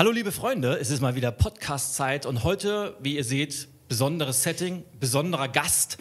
[0.00, 4.82] Hallo liebe Freunde, es ist mal wieder Podcast-Zeit und heute, wie ihr seht, besonderes Setting,
[4.98, 5.98] besonderer Gast.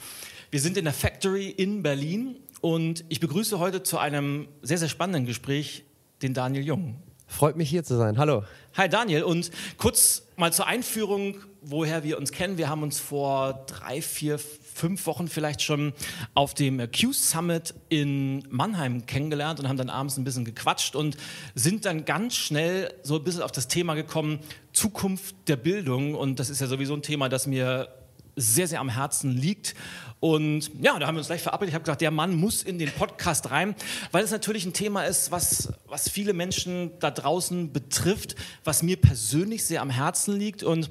[0.52, 4.88] Wir sind in der Factory in Berlin und ich begrüße heute zu einem sehr, sehr
[4.88, 5.84] spannenden Gespräch
[6.22, 6.96] den Daniel Jung.
[7.28, 8.18] Freut mich hier zu sein.
[8.18, 8.44] Hallo.
[8.78, 12.58] Hi Daniel und kurz mal zur Einführung, woher wir uns kennen.
[12.58, 14.40] Wir haben uns vor drei, vier,
[14.80, 15.94] fünf Wochen vielleicht schon
[16.34, 21.18] auf dem Q Summit in Mannheim kennengelernt und haben dann abends ein bisschen gequatscht und
[21.54, 24.40] sind dann ganz schnell so ein bisschen auf das Thema gekommen,
[24.72, 26.16] Zukunft der Bildung.
[26.16, 27.90] Und das ist ja sowieso ein Thema, das mir
[28.38, 29.76] sehr, sehr am Herzen liegt.
[30.22, 31.70] Und ja, da haben wir uns gleich verabredet.
[31.70, 33.76] Ich habe gesagt, der Mann muss in den Podcast rein,
[34.12, 38.96] weil es natürlich ein Thema ist, was, was viele Menschen da draußen betrifft, was mir
[38.96, 40.64] persönlich sehr am Herzen liegt.
[40.64, 40.90] Und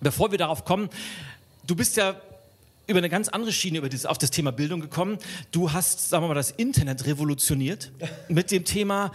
[0.00, 0.90] bevor wir darauf kommen,
[1.68, 2.16] du bist ja
[2.92, 5.18] über eine ganz andere Schiene über dieses, auf das Thema Bildung gekommen.
[5.50, 7.90] Du hast, sagen wir mal, das Internet revolutioniert
[8.28, 9.10] mit dem Thema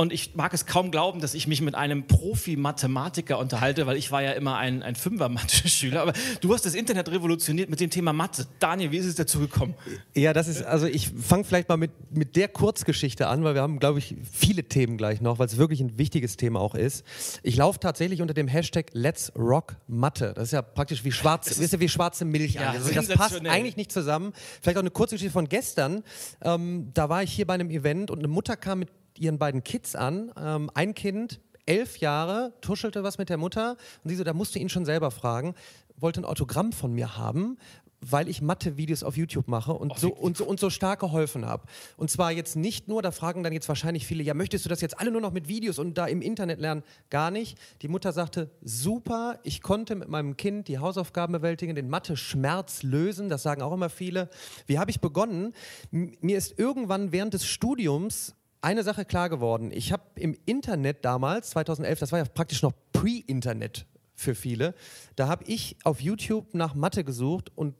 [0.00, 4.10] und ich mag es kaum glauben, dass ich mich mit einem Profi-Mathematiker unterhalte, weil ich
[4.10, 6.00] war ja immer ein, ein Fünfer-Mathe-Schüler.
[6.00, 8.46] Aber du hast das Internet revolutioniert mit dem Thema Mathe.
[8.60, 9.74] Daniel, wie ist es dazu gekommen?
[10.14, 13.60] Ja, das ist, also ich fange vielleicht mal mit, mit der Kurzgeschichte an, weil wir
[13.60, 17.04] haben, glaube ich, viele Themen gleich noch, weil es wirklich ein wichtiges Thema auch ist.
[17.42, 20.32] Ich laufe tatsächlich unter dem Hashtag Let's Rock Mathe.
[20.34, 22.54] Das ist ja praktisch wie, schwarz, ist wie schwarze Milch.
[22.54, 24.32] Ja, also das passt eigentlich nicht zusammen.
[24.62, 26.04] Vielleicht auch eine Kurzgeschichte von gestern.
[26.40, 28.88] Ähm, da war ich hier bei einem Event und eine Mutter kam mit
[29.20, 30.32] ihren beiden Kids an.
[30.36, 34.58] Ähm, ein Kind, elf Jahre, tuschelte was mit der Mutter und sie so, da musste
[34.58, 35.54] ihn schon selber fragen,
[35.96, 37.58] wollte ein Autogramm von mir haben,
[38.00, 41.64] weil ich Mathe-Videos auf YouTube mache und, so, und, so, und so stark geholfen habe.
[41.96, 44.80] Und zwar jetzt nicht nur, da fragen dann jetzt wahrscheinlich viele, ja, möchtest du das
[44.80, 46.82] jetzt alle nur noch mit Videos und da im Internet lernen?
[47.10, 47.58] Gar nicht.
[47.82, 53.28] Die Mutter sagte, super, ich konnte mit meinem Kind die Hausaufgaben bewältigen, den Mathe-Schmerz lösen,
[53.28, 54.30] das sagen auch immer viele.
[54.66, 55.52] Wie habe ich begonnen?
[55.92, 59.70] M mir ist irgendwann während des Studiums eine Sache klar geworden.
[59.72, 64.74] Ich habe im Internet damals, 2011, das war ja praktisch noch Pre-Internet für viele,
[65.16, 67.74] da habe ich auf YouTube nach Mathe gesucht und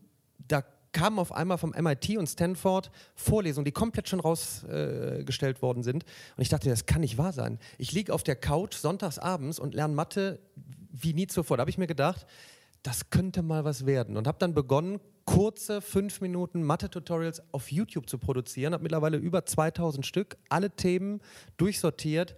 [0.48, 5.82] da kamen auf einmal vom MIT und Stanford Vorlesungen, die komplett schon rausgestellt äh, worden
[5.82, 6.04] sind.
[6.36, 7.58] Und ich dachte, das kann nicht wahr sein.
[7.78, 10.40] Ich liege auf der Couch sonntags abends und lerne Mathe
[10.92, 11.56] wie nie zuvor.
[11.56, 12.26] Da habe ich mir gedacht,
[12.82, 14.16] das könnte mal was werden.
[14.16, 18.72] Und habe dann begonnen, kurze fünf Minuten Mathe-Tutorials auf YouTube zu produzieren.
[18.72, 21.20] Habe mittlerweile über 2000 Stück, alle Themen
[21.56, 22.36] durchsortiert.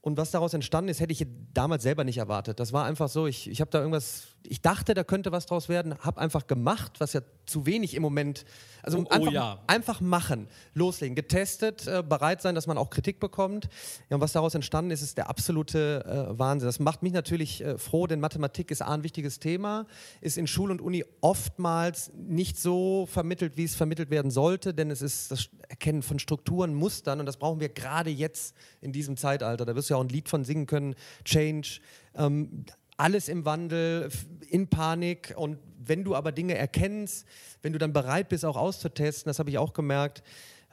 [0.00, 2.60] Und was daraus entstanden ist, hätte ich damals selber nicht erwartet.
[2.60, 5.68] Das war einfach so, ich, ich habe da irgendwas ich dachte, da könnte was draus
[5.68, 8.44] werden, habe einfach gemacht, was ja zu wenig im Moment.
[8.82, 9.58] Also oh, oh einfach, oh ja.
[9.66, 13.68] einfach machen, loslegen, getestet, äh, bereit sein, dass man auch Kritik bekommt.
[14.10, 16.66] Ja, und was daraus entstanden ist, ist der absolute äh, Wahnsinn.
[16.66, 19.86] Das macht mich natürlich äh, froh, denn Mathematik ist ein wichtiges Thema,
[20.20, 24.90] ist in Schule und Uni oftmals nicht so vermittelt, wie es vermittelt werden sollte, denn
[24.90, 29.16] es ist das Erkennen von Strukturen, Mustern und das brauchen wir gerade jetzt in diesem
[29.16, 29.64] Zeitalter.
[29.64, 31.80] Da wirst du ja auch ein Lied von singen können, Change.
[32.14, 34.08] Ähm, alles im Wandel,
[34.48, 35.34] in Panik.
[35.36, 37.26] Und wenn du aber Dinge erkennst,
[37.62, 40.22] wenn du dann bereit bist, auch auszutesten, das habe ich auch gemerkt,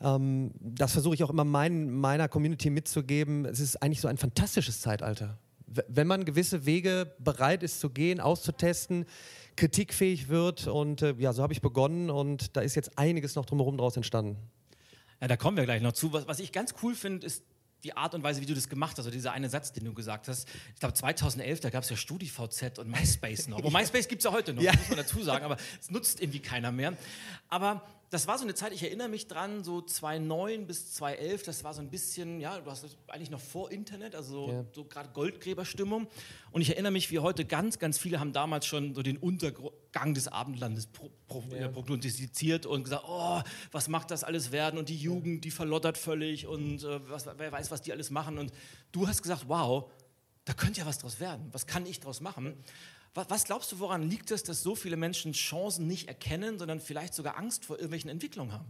[0.02, 3.46] ähm, das versuche ich auch immer mein, meiner Community mitzugeben.
[3.46, 5.38] Es ist eigentlich so ein fantastisches Zeitalter.
[5.88, 9.06] wenn man gewisse Wege bereit ist zu gehen, auszutesten,
[9.56, 10.68] kritikfähig wird.
[10.68, 13.96] Und äh, ja, so habe ich begonnen und da ist jetzt einiges noch drumherum draus
[13.96, 14.38] entstanden.
[15.20, 16.14] Ja, da kommen wir gleich noch zu.
[16.14, 17.44] Was, was ich ganz cool finde, ist
[17.84, 19.94] die Art und Weise, wie du das gemacht hast, also dieser eine Satz, den du
[19.94, 20.48] gesagt hast.
[20.74, 23.60] Ich glaube, 2011, da gab es ja StudiVZ und MySpace noch.
[23.60, 24.74] Aber MySpace gibt es ja heute noch, ja.
[24.74, 26.94] muss man dazu sagen, aber es nutzt irgendwie keiner mehr.
[27.50, 31.64] Aber das war so eine Zeit, ich erinnere mich dran, so 2009 bis 2011, das
[31.64, 34.66] war so ein bisschen, ja, du hast eigentlich noch vor Internet, also ja.
[34.72, 36.08] so gerade Goldgräberstimmung.
[36.52, 40.14] Und ich erinnere mich, wie heute ganz, ganz viele haben damals schon so den Untergang
[40.14, 41.68] des Abendlandes pro, pro, ja.
[41.70, 43.42] prognostiziert und gesagt, oh,
[43.72, 44.78] was macht das alles werden?
[44.78, 48.38] Und die Jugend, die verlottert völlig und äh, was, wer weiß, was die alles machen.
[48.38, 48.52] Und
[48.92, 49.90] du hast gesagt, wow,
[50.46, 51.48] da könnte ja was draus werden.
[51.52, 52.58] Was kann ich draus machen?
[53.14, 57.14] Was glaubst du, woran liegt es, dass so viele Menschen Chancen nicht erkennen, sondern vielleicht
[57.14, 58.66] sogar Angst vor irgendwelchen Entwicklungen haben?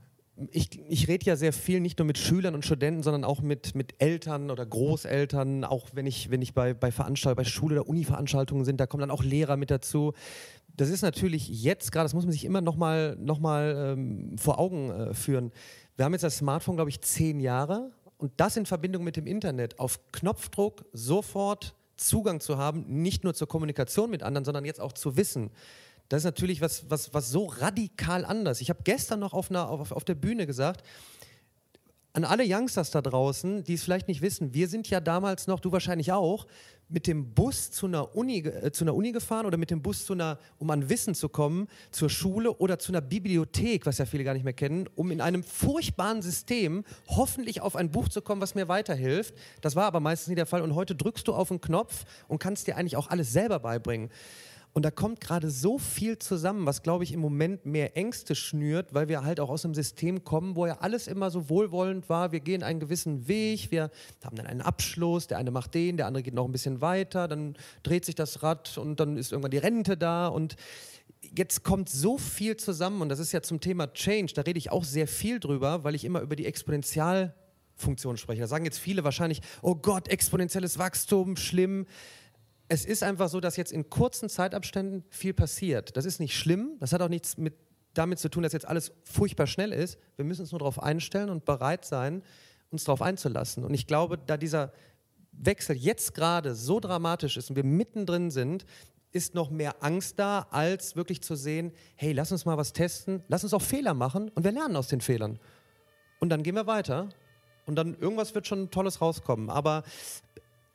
[0.52, 3.76] Ich, ich rede ja sehr viel nicht nur mit Schülern und Studenten, sondern auch mit,
[3.76, 7.88] mit Eltern oder Großeltern, auch wenn ich, wenn ich bei, bei Veranstaltungen, bei Schule- oder
[7.88, 10.14] Uni-Veranstaltungen sind, da kommen dann auch Lehrer mit dazu.
[10.76, 14.60] Das ist natürlich jetzt gerade, das muss man sich immer nochmal noch mal, ähm, vor
[14.60, 15.52] Augen äh, führen.
[15.96, 19.28] Wir haben jetzt das Smartphone, glaube ich, zehn Jahre und das in Verbindung mit dem
[19.28, 21.76] Internet auf Knopfdruck sofort
[22.08, 25.52] Zugang zu haben, nicht nur zur Kommunikation mit anderen, sondern jetzt auch zu Wissen.
[26.10, 28.62] Das ist natürlich was, was, was so radikal anders.
[28.62, 30.84] Ich habe gestern noch auf, einer, auf, auf der Bühne gesagt,
[32.14, 35.60] an alle Youngsters da draußen, die es vielleicht nicht wissen, wir sind ja damals noch,
[35.60, 36.46] du wahrscheinlich auch,
[36.90, 40.06] mit dem Bus zu einer Uni, äh, zu einer Uni gefahren oder mit dem Bus
[40.06, 44.06] zu einer, um an Wissen zu kommen, zur Schule oder zu einer Bibliothek, was ja
[44.06, 48.22] viele gar nicht mehr kennen, um in einem furchtbaren System hoffentlich auf ein Buch zu
[48.22, 49.34] kommen, was mir weiterhilft.
[49.62, 52.40] Das war aber meistens nicht der Fall und heute drückst du auf einen Knopf und
[52.40, 54.10] kannst dir eigentlich auch alles selber beibringen.
[54.74, 58.96] Und da kommt gerade so viel zusammen, was, glaube ich, im Moment mehr Ängste schnürt,
[58.96, 62.32] weil wir halt auch aus einem System kommen, wo ja alles immer so wohlwollend war.
[62.32, 63.92] Wir gehen einen gewissen Weg, wir
[64.24, 67.28] haben dann einen Abschluss, der eine macht den, der andere geht noch ein bisschen weiter,
[67.28, 70.56] dann dreht sich das Rad und dann ist irgendwann die Rente da und
[71.22, 74.72] jetzt kommt so viel zusammen und das ist ja zum Thema Change, da rede ich
[74.72, 78.42] auch sehr viel drüber, weil ich immer über die Exponentialfunktion spreche.
[78.42, 81.86] Da sagen jetzt viele wahrscheinlich, oh Gott, exponentielles Wachstum, schlimm
[82.74, 85.96] es ist einfach so, dass jetzt in kurzen Zeitabständen viel passiert.
[85.96, 87.54] Das ist nicht schlimm, das hat auch nichts mit,
[87.94, 90.00] damit zu tun, dass jetzt alles furchtbar schnell ist.
[90.16, 92.24] Wir müssen uns nur darauf einstellen und bereit sein,
[92.72, 93.64] uns darauf einzulassen.
[93.64, 94.74] Und ich glaube, da dieser
[95.34, 98.66] Wechsel jetzt gerade so dramatisch ist und wir mittendrin sind,
[99.12, 103.22] ist noch mehr Angst da, als wirklich zu sehen, hey, lass uns mal was testen,
[103.28, 105.38] lass uns auch Fehler machen und wir lernen aus den Fehlern.
[106.20, 107.10] Und dann gehen wir weiter
[107.68, 109.52] und dann irgendwas wird schon Tolles rauskommen.
[109.52, 109.84] Aber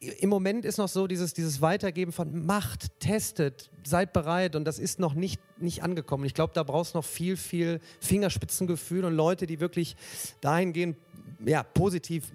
[0.01, 4.79] im Moment ist noch so dieses, dieses Weitergeben von Macht, testet, seid bereit und das
[4.79, 6.25] ist noch nicht, nicht angekommen.
[6.25, 9.97] Ich glaube, da brauchst du noch viel, viel Fingerspitzengefühl und Leute, die wirklich
[10.41, 10.97] dahingehend
[11.45, 12.31] ja, positiv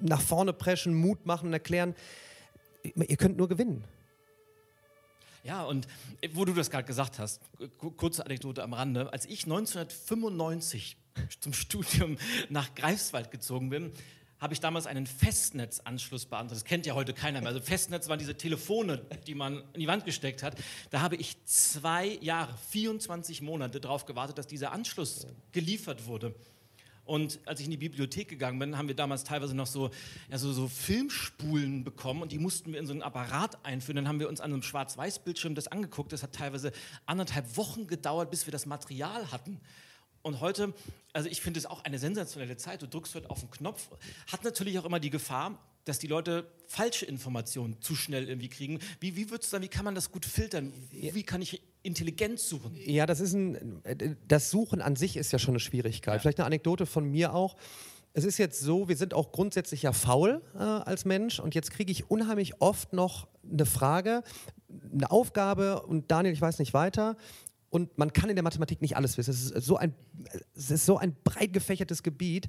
[0.00, 1.94] nach vorne preschen, Mut machen und erklären,
[2.82, 3.84] ihr könnt nur gewinnen.
[5.44, 5.88] Ja, und
[6.34, 7.40] wo du das gerade gesagt hast,
[7.96, 9.12] kurze Anekdote am Rande.
[9.12, 10.96] Als ich 1995
[11.40, 12.16] zum Studium
[12.48, 13.92] nach Greifswald gezogen bin,
[14.42, 16.56] habe ich damals einen Festnetzanschluss beantragt.
[16.56, 17.50] Das kennt ja heute keiner mehr.
[17.50, 18.98] Also Festnetz waren diese Telefone,
[19.28, 20.56] die man in die Wand gesteckt hat.
[20.90, 26.34] Da habe ich zwei Jahre, 24 Monate darauf gewartet, dass dieser Anschluss geliefert wurde.
[27.04, 29.90] Und als ich in die Bibliothek gegangen bin, haben wir damals teilweise noch so,
[30.28, 33.96] ja, so, so Filmspulen bekommen und die mussten wir in so einen Apparat einführen.
[33.96, 36.12] Dann haben wir uns an einem Schwarz-Weiß-Bildschirm das angeguckt.
[36.12, 36.72] Das hat teilweise
[37.06, 39.60] anderthalb Wochen gedauert, bis wir das Material hatten.
[40.22, 40.72] Und heute,
[41.12, 42.82] also ich finde es auch eine sensationelle Zeit.
[42.82, 43.88] Du drückst heute auf den Knopf.
[44.30, 48.78] Hat natürlich auch immer die Gefahr, dass die Leute falsche Informationen zu schnell irgendwie kriegen.
[49.00, 50.72] Wie, wie würdest du sagen, wie kann man das gut filtern?
[50.90, 52.76] Wie kann ich Intelligenz suchen?
[52.86, 53.82] Ja, das ist ein,
[54.28, 56.14] das Suchen an sich ist ja schon eine Schwierigkeit.
[56.14, 56.20] Ja.
[56.20, 57.56] Vielleicht eine Anekdote von mir auch.
[58.14, 61.70] Es ist jetzt so, wir sind auch grundsätzlich ja faul äh, als Mensch und jetzt
[61.70, 64.22] kriege ich unheimlich oft noch eine Frage,
[64.92, 67.16] eine Aufgabe und Daniel, ich weiß nicht weiter
[67.72, 69.30] und man kann in der Mathematik nicht alles wissen.
[69.30, 69.94] Es ist so ein,
[70.54, 72.48] es ist so ein breit gefächertes Gebiet.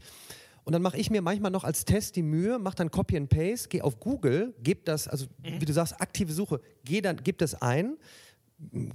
[0.66, 3.30] Und dann mache ich mir manchmal noch als Test die Mühe, mache dann Copy and
[3.30, 5.62] Paste, gehe auf Google, gebe das, also mhm.
[5.62, 7.96] wie du sagst, aktive Suche, gehe dann, gebe das ein,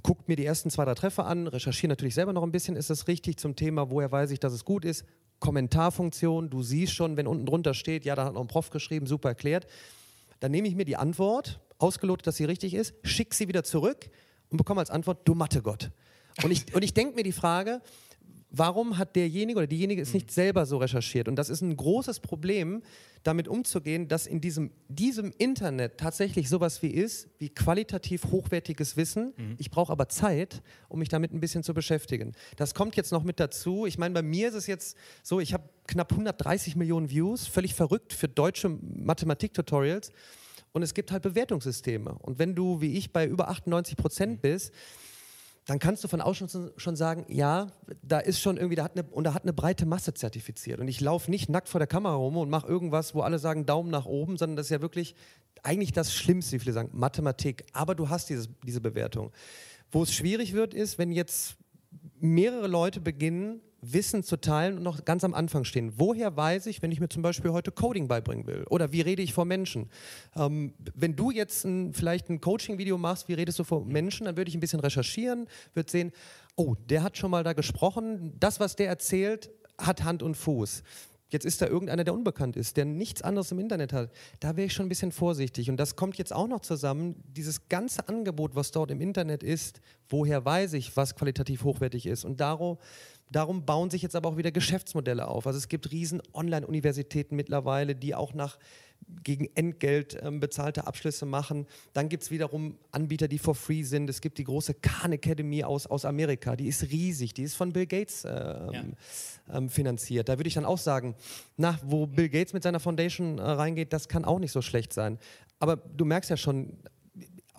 [0.03, 2.91] guckt mir die ersten zwei, drei Treffer an, recherchiere natürlich selber noch ein bisschen, ist
[2.91, 5.05] das richtig zum Thema, woher weiß ich, dass es gut ist.
[5.39, 9.07] Kommentarfunktion, du siehst schon, wenn unten drunter steht, ja, da hat noch ein Prof geschrieben,
[9.07, 9.65] super erklärt.
[10.41, 14.11] Dann nehme ich mir die Antwort, ausgelotet, dass sie richtig ist, schicke sie wieder zurück
[14.49, 15.91] und bekomme als Antwort, du Mathe-Gott.
[16.43, 17.81] Und ich, und ich denke mir die Frage,
[18.51, 21.27] warum hat derjenige oder diejenige es nicht selber so recherchiert?
[21.27, 22.81] Und das ist ein großes Problem,
[23.23, 29.33] damit umzugehen, dass in diesem, diesem Internet tatsächlich sowas wie ist, wie qualitativ hochwertiges Wissen.
[29.35, 29.55] Mhm.
[29.57, 32.33] Ich brauche aber Zeit, um mich damit ein bisschen zu beschäftigen.
[32.55, 33.85] Das kommt jetzt noch mit dazu.
[33.85, 37.75] Ich meine, bei mir ist es jetzt so, ich habe knapp 130 Millionen Views, völlig
[37.75, 40.11] verrückt für deutsche Mathematik-Tutorials.
[40.71, 42.13] Und es gibt halt Bewertungssysteme.
[42.19, 44.41] Und wenn du, wie ich, bei über 98 Prozent mhm.
[44.41, 44.73] bist,
[45.69, 47.67] dann kannst du von außen schon sagen, ja,
[48.01, 50.79] da ist schon irgendwie, da hat eine, und da hat eine breite Masse zertifiziert.
[50.79, 53.67] Und ich laufe nicht nackt vor der Kamera rum und mache irgendwas, wo alle sagen
[53.67, 55.13] Daumen nach oben, sondern das ist ja wirklich
[55.61, 57.65] eigentlich das Schlimmste, wie viele sagen, Mathematik.
[57.71, 59.31] Aber du hast dieses, diese Bewertung.
[59.91, 61.55] Wo es schwierig wird, ist, wenn jetzt
[62.19, 65.93] mehrere Leute beginnen, Wissen zu teilen und noch ganz am Anfang stehen.
[65.97, 68.65] Woher weiß ich, wenn ich mir zum Beispiel heute Coding beibringen will?
[68.69, 69.89] Oder wie rede ich vor Menschen?
[70.35, 74.37] Ähm, wenn du jetzt ein, vielleicht ein Coaching-Video machst, wie redest du vor Menschen, dann
[74.37, 76.11] würde ich ein bisschen recherchieren, würde sehen,
[76.55, 80.83] oh, der hat schon mal da gesprochen, das, was der erzählt, hat Hand und Fuß.
[81.31, 84.11] Jetzt ist da irgendeiner, der unbekannt ist, der nichts anderes im Internet hat.
[84.39, 85.69] Da wäre ich schon ein bisschen vorsichtig.
[85.69, 87.23] Und das kommt jetzt auch noch zusammen.
[87.27, 92.25] Dieses ganze Angebot, was dort im Internet ist, woher weiß ich, was qualitativ hochwertig ist?
[92.25, 92.79] Und darum
[93.31, 95.45] Darum bauen sich jetzt aber auch wieder Geschäftsmodelle auf.
[95.45, 98.57] Also es gibt riesen Online-Universitäten mittlerweile, die auch nach
[99.23, 101.65] gegen Entgelt ähm, bezahlte Abschlüsse machen.
[101.93, 104.09] Dann gibt es wiederum Anbieter, die for free sind.
[104.09, 107.73] Es gibt die große Khan Academy aus, aus Amerika, die ist riesig, die ist von
[107.73, 108.83] Bill Gates äh, ja.
[109.51, 110.29] ähm, finanziert.
[110.29, 111.15] Da würde ich dann auch sagen,
[111.57, 114.93] na, wo Bill Gates mit seiner Foundation äh, reingeht, das kann auch nicht so schlecht
[114.93, 115.17] sein.
[115.59, 116.77] Aber du merkst ja schon,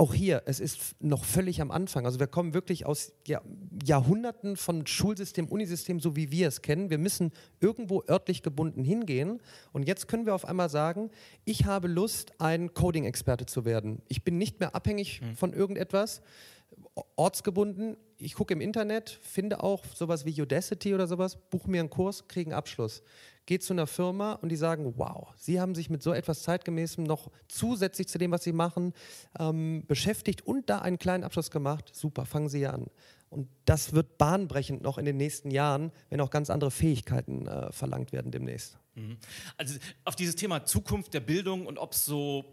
[0.01, 2.07] auch hier, es ist noch völlig am Anfang.
[2.07, 3.43] Also wir kommen wirklich aus ja,
[3.85, 6.89] Jahrhunderten von Schulsystem, Unisystem, so wie wir es kennen.
[6.89, 9.43] Wir müssen irgendwo örtlich gebunden hingehen.
[9.73, 11.11] Und jetzt können wir auf einmal sagen,
[11.45, 14.01] ich habe Lust, ein Coding-Experte zu werden.
[14.09, 15.37] Ich bin nicht mehr abhängig mhm.
[15.37, 16.23] von irgendetwas,
[17.17, 17.99] ortsgebunden.
[18.17, 22.27] Ich gucke im Internet, finde auch sowas wie Udacity oder sowas, buche mir einen Kurs,
[22.27, 23.03] kriege einen Abschluss
[23.47, 27.05] geht zu einer Firma und die sagen, wow, Sie haben sich mit so etwas zeitgemäßem
[27.05, 28.93] noch zusätzlich zu dem, was Sie machen,
[29.39, 31.91] ähm, beschäftigt und da einen kleinen Abschluss gemacht.
[31.93, 32.87] Super, fangen Sie an.
[33.29, 37.73] Und das wird bahnbrechend noch in den nächsten Jahren, wenn auch ganz andere Fähigkeiten äh,
[37.73, 38.79] verlangt werden demnächst.
[38.95, 39.19] Mhm.
[39.57, 42.45] Also auf dieses Thema Zukunft der Bildung und ob es so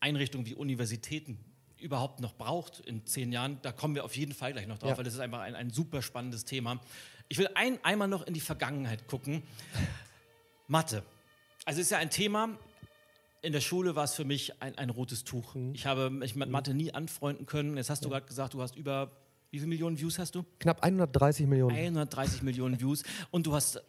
[0.00, 1.38] Einrichtungen wie Universitäten
[1.78, 4.90] überhaupt noch braucht in zehn Jahren, da kommen wir auf jeden Fall gleich noch drauf,
[4.90, 4.96] ja.
[4.96, 6.80] weil das ist einfach ein, ein super spannendes Thema.
[7.28, 9.42] Ich will ein, einmal noch in die Vergangenheit gucken.
[10.66, 11.02] Mathe.
[11.64, 12.58] Also ist ja ein Thema,
[13.42, 15.54] in der Schule war es für mich ein, ein rotes Tuch.
[15.54, 15.74] Mhm.
[15.74, 17.76] Ich habe mich mit Mathe nie anfreunden können.
[17.76, 18.14] Jetzt hast du ja.
[18.14, 19.10] gerade gesagt, du hast über,
[19.50, 20.44] wie viele Millionen Views hast du?
[20.58, 21.76] Knapp 130 Millionen.
[21.76, 23.02] 130 Millionen Views.
[23.30, 23.82] Und du hast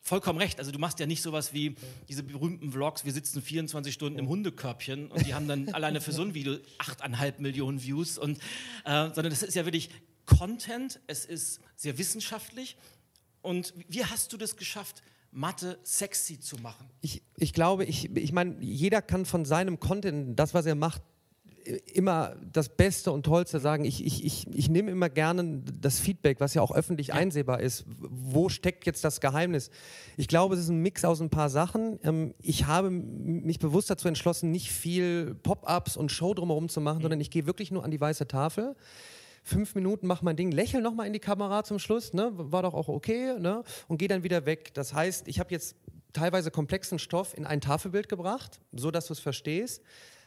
[0.00, 0.58] vollkommen recht.
[0.58, 1.76] Also du machst ja nicht sowas wie
[2.08, 6.12] diese berühmten Vlogs, wir sitzen 24 Stunden im Hundekörbchen und die haben dann alleine für
[6.12, 8.18] so ein Video 8,5 Millionen Views.
[8.18, 8.38] Und,
[8.84, 9.90] äh, sondern das ist ja wirklich
[10.26, 12.76] Content, es ist sehr wissenschaftlich.
[13.42, 15.02] Und wie hast du das geschafft,
[15.34, 16.88] Mathe sexy zu machen?
[17.00, 21.02] Ich, ich glaube, ich, ich meine, jeder kann von seinem Content, das, was er macht,
[21.92, 23.84] immer das Beste und Tollste sagen.
[23.84, 27.14] Ich, ich, ich, ich nehme immer gerne das Feedback, was ja auch öffentlich ja.
[27.14, 27.84] einsehbar ist.
[27.98, 29.70] Wo steckt jetzt das Geheimnis?
[30.16, 31.98] Ich glaube, es ist ein Mix aus ein paar Sachen.
[32.02, 36.98] Ähm, ich habe mich bewusst dazu entschlossen, nicht viel Pop-ups und Show drumherum zu machen,
[36.98, 37.02] mhm.
[37.02, 38.76] sondern ich gehe wirklich nur an die weiße Tafel
[39.44, 42.30] fünf Minuten, mach mein Ding, lächel nochmal in die Kamera zum Schluss, ne?
[42.32, 43.62] war doch auch okay, ne?
[43.88, 44.72] und gehe dann wieder weg.
[44.74, 45.76] Das heißt, ich habe jetzt
[46.14, 49.82] teilweise komplexen Stoff in ein Tafelbild gebracht, so dass du es verstehst,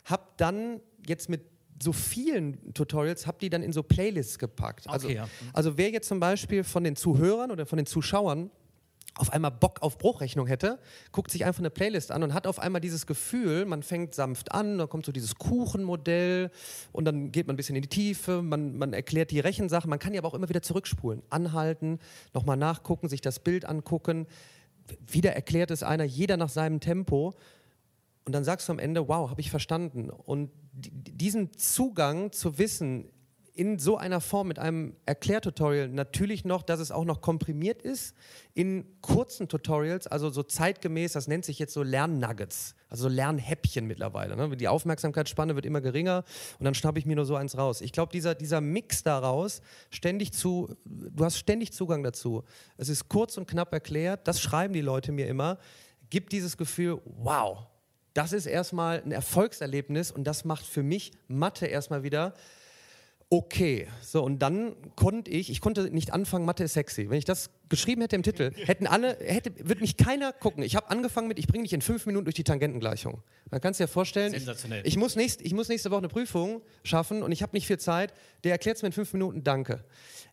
[0.05, 1.41] habe dann jetzt mit
[1.81, 4.87] so vielen Tutorials, habe die dann in so Playlists gepackt.
[4.87, 5.29] Also, okay, ja.
[5.53, 8.51] also wer jetzt zum Beispiel von den Zuhörern oder von den Zuschauern
[9.17, 10.79] auf einmal Bock auf Bruchrechnung hätte,
[11.11, 14.51] guckt sich einfach eine Playlist an und hat auf einmal dieses Gefühl, man fängt sanft
[14.51, 16.51] an, dann kommt so dieses Kuchenmodell
[16.91, 19.99] und dann geht man ein bisschen in die Tiefe, man, man erklärt die Rechensachen, man
[19.99, 21.99] kann ja aber auch immer wieder zurückspulen, anhalten,
[22.33, 24.27] nochmal nachgucken, sich das Bild angucken.
[25.05, 27.33] Wieder erklärt es einer, jeder nach seinem Tempo.
[28.25, 30.09] Und dann sagst du am Ende, wow, habe ich verstanden.
[30.09, 33.09] Und diesen Zugang zu wissen,
[33.57, 38.15] in so einer Form mit einem Erklärtutorial natürlich noch, dass es auch noch komprimiert ist
[38.53, 43.87] in kurzen Tutorials, also so zeitgemäß, das nennt sich jetzt so Lernnuggets, also so Lernhäppchen
[43.87, 44.35] mittlerweile.
[44.35, 44.55] Ne?
[44.55, 46.23] Die Aufmerksamkeitsspanne wird immer geringer
[46.59, 47.81] und dann schnappe ich mir nur so eins raus.
[47.81, 52.43] Ich glaube, dieser, dieser Mix daraus, ständig zu, du hast ständig Zugang dazu.
[52.77, 55.57] Es ist kurz und knapp erklärt, das schreiben die Leute mir immer,
[56.11, 57.65] gibt dieses Gefühl, wow,
[58.13, 62.35] das ist erstmal ein Erfolgserlebnis und das macht für mich Mathe erstmal wieder
[63.29, 63.87] okay.
[64.01, 67.09] So, und dann konnte ich, ich konnte nicht anfangen, Mathe ist sexy.
[67.09, 70.63] Wenn ich das geschrieben hätte im Titel, hätten alle, hätte, würde mich keiner gucken.
[70.63, 73.21] Ich habe angefangen mit, ich bringe dich in fünf Minuten durch die Tangentengleichung.
[73.49, 74.47] Man kann es dir vorstellen, ich,
[74.83, 77.79] ich, muss nächst, ich muss nächste Woche eine Prüfung schaffen und ich habe nicht viel
[77.79, 78.13] Zeit.
[78.43, 79.83] Der erklärt es mir in fünf Minuten, danke.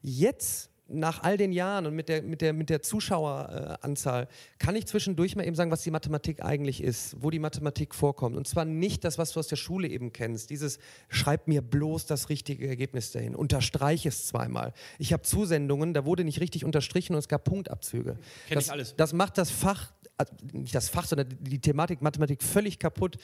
[0.02, 4.86] Jetzt nach all den Jahren und mit der, mit der, mit der Zuschaueranzahl kann ich
[4.86, 8.36] zwischendurch mal eben sagen, was die Mathematik eigentlich ist, wo die Mathematik vorkommt.
[8.36, 10.50] Und zwar nicht das, was du aus der Schule eben kennst.
[10.50, 14.74] Dieses schreib mir bloß das richtige Ergebnis dahin, unterstreiche es zweimal.
[14.98, 18.18] Ich habe Zusendungen, da wurde nicht richtig unterstrichen und es gab Punktabzüge.
[18.48, 18.96] Kenn das, ich alles.
[18.96, 23.16] Das macht das Fach, also nicht das Fach, sondern die Thematik Mathematik völlig kaputt.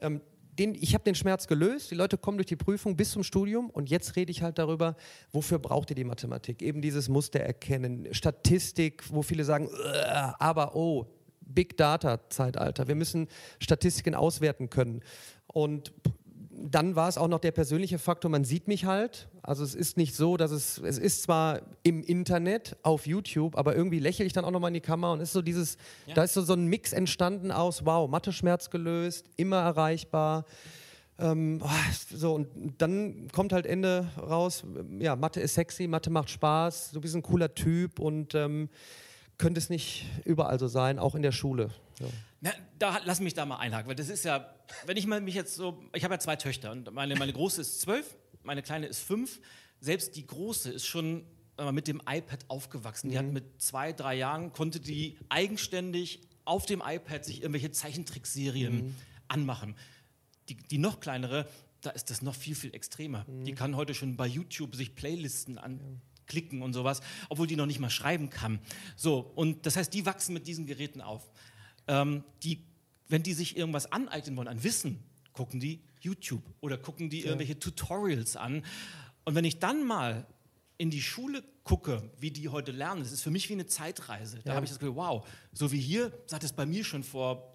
[0.00, 0.20] Ähm,
[0.58, 3.70] den, ich habe den Schmerz gelöst, die Leute kommen durch die Prüfung bis zum Studium
[3.70, 4.96] und jetzt rede ich halt darüber,
[5.32, 6.62] wofür braucht ihr die Mathematik?
[6.62, 9.68] Eben dieses Muster erkennen, Statistik, wo viele sagen,
[10.38, 11.06] aber oh,
[11.40, 15.02] Big Data Zeitalter, wir müssen Statistiken auswerten können.
[15.46, 15.92] Und
[16.56, 19.28] dann war es auch noch der persönliche Faktor, man sieht mich halt.
[19.42, 23.74] Also es ist nicht so, dass es, es ist zwar im Internet, auf YouTube, aber
[23.74, 26.14] irgendwie lächle ich dann auch nochmal in die Kamera und ist so dieses, ja.
[26.14, 30.44] da ist so, so ein Mix entstanden aus, wow, Mathe-Schmerz gelöst, immer erreichbar.
[31.18, 31.68] Ähm, oh,
[32.14, 34.64] so, und dann kommt halt Ende raus,
[34.98, 38.68] ja, Mathe ist sexy, Mathe macht Spaß, du bist ein cooler Typ und ähm,
[39.38, 41.70] könnte es nicht überall so sein, auch in der Schule.
[41.98, 42.10] So.
[42.40, 44.54] Na, da, lass mich da mal einhaken, weil das ist ja,
[44.86, 47.60] wenn ich mal mich jetzt so, ich habe ja zwei Töchter und meine, meine große
[47.60, 49.40] ist zwölf, meine kleine ist fünf.
[49.80, 51.24] Selbst die große ist schon
[51.72, 53.08] mit dem iPad aufgewachsen.
[53.08, 53.12] Mhm.
[53.12, 53.32] Die hat mhm.
[53.32, 58.94] mit zwei, drei Jahren, konnte die eigenständig auf dem iPad sich irgendwelche Zeichentrickserien mhm.
[59.28, 59.76] anmachen.
[60.48, 61.48] Die, die noch kleinere,
[61.80, 63.24] da ist das noch viel, viel extremer.
[63.28, 63.44] Mhm.
[63.44, 67.78] Die kann heute schon bei YouTube sich Playlisten anklicken und sowas, obwohl die noch nicht
[67.78, 68.58] mal schreiben kann.
[68.96, 71.30] So, und das heißt, die wachsen mit diesen Geräten auf
[71.88, 72.64] ähm, die,
[73.08, 77.58] wenn die sich irgendwas aneignen wollen, an Wissen, gucken die YouTube oder gucken die irgendwelche
[77.58, 78.64] Tutorials an.
[79.24, 80.26] Und wenn ich dann mal
[80.76, 84.38] in die Schule gucke, wie die heute lernen, das ist für mich wie eine Zeitreise.
[84.44, 84.56] Da Ja.
[84.56, 87.50] habe ich das Gefühl, wow, so wie hier sah das bei mir schon vor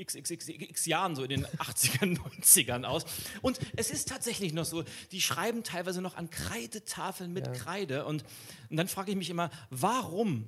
[0.00, 3.04] xxx Jahren, so in den 80ern, 90ern aus.
[3.42, 7.52] Und es ist tatsächlich noch so, die schreiben teilweise noch an Kreidetafeln mit Ja.
[7.52, 8.04] Kreide.
[8.04, 8.24] Und,
[8.70, 10.46] und dann frage ich mich immer, warum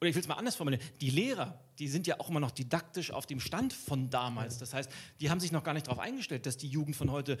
[0.00, 2.50] oder ich will es mal anders formulieren, die Lehrer, die sind ja auch immer noch
[2.50, 4.58] didaktisch auf dem Stand von damals.
[4.58, 4.90] Das heißt,
[5.20, 7.38] die haben sich noch gar nicht darauf eingestellt, dass die Jugend von heute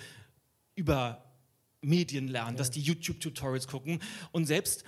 [0.74, 1.24] über
[1.80, 4.00] Medien lernen, dass die YouTube-Tutorials gucken.
[4.32, 4.84] Und selbst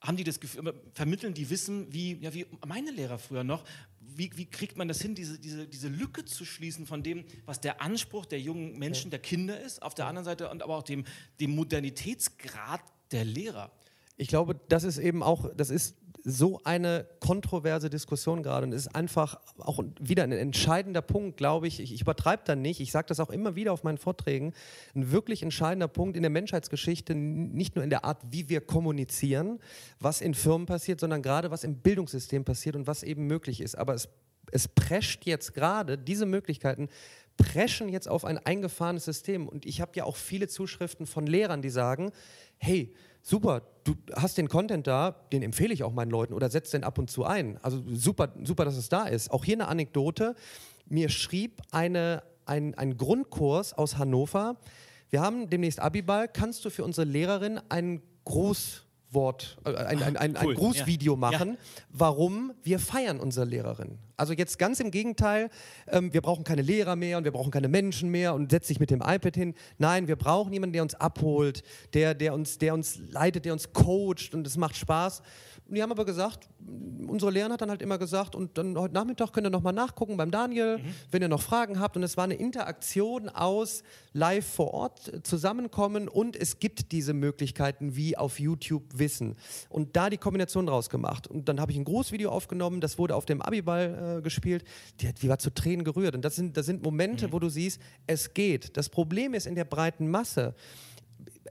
[0.00, 3.64] haben die das Gefühl, vermitteln die Wissen, wie, ja, wie meine Lehrer früher noch,
[4.00, 7.60] wie, wie kriegt man das hin, diese, diese, diese Lücke zu schließen von dem, was
[7.60, 10.82] der Anspruch der jungen Menschen, der Kinder ist, auf der anderen Seite und aber auch
[10.82, 11.04] dem,
[11.38, 13.70] dem Modernitätsgrad der Lehrer.
[14.16, 18.86] Ich glaube, das ist eben auch, das ist so eine kontroverse Diskussion gerade und es
[18.86, 21.80] ist einfach auch wieder ein entscheidender Punkt, glaube ich.
[21.80, 22.80] Ich, ich übertreibe da nicht.
[22.80, 24.52] Ich sage das auch immer wieder auf meinen Vorträgen.
[24.94, 29.58] Ein wirklich entscheidender Punkt in der Menschheitsgeschichte, nicht nur in der Art, wie wir kommunizieren,
[29.98, 33.76] was in Firmen passiert, sondern gerade was im Bildungssystem passiert und was eben möglich ist.
[33.76, 34.08] Aber es,
[34.52, 36.88] es prescht jetzt gerade, diese Möglichkeiten
[37.40, 39.48] preschen jetzt auf ein eingefahrenes System.
[39.48, 42.12] Und ich habe ja auch viele Zuschriften von Lehrern, die sagen,
[42.58, 46.70] hey, super, du hast den Content da, den empfehle ich auch meinen Leuten oder setz
[46.70, 47.58] den ab und zu ein.
[47.62, 49.30] Also super, super, dass es da ist.
[49.30, 50.34] Auch hier eine Anekdote.
[50.86, 54.56] Mir schrieb eine, ein, ein Grundkurs aus Hannover.
[55.10, 56.28] Wir haben demnächst Abiball.
[56.28, 61.18] Kannst du für unsere Lehrerin ein Grußwort, äh, ein, ein, ein, Cool, ein Grußvideo ja.
[61.18, 61.58] machen,
[61.90, 63.98] warum wir feiern unsere Lehrerin.
[64.20, 65.48] Also jetzt ganz im Gegenteil,
[65.88, 68.78] ähm, wir brauchen keine Lehrer mehr und wir brauchen keine Menschen mehr und setz dich
[68.78, 69.54] mit dem iPad hin.
[69.78, 71.62] Nein, wir brauchen jemanden, der uns abholt,
[71.94, 75.22] der, der, uns, der uns leitet, der uns coacht und es macht Spaß.
[75.70, 76.48] Und die haben aber gesagt,
[77.06, 80.16] unsere Lehrerin hat dann halt immer gesagt, und dann heute Nachmittag könnt ihr nochmal nachgucken
[80.16, 80.80] beim Daniel,
[81.12, 81.96] wenn ihr noch Fragen habt.
[81.96, 87.14] Und es war eine Interaktion aus live vor Ort äh, zusammenkommen und es gibt diese
[87.14, 89.36] Möglichkeiten wie auf YouTube Wissen.
[89.68, 91.28] Und da die Kombination draus gemacht.
[91.28, 94.64] Und dann habe ich ein Großvideo aufgenommen, das wurde auf dem Abiball äh, gespielt.
[95.00, 96.14] Die, hat- die war zu Tränen gerührt.
[96.14, 98.76] Und das sind, das sind Momente, wo du siehst, es geht.
[98.76, 100.54] Das Problem ist in der breiten Masse,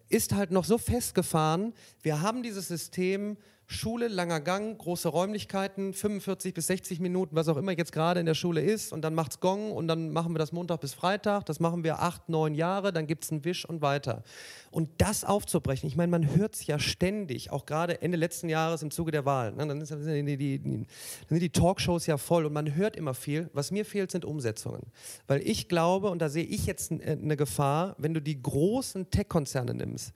[0.10, 1.74] ist halt noch so festgefahren.
[2.02, 3.38] Wir haben dieses System
[3.72, 8.26] Schule, langer Gang, große Räumlichkeiten, 45 bis 60 Minuten, was auch immer jetzt gerade in
[8.26, 8.92] der Schule ist.
[8.92, 11.46] Und dann macht's Gong und dann machen wir das Montag bis Freitag.
[11.46, 14.24] Das machen wir acht, neun Jahre, dann gibt's einen Wisch und weiter.
[14.72, 18.92] Und das aufzubrechen, ich meine, man hört's ja ständig, auch gerade Ende letzten Jahres im
[18.92, 19.56] Zuge der Wahlen.
[19.58, 19.66] Ne?
[19.68, 20.86] Dann, sind die, die, die, dann
[21.30, 23.50] sind die Talkshows ja voll und man hört immer viel.
[23.54, 24.84] Was mir fehlt, sind Umsetzungen.
[25.28, 28.42] Weil ich glaube, und da sehe ich jetzt n- äh, eine Gefahr, wenn du die
[28.42, 30.14] großen Tech-Konzerne nimmst,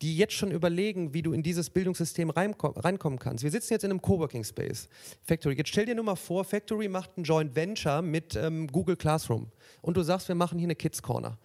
[0.00, 3.44] die jetzt schon überlegen, wie du in dieses Bildungssystem reinko- reinkommen kannst.
[3.44, 4.88] Wir sitzen jetzt in einem Coworking Space,
[5.24, 5.54] Factory.
[5.56, 9.48] Jetzt stell dir nur mal vor, Factory macht ein Joint Venture mit ähm, Google Classroom
[9.82, 11.36] und du sagst, wir machen hier eine Kids Corner.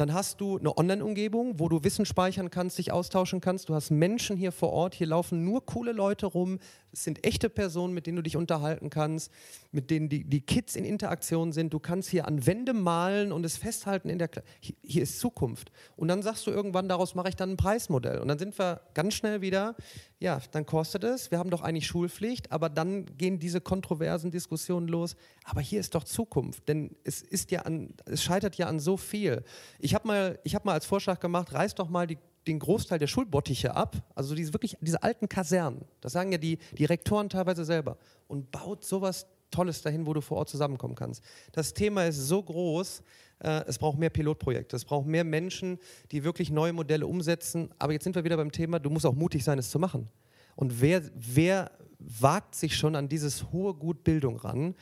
[0.00, 3.68] Dann hast du eine Online-Umgebung, wo du Wissen speichern kannst, dich austauschen kannst.
[3.68, 4.94] Du hast Menschen hier vor Ort.
[4.94, 6.58] Hier laufen nur coole Leute rum.
[6.90, 9.30] Es sind echte Personen, mit denen du dich unterhalten kannst,
[9.72, 11.74] mit denen die, die Kids in Interaktion sind.
[11.74, 15.20] Du kannst hier an Wände malen und es festhalten in der Kla hier, hier ist
[15.20, 15.70] Zukunft.
[15.96, 18.20] Und dann sagst du irgendwann, daraus mache ich dann ein Preismodell.
[18.20, 19.76] Und dann sind wir ganz schnell wieder,
[20.20, 21.30] ja, dann kostet es.
[21.30, 25.16] Wir haben doch eigentlich Schulpflicht, aber dann gehen diese kontroversen Diskussionen los.
[25.44, 28.98] Aber hier ist doch Zukunft, denn es ist ja an, es scheitert ja an so
[28.98, 29.42] viel.
[29.78, 32.98] Ich habe mal, ich habe mal als Vorschlag gemacht, reiß doch mal die den Großteil
[32.98, 37.28] der Schulbottiche ab, also diese wirklich diese alten Kasernen, das sagen ja die, die Rektoren
[37.28, 41.22] teilweise selber, und baut sowas Tolles dahin, wo du vor Ort zusammenkommen kannst.
[41.52, 43.02] Das Thema ist so groß,
[43.40, 45.78] äh, es braucht mehr Pilotprojekte, es braucht mehr Menschen,
[46.12, 47.70] die wirklich neue Modelle umsetzen.
[47.78, 50.08] Aber jetzt sind wir wieder beim Thema, du musst auch mutig sein, es zu machen.
[50.56, 54.74] Und wer, wer wagt sich schon an dieses hohe Gut Bildung ran?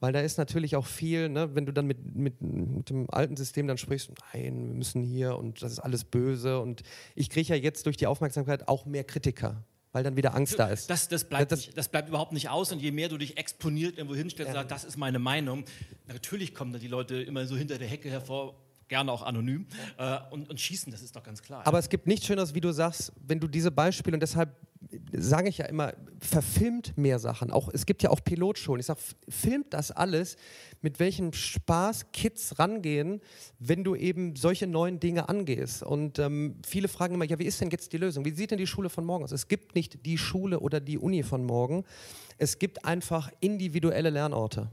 [0.00, 3.36] Weil da ist natürlich auch viel, ne, wenn du dann mit, mit, mit dem alten
[3.36, 6.60] System dann sprichst, nein, wir müssen hier und das ist alles böse.
[6.60, 6.82] Und
[7.14, 10.68] ich kriege ja jetzt durch die Aufmerksamkeit auch mehr Kritiker, weil dann wieder Angst da
[10.68, 10.88] ist.
[10.90, 13.36] Das, das, bleibt Das- nicht, das bleibt überhaupt nicht aus und je mehr du dich
[13.36, 15.64] exponiert irgendwo hinstellst und sagst, das ist meine Meinung,
[16.08, 18.54] natürlich kommen da die Leute immer so hinter der Hecke hervor,
[18.88, 19.66] gerne auch anonym,
[19.98, 21.66] äh, und, und schießen, das ist doch ganz klar.
[21.66, 24.54] Aber es gibt nichts Schöneres, wie du sagst, wenn du diese Beispiele, und deshalb
[25.12, 27.50] sage ich ja immer, verfilmt mehr Sachen.
[27.50, 28.80] Auch, es gibt ja auch Pilotschulen.
[28.80, 30.36] Ich sage, filmt das alles,
[30.80, 33.20] mit welchem Spaß Kids rangehen,
[33.58, 35.82] wenn du eben solche neuen Dinge angehst.
[35.82, 38.24] Und ähm, viele fragen immer, ja, wie ist denn jetzt die Lösung?
[38.24, 39.32] Wie sieht denn die Schule von morgen aus?
[39.32, 41.84] Es gibt nicht die Schule oder die Uni von morgen.
[42.38, 44.70] Es gibt einfach individuelle Lernorte.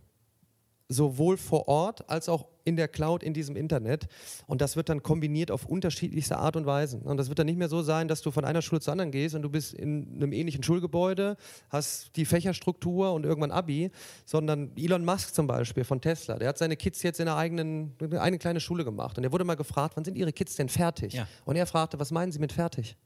[0.90, 4.08] Sowohl vor Ort als auch in der Cloud, in diesem Internet.
[4.48, 7.04] Und das wird dann kombiniert auf unterschiedlichste Art und Weisen.
[7.04, 9.12] Und das wird dann nicht mehr so sein, dass du von einer Schule zur anderen
[9.12, 11.38] gehst und du bist in einem ähnlichen Schulgebäude,
[11.70, 13.92] hast die Fächerstruktur und irgendwann Abi,
[14.26, 17.96] sondern Elon Musk zum Beispiel von Tesla, der hat seine Kids jetzt in einer eigenen,
[18.20, 19.18] eine kleine Schule gemacht.
[19.18, 21.14] Und er wurde mal gefragt, wann sind ihre Kids denn fertig?
[21.14, 21.28] Ja.
[21.46, 22.98] Und er fragte, was meinen sie mit fertig?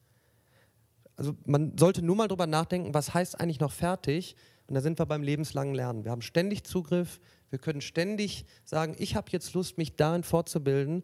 [1.15, 4.35] Also man sollte nur mal drüber nachdenken, was heißt eigentlich noch fertig?
[4.67, 6.05] Und da sind wir beim lebenslangen Lernen.
[6.05, 7.19] Wir haben ständig Zugriff,
[7.53, 11.03] wir können ständig sagen, ich habe jetzt Lust, mich darin fortzubilden.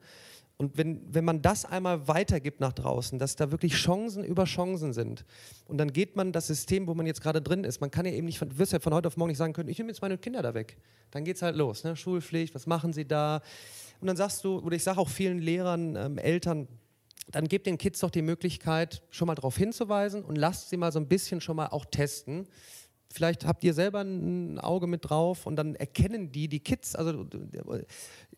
[0.58, 4.92] Und wenn, wenn man das einmal weitergibt nach draußen, dass da wirklich Chancen über Chancen
[4.92, 5.24] sind,
[5.68, 8.12] und dann geht man das System, wo man jetzt gerade drin ist, man kann ja
[8.12, 10.02] eben nicht, du wirst ja von heute auf morgen nicht sagen können, ich nehme jetzt
[10.02, 10.76] meine Kinder da weg.
[11.12, 11.96] Dann geht es halt los, ne?
[11.96, 13.42] Schulpflicht, was machen sie da?
[14.02, 16.68] Und dann sagst du, oder ich sage auch vielen Lehrern, ähm, Eltern,
[17.32, 20.92] dann gebt den Kids doch die Möglichkeit, schon mal darauf hinzuweisen und lasst sie mal
[20.92, 22.48] so ein bisschen schon mal auch testen
[23.12, 27.26] vielleicht habt ihr selber ein Auge mit drauf und dann erkennen die, die Kids, also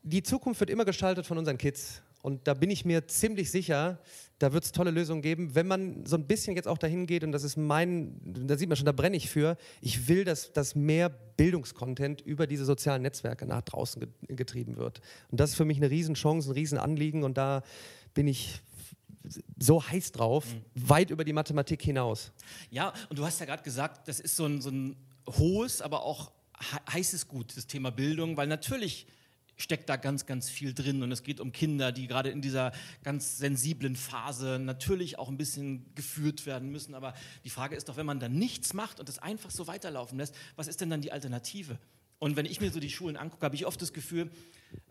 [0.04, 2.02] die Zukunft wird immer gestaltet von unseren Kids.
[2.22, 4.00] Und da bin ich mir ziemlich sicher,
[4.38, 7.24] da wird es tolle Lösungen geben, wenn man so ein bisschen jetzt auch dahin geht,
[7.24, 10.54] und das ist mein, da sieht man schon, da brenne ich für, ich will, dass,
[10.54, 15.02] dass mehr Bildungskontent über diese sozialen Netzwerke nach draußen getrieben wird.
[15.32, 17.64] Und das ist für mich eine Riesenchance, ein Riesenanliegen und da
[18.14, 18.62] bin ich
[19.58, 20.90] so heiß drauf, mhm.
[20.90, 22.32] weit über die Mathematik hinaus.
[22.70, 24.96] Ja, und du hast ja gerade gesagt, das ist so ein, so ein
[25.28, 26.32] hohes, aber auch
[26.92, 29.08] heißes Gut, das Thema Bildung, weil natürlich
[29.58, 32.72] steckt da ganz, ganz viel drin und es geht um Kinder, die gerade in dieser
[33.04, 36.96] ganz sensiblen Phase natürlich auch ein bisschen geführt werden müssen.
[36.96, 40.18] Aber die Frage ist doch, wenn man dann nichts macht und das einfach so weiterlaufen
[40.18, 41.78] lässt, was ist denn dann die Alternative?
[42.18, 44.30] Und wenn ich mir so die Schulen angucke, habe ich oft das Gefühl,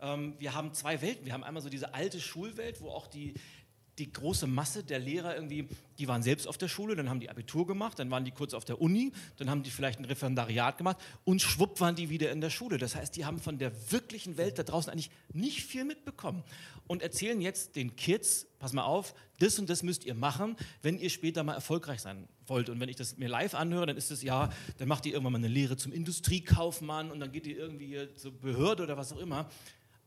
[0.01, 1.25] ähm, wir haben zwei Welten.
[1.25, 3.35] Wir haben einmal so diese alte Schulwelt, wo auch die,
[4.01, 5.67] die große Masse der Lehrer irgendwie,
[5.99, 8.55] die waren selbst auf der Schule, dann haben die Abitur gemacht, dann waren die kurz
[8.55, 12.31] auf der Uni, dann haben die vielleicht ein Referendariat gemacht und schwupp waren die wieder
[12.31, 12.79] in der Schule.
[12.79, 16.43] Das heißt, die haben von der wirklichen Welt da draußen eigentlich nicht viel mitbekommen
[16.87, 20.97] und erzählen jetzt den Kids, pass mal auf, das und das müsst ihr machen, wenn
[20.97, 22.69] ihr später mal erfolgreich sein wollt.
[22.69, 25.33] Und wenn ich das mir live anhöre, dann ist es ja, dann macht ihr irgendwann
[25.33, 29.19] mal eine Lehre zum Industriekaufmann und dann geht ihr irgendwie zur Behörde oder was auch
[29.19, 29.49] immer.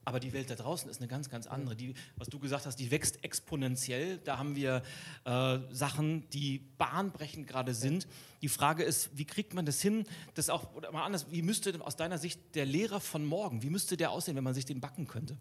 [0.05, 1.77] Aber die Welt da draußen ist eine ganz, ganz andere.
[1.77, 4.19] Die, was du gesagt hast, die wächst exponentiell.
[4.19, 4.83] Da haben wir
[5.25, 8.07] äh, Sachen, die bahnbrechend gerade sind.
[8.43, 10.05] Die Frage ist, wie kriegt man das hin?
[10.35, 13.71] Das auch, oder mal anders, wie müsste aus deiner Sicht der Lehrer von morgen, wie
[13.71, 15.37] müsste der aussehen, wenn man sich den backen könnte?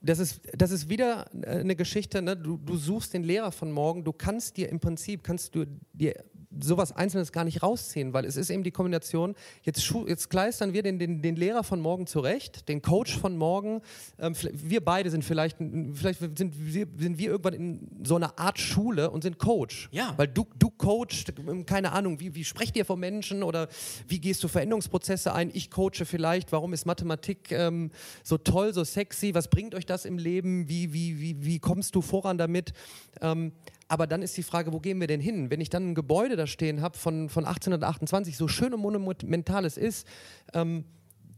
[0.00, 2.36] Das ist, das ist wieder eine Geschichte, ne?
[2.36, 6.24] du, du suchst den Lehrer von morgen, du kannst dir im Prinzip, kannst du dir
[6.60, 10.82] sowas Einzelnes gar nicht rausziehen, weil es ist eben die Kombination, jetzt, jetzt kleistern wir
[10.82, 13.82] den, den, den Lehrer von morgen zurecht, den Coach von morgen,
[14.18, 15.58] ähm, wir beide sind vielleicht,
[15.92, 19.88] vielleicht sind wir, sind wir irgendwann in so einer Art Schule und sind Coach.
[19.92, 20.14] Ja.
[20.16, 23.68] Weil du, du coachst, ähm, keine Ahnung, wie, wie sprecht ihr von Menschen oder
[24.06, 25.50] wie gehst du Veränderungsprozesse ein?
[25.52, 27.90] Ich coache vielleicht, warum ist Mathematik ähm,
[28.22, 31.94] so toll, so sexy, was bringt euch das im Leben, wie, wie, wie, wie kommst
[31.94, 32.72] du voran damit?
[33.20, 33.52] Ähm,
[33.88, 35.50] aber dann ist die Frage, wo gehen wir denn hin?
[35.50, 39.64] Wenn ich dann ein Gebäude da stehen habe von, von 1828, so schön und monumental
[39.64, 40.06] es ist,
[40.52, 40.84] ähm,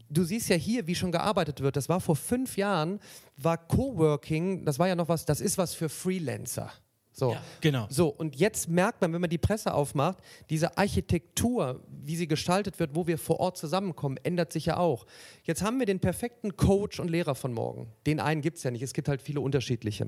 [0.09, 1.77] du siehst ja hier, wie schon gearbeitet wird.
[1.77, 2.99] Das war vor fünf Jahren,
[3.37, 6.71] war Coworking, das war ja noch was, das ist was für Freelancer.
[7.13, 7.33] So.
[7.33, 7.87] Ja, genau.
[7.89, 12.79] So, und jetzt merkt man, wenn man die Presse aufmacht, diese Architektur, wie sie gestaltet
[12.79, 15.05] wird, wo wir vor Ort zusammenkommen, ändert sich ja auch.
[15.43, 17.91] Jetzt haben wir den perfekten Coach und Lehrer von morgen.
[18.05, 20.07] Den einen gibt es ja nicht, es gibt halt viele unterschiedliche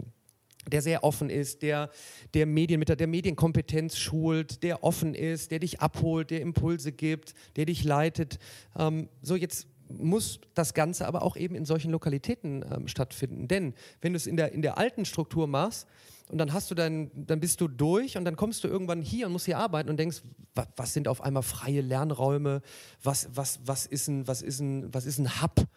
[0.71, 1.89] der sehr offen ist, der,
[2.33, 7.33] der, Medien, mit der, Medienkompetenz schult, der offen ist, der dich abholt, der Impulse gibt,
[7.55, 8.39] der dich leitet.
[8.77, 13.47] Ähm, so, jetzt muss das Ganze aber auch eben in solchen Lokalitäten ähm, stattfinden.
[13.47, 15.87] Denn wenn du es in der, in der alten Struktur machst,
[16.29, 19.27] und dann hast du dann, dann bist du durch und dann kommst du irgendwann hier
[19.27, 20.23] und musst hier arbeiten und denkst,
[20.55, 22.61] was, was sind auf einmal freie Lernräume,
[23.03, 25.67] was, was, was, ist, ein, was, ist, ein, was ist ein Hub?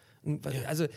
[0.65, 0.87] Also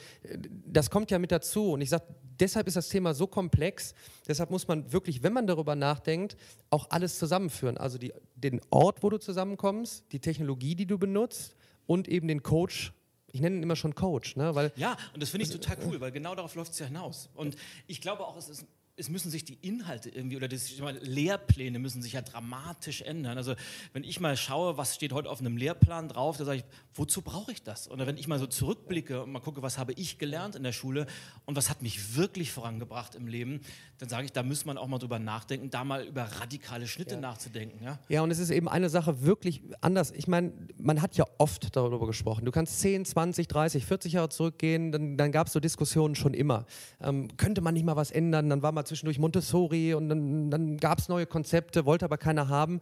[0.67, 2.05] das kommt ja mit dazu und ich sage,
[2.39, 3.95] deshalb ist das Thema so komplex,
[4.27, 6.37] deshalb muss man wirklich, wenn man darüber nachdenkt,
[6.71, 7.77] auch alles zusammenführen.
[7.77, 11.55] Also die, den Ort, wo du zusammenkommst, die Technologie, die du benutzt
[11.87, 12.93] und eben den Coach,
[13.33, 14.55] ich nenne ihn immer schon Coach, ne?
[14.55, 17.31] Weil, ja, und das finde ich total cool, weil genau darauf läuft es ja hinaus.
[17.35, 18.67] Und ich glaube auch, es ist
[19.01, 23.39] es müssen sich die Inhalte irgendwie oder das, meine, Lehrpläne müssen sich ja dramatisch ändern.
[23.39, 23.55] Also
[23.93, 27.23] wenn ich mal schaue, was steht heute auf einem Lehrplan drauf, da sage ich, wozu
[27.23, 27.91] brauche ich das?
[27.91, 30.73] Oder wenn ich mal so zurückblicke und mal gucke, was habe ich gelernt in der
[30.73, 31.07] Schule
[31.47, 33.61] und was hat mich wirklich vorangebracht im Leben,
[33.99, 37.15] dann sage ich, da muss man auch mal drüber nachdenken, da mal über radikale Schnitte
[37.15, 37.21] ja.
[37.21, 37.83] nachzudenken.
[37.83, 37.99] Ja?
[38.09, 40.13] ja, und es ist eben eine Sache wirklich anders.
[40.13, 42.45] Ich meine, man hat ja oft darüber gesprochen.
[42.45, 46.35] Du kannst 10, 20, 30, 40 Jahre zurückgehen, dann, dann gab es so Diskussionen schon
[46.35, 46.67] immer.
[47.03, 48.51] Ähm, könnte man nicht mal was ändern?
[48.51, 52.49] Dann war mal zwischendurch Montessori und dann, dann gab es neue Konzepte, wollte aber keiner
[52.49, 52.81] haben.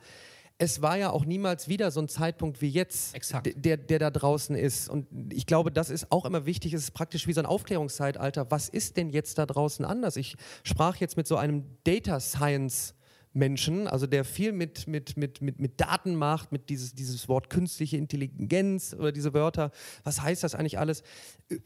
[0.57, 3.15] es war ja auch niemals wieder so ein Zeitpunkt wie jetzt,
[3.55, 4.89] der, der da draußen ist.
[4.89, 6.73] Und ich glaube, das ist auch immer wichtig.
[6.73, 8.51] Es ist praktisch wie so ein Aufklärungszeitalter.
[8.51, 10.17] Was ist denn jetzt da draußen anders?
[10.17, 12.95] Ich sprach jetzt mit so einem Data Science
[13.33, 17.51] Menschen, also der viel mit, mit, mit, mit, mit Daten macht, mit dieses, dieses Wort
[17.51, 19.71] künstliche Intelligenz oder diese Wörter.
[20.05, 21.03] Was heißt das eigentlich alles?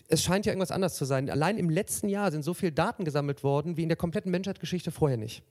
[0.09, 1.31] Es scheint ja irgendwas anders zu sein.
[1.31, 4.91] Allein im letzten Jahr sind so viele Daten gesammelt worden wie in der kompletten Menschheitsgeschichte
[4.91, 5.43] vorher nicht.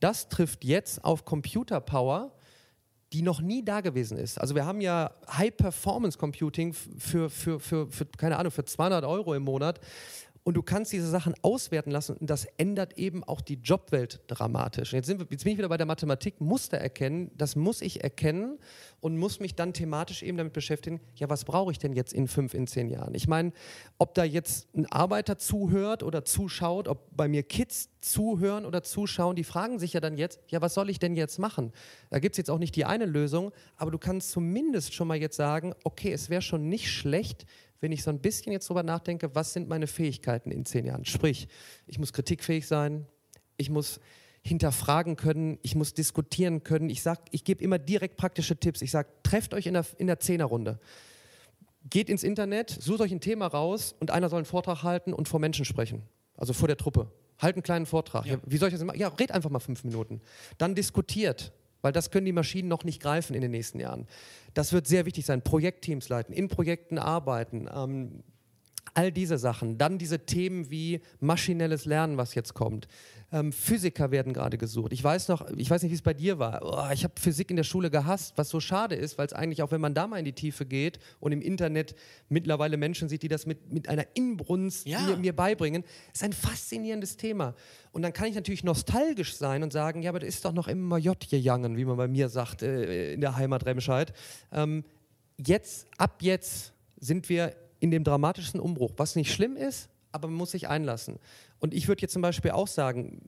[0.00, 2.32] Das trifft jetzt auf Computer Power,
[3.12, 4.38] die noch nie da gewesen ist.
[4.38, 9.44] Also wir haben ja High-Performance-Computing für, für, für, für, keine Ahnung, für 200 Euro im
[9.44, 9.80] Monat.
[10.46, 14.92] Und du kannst diese Sachen auswerten lassen und das ändert eben auch die Jobwelt dramatisch.
[14.92, 18.04] Jetzt, sind wir, jetzt bin ich wieder bei der Mathematik, Muster erkennen, das muss ich
[18.04, 18.60] erkennen
[19.00, 22.28] und muss mich dann thematisch eben damit beschäftigen, ja, was brauche ich denn jetzt in
[22.28, 23.16] fünf, in zehn Jahren?
[23.16, 23.50] Ich meine,
[23.98, 29.34] ob da jetzt ein Arbeiter zuhört oder zuschaut, ob bei mir Kids zuhören oder zuschauen,
[29.34, 31.72] die fragen sich ja dann jetzt, ja, was soll ich denn jetzt machen?
[32.10, 35.16] Da gibt es jetzt auch nicht die eine Lösung, aber du kannst zumindest schon mal
[35.16, 37.46] jetzt sagen, okay, es wäre schon nicht schlecht,
[37.80, 41.04] wenn ich so ein bisschen jetzt drüber nachdenke, was sind meine Fähigkeiten in zehn Jahren?
[41.04, 41.48] Sprich,
[41.86, 43.06] ich muss kritikfähig sein,
[43.56, 44.00] ich muss
[44.42, 46.88] hinterfragen können, ich muss diskutieren können.
[46.88, 48.80] Ich sag, ich gebe immer direkt praktische Tipps.
[48.80, 50.78] Ich sage, trefft euch in der, in der Zehnerrunde.
[51.90, 55.28] Geht ins Internet, sucht euch ein Thema raus und einer soll einen Vortrag halten und
[55.28, 56.02] vor Menschen sprechen.
[56.36, 57.10] Also vor der Truppe.
[57.38, 58.24] Halt einen kleinen Vortrag.
[58.24, 58.34] Ja.
[58.34, 58.98] Ja, wie soll ich das machen?
[58.98, 60.20] Ja, red einfach mal fünf Minuten.
[60.58, 61.52] Dann diskutiert
[61.86, 64.08] weil das können die Maschinen noch nicht greifen in den nächsten Jahren.
[64.54, 65.40] Das wird sehr wichtig sein.
[65.40, 68.24] Projektteams leiten, in Projekten arbeiten, ähm,
[68.94, 69.78] all diese Sachen.
[69.78, 72.88] Dann diese Themen wie maschinelles Lernen, was jetzt kommt.
[73.32, 74.92] Ähm, Physiker werden gerade gesucht.
[74.92, 76.60] Ich weiß noch, ich weiß nicht, wie es bei dir war.
[76.62, 79.62] Oh, ich habe Physik in der Schule gehasst, was so schade ist, weil es eigentlich
[79.62, 81.96] auch, wenn man da mal in die Tiefe geht und im Internet
[82.28, 85.00] mittlerweile Menschen sieht, die das mit, mit einer Inbrunst ja.
[85.00, 87.54] mir, mir, beibringen, ist ein faszinierendes Thema.
[87.90, 90.68] Und dann kann ich natürlich nostalgisch sein und sagen, ja, aber das ist doch noch
[90.68, 94.12] immer J gegangen, wie man bei mir sagt, äh, in der Heimat Remscheid.
[94.52, 94.84] Ähm,
[95.36, 100.36] jetzt, ab jetzt sind wir in dem dramatischsten Umbruch, was nicht schlimm ist, aber man
[100.36, 101.18] muss sich einlassen.
[101.58, 103.22] Und ich würde jetzt zum Beispiel auch sagen,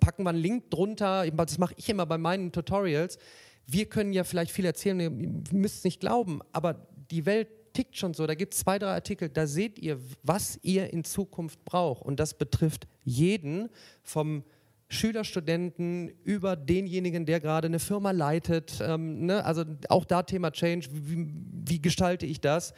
[0.00, 3.18] packen wir einen Link drunter, das mache ich immer bei meinen Tutorials.
[3.66, 7.96] Wir können ja vielleicht viel erzählen, ihr müsst es nicht glauben, aber die Welt tickt
[7.96, 8.26] schon so.
[8.26, 12.02] Da gibt es zwei, drei Artikel, da seht ihr, was ihr in Zukunft braucht.
[12.02, 13.68] Und das betrifft jeden
[14.02, 14.42] vom
[14.88, 18.78] Schüler, Studenten über denjenigen, der gerade eine Firma leitet.
[18.80, 19.44] Ähm, ne?
[19.44, 21.28] Also auch da Thema Change, wie,
[21.66, 22.72] wie gestalte ich das?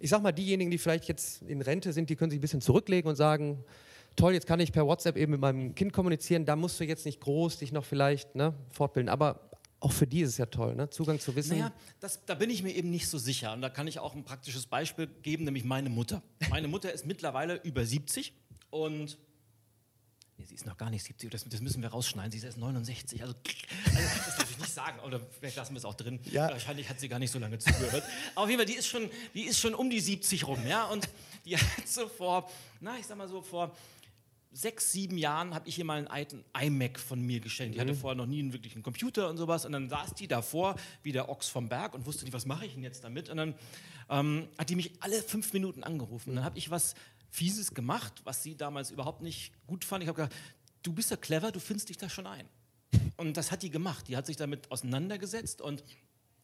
[0.00, 2.62] Ich sag mal, diejenigen, die vielleicht jetzt in Rente sind, die können sich ein bisschen
[2.62, 3.62] zurücklegen und sagen,
[4.16, 7.04] toll, jetzt kann ich per WhatsApp eben mit meinem Kind kommunizieren, da musst du jetzt
[7.04, 9.10] nicht groß dich noch vielleicht ne, fortbilden.
[9.10, 10.90] Aber auch für die ist es ja toll, ne?
[10.90, 11.58] Zugang zu Wissen.
[11.58, 13.52] Naja, das, da bin ich mir eben nicht so sicher.
[13.52, 16.22] Und da kann ich auch ein praktisches Beispiel geben, nämlich meine Mutter.
[16.50, 18.34] Meine Mutter ist mittlerweile über 70
[18.70, 19.16] und
[20.40, 22.32] Nee, sie ist noch gar nicht 70, das, das, müssen wir rausschneiden.
[22.32, 23.20] Sie ist erst 69.
[23.20, 23.34] Also,
[23.84, 26.18] also das darf ich nicht sagen, oder vielleicht lassen wir es auch drin.
[26.24, 26.48] Ja.
[26.48, 28.04] Wahrscheinlich hat sie gar nicht so lange zugehört.
[28.34, 30.86] Aber auf jeden Fall, die ist schon, die ist schon um die 70 rum, ja.
[30.86, 31.08] Und
[31.44, 32.50] die hat so vor,
[32.80, 33.76] na, ich sag mal so, vor
[34.50, 37.74] sechs, sieben Jahren habe ich ihr mal einen alten iMac von mir geschenkt.
[37.76, 37.98] Die hatte mhm.
[37.98, 39.66] vorher noch nie einen wirklichen Computer und sowas.
[39.66, 42.64] Und dann saß die davor, wie der Ochs vom Berg, und wusste nicht, was mache
[42.64, 43.28] ich denn jetzt damit.
[43.28, 43.54] Und dann
[44.08, 46.30] ähm, hat die mich alle fünf Minuten angerufen.
[46.30, 46.94] Und dann habe ich was
[47.30, 50.02] Fieses gemacht, was sie damals überhaupt nicht gut fand.
[50.02, 50.36] Ich habe gedacht,
[50.82, 52.48] du bist ja clever, du findest dich da schon ein.
[53.16, 54.08] Und das hat die gemacht.
[54.08, 55.84] Die hat sich damit auseinandergesetzt und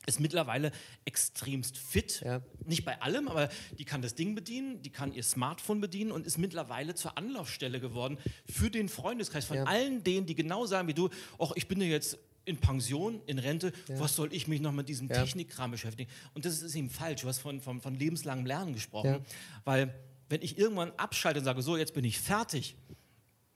[0.06, 0.70] ist mittlerweile
[1.04, 2.20] extremst fit.
[2.24, 2.40] Ja.
[2.64, 6.26] Nicht bei allem, aber die kann das Ding bedienen, die kann ihr Smartphone bedienen und
[6.26, 8.18] ist mittlerweile zur Anlaufstelle geworden
[8.48, 9.64] für den Freundeskreis von ja.
[9.64, 13.40] allen denen, die genau sagen wie du, ach, ich bin ja jetzt in Pension, in
[13.40, 13.98] Rente, ja.
[13.98, 16.08] was soll ich mich noch mit diesem Technikkram beschäftigen?
[16.34, 17.22] Und das ist eben falsch.
[17.22, 19.24] Du hast von, von, von lebenslangem Lernen gesprochen,
[19.64, 19.92] weil
[20.28, 22.76] wenn ich irgendwann abschalte und sage, so, jetzt bin ich fertig,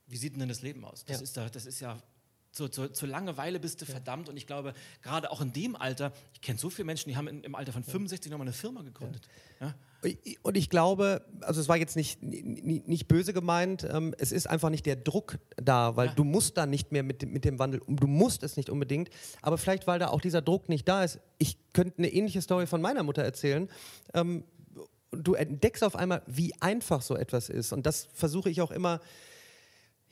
[0.07, 1.05] wie sieht denn das Leben aus?
[1.05, 1.23] Das, ja.
[1.23, 1.99] ist, da, das ist ja
[2.53, 3.93] zur, zur, zur, Langeweile bist du ja.
[3.93, 4.29] verdammt.
[4.29, 7.29] Und ich glaube, gerade auch in dem Alter, ich kenne so viele Menschen, die haben
[7.29, 9.29] in, im Alter von 65 nochmal eine Firma gegründet.
[9.61, 9.75] Ja.
[10.43, 14.49] Und ich glaube, also es war jetzt nicht, nicht, nicht böse gemeint, ähm, es ist
[14.49, 17.83] einfach nicht der Druck da, weil du musst da nicht mehr mit, mit dem Wandel,
[17.87, 19.11] du musst es nicht unbedingt,
[19.43, 21.21] aber vielleicht, weil da auch dieser Druck nicht da ist.
[21.37, 23.69] Ich könnte eine ähnliche Story von meiner Mutter erzählen.
[24.15, 24.45] Ähm,
[25.13, 27.73] du entdeckst auf einmal, wie einfach so etwas ist.
[27.73, 29.01] Und das versuche ich auch immer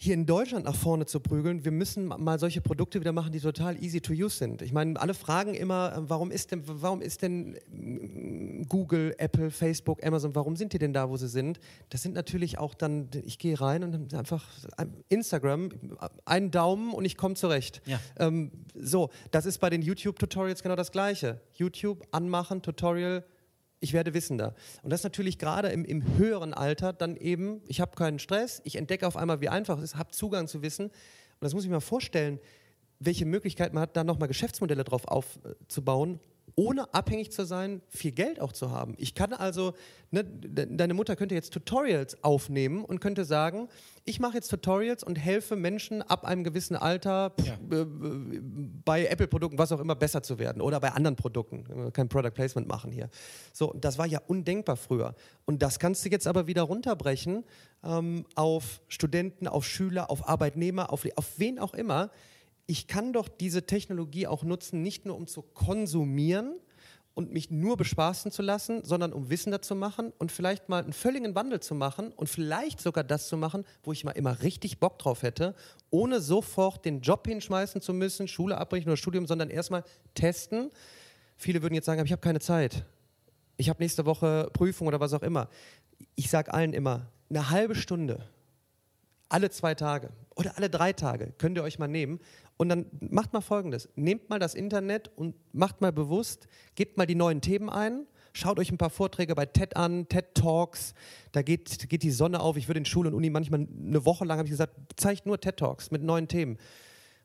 [0.00, 1.64] hier in Deutschland nach vorne zu prügeln.
[1.64, 4.62] Wir müssen mal solche Produkte wieder machen, die total easy to use sind.
[4.62, 9.50] Ich meine, alle fragen immer, äh, warum ist denn, warum ist denn mm, Google, Apple,
[9.50, 11.58] Facebook, Amazon, warum sind die denn da, wo sie sind?
[11.90, 14.48] Das sind natürlich auch dann, ich gehe rein und einfach
[15.08, 15.70] Instagram,
[16.24, 17.82] einen Daumen und ich komme zurecht.
[17.84, 17.98] Ja.
[18.20, 21.40] Ähm, so, das ist bei den YouTube-Tutorials genau das Gleiche.
[21.54, 23.24] YouTube anmachen, Tutorial,
[23.80, 24.54] ich werde wissender.
[24.82, 28.76] Und das natürlich gerade im, im höheren Alter dann eben, ich habe keinen Stress, ich
[28.76, 30.86] entdecke auf einmal, wie einfach es ist, habe Zugang zu Wissen.
[30.86, 30.94] Und
[31.40, 32.40] das muss ich mir vorstellen,
[32.98, 36.18] welche Möglichkeit man hat, da nochmal Geschäftsmodelle drauf aufzubauen,
[36.58, 38.94] ohne abhängig zu sein, viel Geld auch zu haben.
[38.98, 39.74] Ich kann also,
[40.10, 43.68] ne, deine Mutter könnte jetzt Tutorials aufnehmen und könnte sagen,
[44.04, 47.52] ich mache jetzt Tutorials und helfe Menschen ab einem gewissen Alter ja.
[47.78, 47.86] äh,
[48.84, 51.92] bei Apple-Produkten, was auch immer, besser zu werden oder bei anderen Produkten.
[51.92, 53.08] Kein Product Placement machen hier.
[53.52, 55.14] So, das war ja undenkbar früher.
[55.44, 57.44] Und das kannst du jetzt aber wieder runterbrechen
[57.84, 62.10] ähm, auf Studenten, auf Schüler, auf Arbeitnehmer, auf, auf wen auch immer
[62.68, 66.54] ich kann doch diese Technologie auch nutzen, nicht nur um zu konsumieren
[67.14, 70.92] und mich nur bespaßen zu lassen, sondern um wissender zu machen und vielleicht mal einen
[70.92, 74.78] völligen Wandel zu machen und vielleicht sogar das zu machen, wo ich mal immer richtig
[74.80, 75.54] Bock drauf hätte,
[75.88, 80.70] ohne sofort den Job hinschmeißen zu müssen, Schule abbrechen oder Studium, sondern erstmal testen.
[81.38, 82.84] Viele würden jetzt sagen, ich habe keine Zeit.
[83.56, 85.48] Ich habe nächste Woche Prüfung oder was auch immer.
[86.16, 88.28] Ich sage allen immer, eine halbe Stunde,
[89.30, 92.20] alle zwei Tage oder alle drei Tage könnt ihr euch mal nehmen
[92.56, 93.88] und dann macht mal Folgendes.
[93.96, 96.46] Nehmt mal das Internet und macht mal bewusst,
[96.76, 100.34] gebt mal die neuen Themen ein, schaut euch ein paar Vorträge bei TED an, TED
[100.34, 100.94] Talks,
[101.32, 102.56] da geht, geht die Sonne auf.
[102.56, 105.40] Ich würde in Schule und Uni manchmal eine Woche lang, habe ich gesagt, zeigt nur
[105.40, 106.56] TED Talks mit neuen Themen.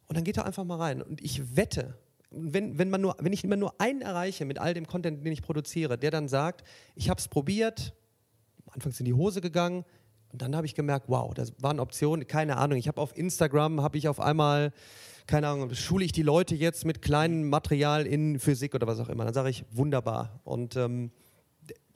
[0.08, 1.02] Und dann geht da einfach mal rein.
[1.04, 1.96] Und ich wette,
[2.32, 5.32] wenn, wenn, man nur, wenn ich immer nur einen erreiche mit all dem Content, den
[5.32, 6.64] ich produziere, der dann sagt,
[6.96, 7.94] ich habe es probiert,
[8.72, 9.86] anfangs in die Hose gegangen,
[10.34, 12.78] und dann habe ich gemerkt, wow, das waren Optionen, keine Ahnung.
[12.78, 14.74] Ich habe auf Instagram, habe ich auf einmal
[15.28, 19.10] keine Ahnung, schule ich die Leute jetzt mit kleinem Material in Physik oder was auch
[19.10, 19.24] immer.
[19.26, 20.42] Dann sage ich, wunderbar.
[20.44, 21.12] Und ähm,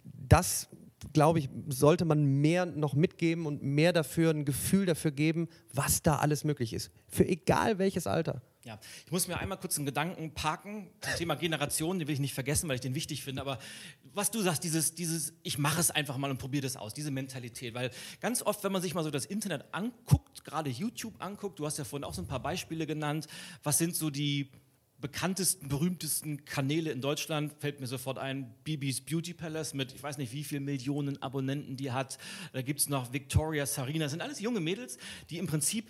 [0.03, 0.69] das,
[1.13, 6.01] glaube ich, sollte man mehr noch mitgeben und mehr dafür, ein Gefühl dafür geben, was
[6.01, 6.91] da alles möglich ist.
[7.07, 8.41] Für egal welches Alter.
[8.67, 12.19] Ja, ich muss mir einmal kurz einen Gedanken parken zum Thema Generation, den will ich
[12.19, 13.39] nicht vergessen, weil ich den wichtig finde.
[13.39, 13.59] Aber
[14.13, 17.09] was du sagst, dieses, dieses ich mache es einfach mal und probiere das aus, diese
[17.09, 17.73] Mentalität.
[17.73, 21.65] Weil ganz oft, wenn man sich mal so das Internet anguckt, gerade YouTube anguckt, du
[21.65, 23.27] hast ja vorhin auch so ein paar Beispiele genannt,
[23.63, 24.51] was sind so die
[24.99, 30.17] bekanntesten, berühmtesten Kanäle in Deutschland, fällt mir sofort ein, Bibis Beauty Palace mit, ich weiß
[30.17, 32.17] nicht, wie viele Millionen Abonnenten die hat.
[32.51, 34.97] Da gibt es noch Victoria Sarina, das sind alles junge Mädels,
[35.29, 35.89] die im Prinzip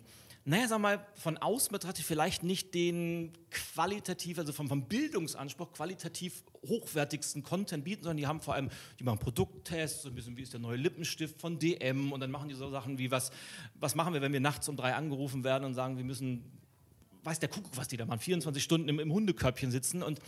[0.49, 6.41] naja, sag mal, von außen betrachtet vielleicht nicht den qualitativ, also vom, vom Bildungsanspruch qualitativ
[6.65, 10.43] hochwertigsten Content bieten, sondern die haben vor allem, die machen Produkttests, so ein bisschen wie
[10.43, 13.31] ist der neue Lippenstift von DM und dann machen die so Sachen wie, was,
[13.75, 16.45] was machen wir, wenn wir nachts um drei angerufen werden und sagen, wir müssen,
[17.25, 20.21] weiß der Kuckuck, was die da machen, 24 Stunden im, im Hundekörbchen sitzen und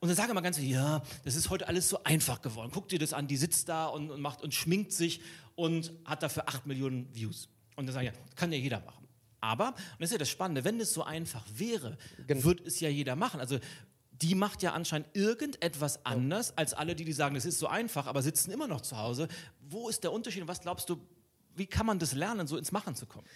[0.00, 2.70] und dann sage ich mal ganz, ja, das ist heute alles so einfach geworden.
[2.74, 5.22] Guck dir das an, die sitzt da und, und macht und schminkt sich
[5.54, 7.48] und hat dafür 8 Millionen Views.
[7.76, 9.03] Und dann sage ich, ja, kann ja jeder machen.
[9.44, 12.44] Aber, und das ist ja das Spannende, wenn es so einfach wäre, genau.
[12.44, 13.40] wird es ja jeder machen.
[13.40, 13.58] Also
[14.10, 18.06] die macht ja anscheinend irgendetwas anders als alle, die, die sagen, das ist so einfach,
[18.06, 19.28] aber sitzen immer noch zu Hause.
[19.68, 20.96] Wo ist der Unterschied und was glaubst du,
[21.56, 23.26] wie kann man das lernen, so ins Machen zu kommen?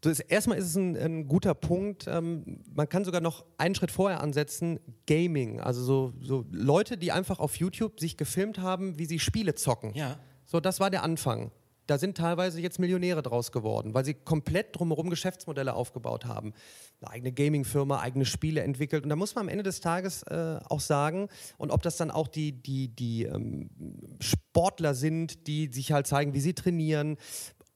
[0.00, 2.06] Das, erstmal ist es ein, ein guter Punkt.
[2.06, 5.60] Ähm, man kann sogar noch einen Schritt vorher ansetzen: Gaming.
[5.60, 9.94] Also so, so, Leute, die einfach auf YouTube sich gefilmt haben, wie sie Spiele zocken.
[9.94, 10.18] Ja.
[10.44, 11.52] So, das war der Anfang
[11.86, 16.54] da sind teilweise jetzt Millionäre draus geworden, weil sie komplett drumherum Geschäftsmodelle aufgebaut haben.
[17.00, 19.04] Eine eigene Gaming-Firma, eigene Spiele entwickelt.
[19.04, 22.10] Und da muss man am Ende des Tages äh, auch sagen, und ob das dann
[22.10, 23.70] auch die, die, die ähm,
[24.20, 27.18] Sportler sind, die sich halt zeigen, wie sie trainieren,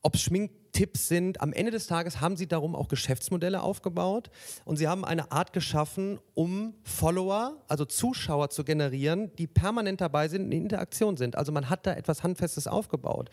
[0.02, 1.40] ob es Schminktipps sind.
[1.40, 4.30] Am Ende des Tages haben sie darum auch Geschäftsmodelle aufgebaut
[4.64, 10.28] und sie haben eine Art geschaffen, um Follower, also Zuschauer zu generieren, die permanent dabei
[10.28, 11.36] sind, in Interaktion sind.
[11.36, 13.30] Also man hat da etwas Handfestes aufgebaut.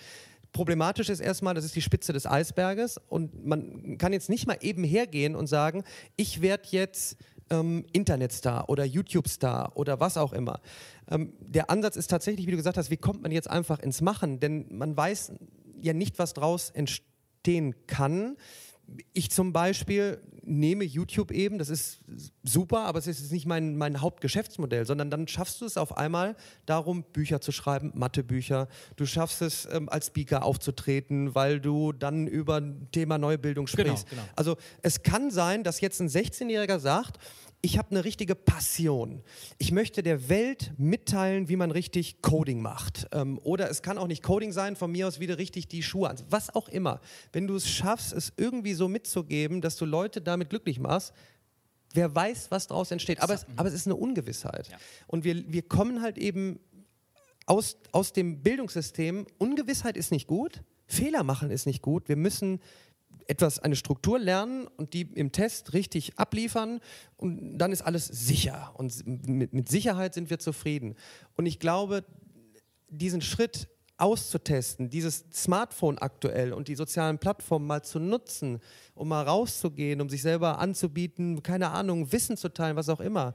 [0.56, 4.58] Problematisch ist erstmal, das ist die Spitze des Eisberges und man kann jetzt nicht mal
[4.62, 5.84] eben hergehen und sagen,
[6.16, 7.18] ich werde jetzt
[7.50, 10.62] ähm, Internetstar oder YouTube-Star oder was auch immer.
[11.12, 14.00] Ähm, der Ansatz ist tatsächlich, wie du gesagt hast, wie kommt man jetzt einfach ins
[14.00, 14.40] Machen?
[14.40, 15.34] Denn man weiß
[15.82, 18.38] ja nicht, was daraus entstehen kann
[19.14, 22.00] ich zum Beispiel nehme YouTube eben, das ist
[22.44, 26.36] super, aber es ist nicht mein, mein Hauptgeschäftsmodell, sondern dann schaffst du es auf einmal
[26.66, 28.68] darum, Bücher zu schreiben, Mathebücher.
[28.96, 33.84] Du schaffst es, ähm, als Speaker aufzutreten, weil du dann über ein Thema Neubildung genau,
[33.84, 34.10] sprichst.
[34.10, 34.34] Genau, genau.
[34.36, 37.18] Also es kann sein, dass jetzt ein 16-Jähriger sagt,
[37.66, 39.24] ich habe eine richtige Passion.
[39.58, 43.08] Ich möchte der Welt mitteilen, wie man richtig Coding macht.
[43.12, 46.12] Ähm, oder es kann auch nicht Coding sein, von mir aus wieder richtig die Schuhe
[46.12, 46.18] an.
[46.30, 47.02] Was auch immer.
[47.34, 51.12] Wenn du es schaffst, es irgendwie so mitzugeben, dass du Leute damit glücklich machst,
[51.92, 53.20] wer weiß, was daraus entsteht.
[53.20, 54.68] Aber es, aber es ist eine Ungewissheit.
[54.68, 54.78] Ja.
[55.08, 56.60] Und wir, wir kommen halt eben
[57.48, 59.26] aus, aus dem Bildungssystem.
[59.40, 60.62] Ungewissheit ist nicht gut.
[60.86, 62.10] Fehler machen ist nicht gut.
[62.10, 62.60] Wir müssen
[63.28, 66.80] etwas, eine Struktur lernen und die im Test richtig abliefern
[67.18, 68.74] und dann ist alles sicher.
[68.76, 70.96] Und mit, mit Sicherheit sind wir zufrieden.
[71.36, 72.04] Und ich glaube,
[72.90, 78.60] diesen Schritt auszutesten, dieses Smartphone aktuell und die sozialen Plattformen mal zu nutzen,
[78.94, 83.34] um mal rauszugehen, um sich selber anzubieten, keine Ahnung, Wissen zu teilen, was auch immer.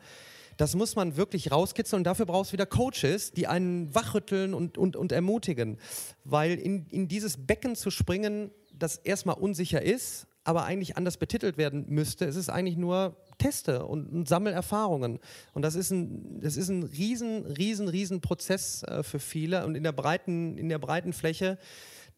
[0.59, 4.77] Das muss man wirklich rauskitzeln und dafür brauchst du wieder Coaches, die einen wachrütteln und,
[4.77, 5.79] und, und ermutigen.
[6.25, 8.51] Weil in, in dieses Becken zu springen,
[8.83, 12.25] das erstmal unsicher ist, aber eigentlich anders betitelt werden müsste.
[12.25, 14.59] Es ist eigentlich nur Teste und, und sammel.
[15.53, 19.75] Und das ist ein, das ist ein riesen, riesen, riesen Prozess äh, für viele und
[19.75, 21.59] in der breiten, in der breiten Fläche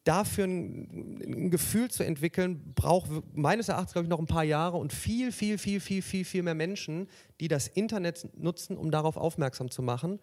[0.05, 4.77] dafür ein, ein, Gefühl zu entwickeln, braucht meines Erachtens, glaube ich, noch ein paar Jahre
[4.79, 7.09] und viel, viel, viel, viel, viel, viel mehr Menschen,
[7.41, 10.19] die das Internet nutzen, um darauf aufmerksam zu machen.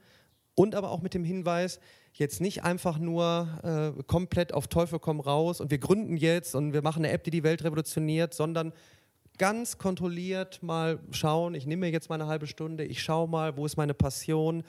[0.55, 1.79] Und aber auch mit dem Hinweis,
[2.13, 6.73] jetzt nicht einfach nur äh, komplett auf Teufel komm raus und wir gründen jetzt und
[6.73, 8.73] wir machen eine App, die die Welt revolutioniert, sondern
[9.37, 13.57] ganz kontrolliert mal schauen, ich nehme mir jetzt mal eine halbe Stunde, ich schaue mal,
[13.57, 14.63] wo ist meine Passion,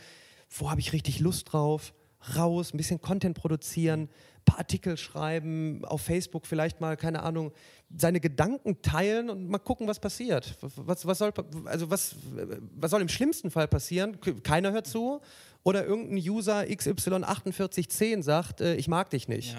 [0.49, 1.93] wo habe ich richtig Lust drauf,
[2.37, 7.53] raus, ein bisschen Content produzieren, ein paar Artikel schreiben, auf Facebook vielleicht mal, keine Ahnung,
[7.97, 10.57] seine Gedanken teilen und mal gucken, was passiert.
[10.61, 11.33] Was, was, soll,
[11.65, 12.15] also was,
[12.77, 14.19] was soll im schlimmsten Fall passieren?
[14.43, 15.21] Keiner hört zu
[15.63, 19.57] oder irgendein User XY4810 sagt, äh, ich mag dich nicht.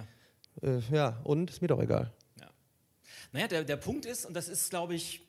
[0.61, 0.69] Ja.
[0.69, 2.11] Äh, ja, und ist mir doch egal.
[2.39, 2.47] Ja.
[3.31, 5.21] Naja, der, der Punkt ist, und das ist, glaube ich,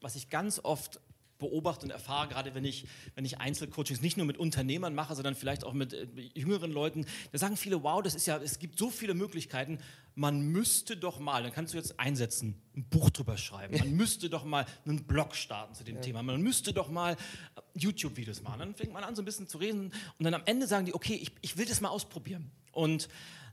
[0.00, 1.00] was ich ganz oft
[1.38, 5.34] beobachte und erfahre, gerade wenn ich, wenn ich Einzelcoachings nicht nur mit Unternehmern mache, sondern
[5.34, 8.78] vielleicht auch mit äh, jüngeren Leuten, da sagen viele, wow, das ist ja, es gibt
[8.78, 9.78] so viele Möglichkeiten,
[10.14, 14.28] man müsste doch mal, dann kannst du jetzt einsetzen, ein Buch drüber schreiben, man müsste
[14.28, 16.00] doch mal einen Blog starten zu dem ja.
[16.02, 18.58] Thema, man müsste doch mal äh, YouTube-Videos machen.
[18.58, 20.94] Dann fängt man an, so ein bisschen zu reden und dann am Ende sagen die,
[20.94, 22.50] okay, ich, ich will das mal ausprobieren.
[22.72, 23.08] Und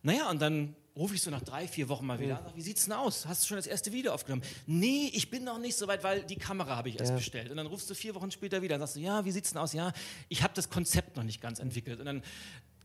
[0.06, 2.86] naja, und dann rufe ich so nach drei, vier Wochen mal wieder an, wie sieht's
[2.86, 3.26] denn aus?
[3.26, 4.44] Hast du schon das erste Video aufgenommen?
[4.68, 7.18] Nee, ich bin noch nicht so weit, weil die Kamera habe ich erst ja.
[7.18, 7.50] bestellt.
[7.50, 9.60] Und dann rufst du vier Wochen später wieder und sagst du, ja, wie sieht's denn
[9.60, 9.74] aus?
[9.74, 9.94] Ja,
[10.30, 12.00] ich habe das Konzept noch nicht ganz entwickelt.
[12.00, 12.22] Und dann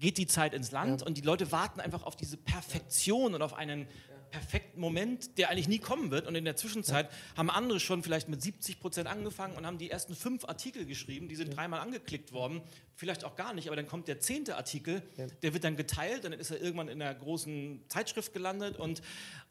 [0.00, 1.06] geht die Zeit ins Land ja.
[1.06, 3.86] und die Leute warten einfach auf diese Perfektion und auf einen
[4.30, 6.26] perfekten Moment, der eigentlich nie kommen wird.
[6.26, 7.36] Und in der Zwischenzeit ja.
[7.36, 11.28] haben andere schon vielleicht mit 70 Prozent angefangen und haben die ersten fünf Artikel geschrieben,
[11.28, 11.54] die sind ja.
[11.54, 12.62] dreimal angeklickt worden.
[12.94, 15.26] Vielleicht auch gar nicht, aber dann kommt der zehnte Artikel, ja.
[15.42, 19.02] der wird dann geteilt, dann ist er irgendwann in der großen Zeitschrift gelandet und,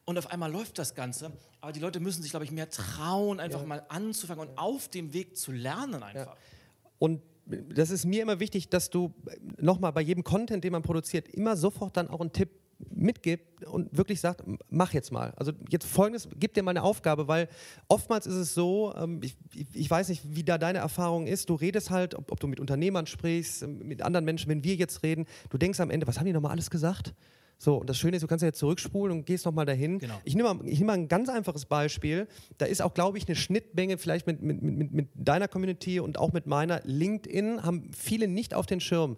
[0.06, 1.32] und auf einmal läuft das Ganze.
[1.62, 5.14] Aber die Leute müssen sich, glaube ich, mehr trauen, einfach mal anzufangen und auf dem
[5.14, 6.36] Weg zu lernen einfach.
[7.00, 9.14] Und das ist mir immer wichtig, dass du
[9.58, 12.50] nochmal bei jedem Content, den man produziert, immer sofort dann auch einen Tipp
[12.92, 15.34] mitgibt und wirklich sagt, mach jetzt mal.
[15.36, 17.50] Also jetzt folgendes, gib dir mal eine Aufgabe, weil
[17.88, 19.36] oftmals ist es so, ähm, ich,
[19.74, 22.60] ich, weiß nicht, wie da deine Erfahrung ist, du redest halt, ob, ob, du mit
[22.60, 26.26] Unternehmern sprichst, mit anderen Menschen, wenn wir jetzt reden, du denkst am Ende, was haben
[26.26, 27.14] die nochmal alles gesagt?
[27.62, 30.00] So, und das Schöne ist, du kannst ja jetzt zurückspulen und gehst nochmal dahin.
[30.00, 30.16] Genau.
[30.24, 32.30] Ich nehme mal, nehm mal ein ganz einfaches Beispiel.
[32.58, 36.18] Da ist auch, glaube ich, eine Schnittmenge vielleicht mit, mit, mit, mit deiner Community und
[36.18, 36.80] auch mit meiner.
[36.86, 39.18] LinkedIn haben viele nicht auf den Schirm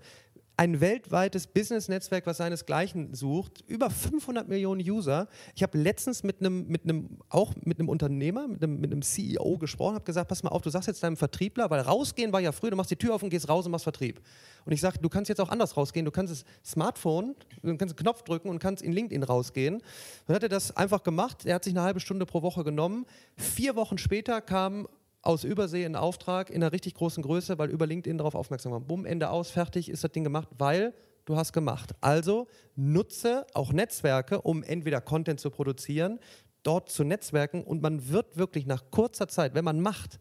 [0.58, 5.28] ein weltweites Business-Netzwerk, was seinesgleichen sucht, über 500 Millionen User.
[5.56, 9.02] Ich habe letztens mit einem, mit einem, auch mit einem Unternehmer, mit einem, mit einem
[9.02, 12.40] CEO gesprochen, habe gesagt, pass mal auf, du sagst jetzt deinem Vertriebler, weil rausgehen war
[12.40, 14.22] ja früher, du machst die Tür auf und gehst raus und machst Vertrieb.
[14.66, 17.94] Und ich sage, du kannst jetzt auch anders rausgehen, du kannst das Smartphone, du kannst
[17.94, 19.82] einen Knopf drücken und kannst in LinkedIn rausgehen.
[20.28, 23.06] Dann hat er das einfach gemacht, er hat sich eine halbe Stunde pro Woche genommen.
[23.36, 24.88] Vier Wochen später kam
[25.22, 28.88] aus Übersee in Auftrag in einer richtig großen Größe, weil über LinkedIn darauf aufmerksam waren.
[28.88, 30.94] Bumm, Ende aus, fertig, ist das Ding gemacht, weil
[31.26, 31.94] du hast gemacht.
[32.02, 36.20] Also nutze auch Netzwerke, um entweder Content zu produzieren,
[36.64, 40.20] dort zu netzwerken und man wird wirklich nach kurzer Zeit, wenn man macht,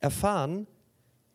[0.00, 0.66] erfahren,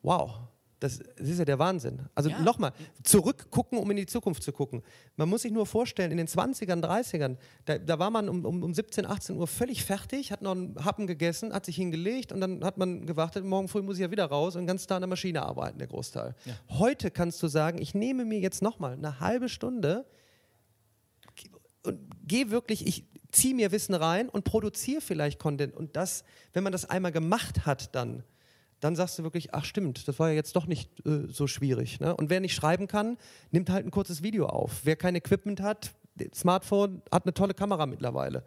[0.01, 0.39] wow,
[0.79, 2.07] das, das, ist ja der Wahnsinn.
[2.13, 2.39] Also ja.
[2.41, 2.71] nochmal,
[3.03, 4.83] zurückgucken, um in die Zukunft zu gucken.
[5.15, 8.63] Man muss sich nur vorstellen, in den 20ern, 30ern, da, da war man um, um,
[8.63, 12.41] um 17, 18 Uhr völlig fertig, hat noch einen Happen gegessen, hat sich hingelegt und
[12.41, 15.01] dann hat man gewartet, morgen früh muss ich ja wieder raus und ganz da an
[15.01, 16.35] der Maschine arbeiten, der Großteil.
[16.45, 16.53] Ja.
[16.69, 20.05] Heute kannst du sagen, ich nehme mir jetzt nochmal eine halbe Stunde
[21.87, 25.75] und gehe wirklich, ich ziehe mir Wissen rein und produziere vielleicht Content.
[25.75, 26.23] Und das,
[26.53, 28.23] wenn man das einmal gemacht hat, dann
[28.79, 31.99] dann sagst du wirklich, ach stimmt, das war ja jetzt doch nicht äh, so schwierig.
[31.99, 32.15] Ne?
[32.15, 33.17] Und wer nicht schreiben kann,
[33.51, 34.81] nimmt halt ein kurzes Video auf.
[34.83, 35.91] Wer kein Equipment hat,
[36.33, 38.43] Smartphone hat eine tolle Kamera mittlerweile.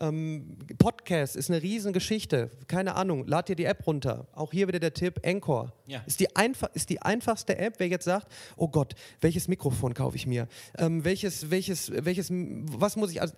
[0.00, 2.50] Ähm, Podcast ist eine Riesengeschichte.
[2.68, 4.26] Keine Ahnung, lad dir die App runter.
[4.34, 5.72] Auch hier wieder der Tipp, Anchor.
[5.86, 6.02] Ja.
[6.06, 6.28] Ist, die
[6.74, 10.48] ist die einfachste App, wer jetzt sagt, oh Gott, welches Mikrofon kaufe ich mir?
[10.78, 13.34] Ähm, welches, welches, welches, was muss ich, also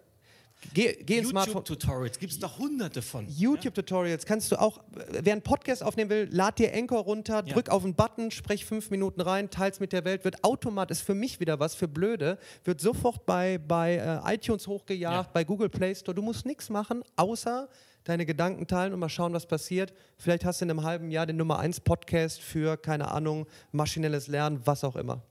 [0.72, 1.56] Geh, geh ins Smartphone.
[1.56, 3.26] YouTube-Tutorials gibt es doch hunderte von.
[3.28, 4.80] YouTube-Tutorials kannst du auch,
[5.10, 7.52] wer einen Podcast aufnehmen will, lad dir Anchor runter, ja.
[7.54, 11.06] drück auf einen Button, sprech fünf Minuten rein, teils mit der Welt, wird automatisch, ist
[11.06, 15.32] für mich wieder was, für Blöde, wird sofort bei, bei äh, iTunes hochgejagt, ja.
[15.32, 16.14] bei Google Play Store.
[16.14, 17.68] Du musst nichts machen, außer
[18.04, 19.92] deine Gedanken teilen und mal schauen, was passiert.
[20.16, 24.28] Vielleicht hast du in einem halben Jahr den Nummer 1 Podcast für, keine Ahnung, maschinelles
[24.28, 25.22] Lernen, was auch immer.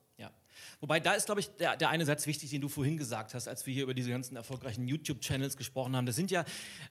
[0.80, 3.48] Wobei da ist, glaube ich, der, der eine Satz wichtig, den du vorhin gesagt hast,
[3.48, 6.06] als wir hier über diese ganzen erfolgreichen YouTube-Channels gesprochen haben.
[6.06, 6.46] Das sind ja,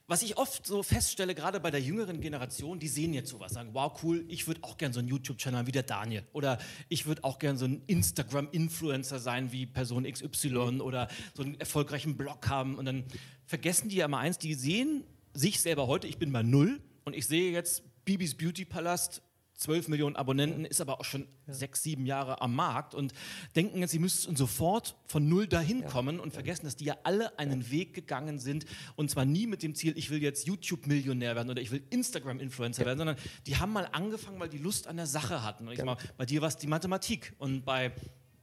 [0.07, 3.71] was ich oft so feststelle, gerade bei der jüngeren Generation, die sehen jetzt sowas, sagen,
[3.73, 6.25] wow, cool, ich würde auch gerne so einen YouTube-Channel wie der Daniel.
[6.33, 6.59] Oder
[6.89, 12.17] ich würde auch gerne so ein Instagram-Influencer sein wie Person XY oder so einen erfolgreichen
[12.17, 12.77] Blog haben.
[12.77, 13.05] Und dann
[13.47, 15.05] vergessen die ja immer eins, die sehen
[15.35, 19.23] sich selber heute, ich bin bei null und ich sehe jetzt Bibis Beauty Palast
[19.57, 21.55] 12 Millionen Abonnenten, ist aber auch schon ja.
[21.55, 23.13] sechs, sieben Jahre am Markt und
[23.55, 25.89] denken jetzt, sie müssten sofort von null dahin ja.
[25.89, 29.63] kommen und vergessen, dass die ja alle einen Weg gegangen sind und zwar nie mit
[29.63, 32.87] dem Ziel, ich will jetzt YouTube-Millionär werden oder ich will Instagram-Influencer ja.
[32.87, 35.67] werden, sondern die haben mal angefangen, weil die Lust an der Sache hatten.
[35.67, 37.93] Und ich sag mal, bei dir war es die Mathematik und bei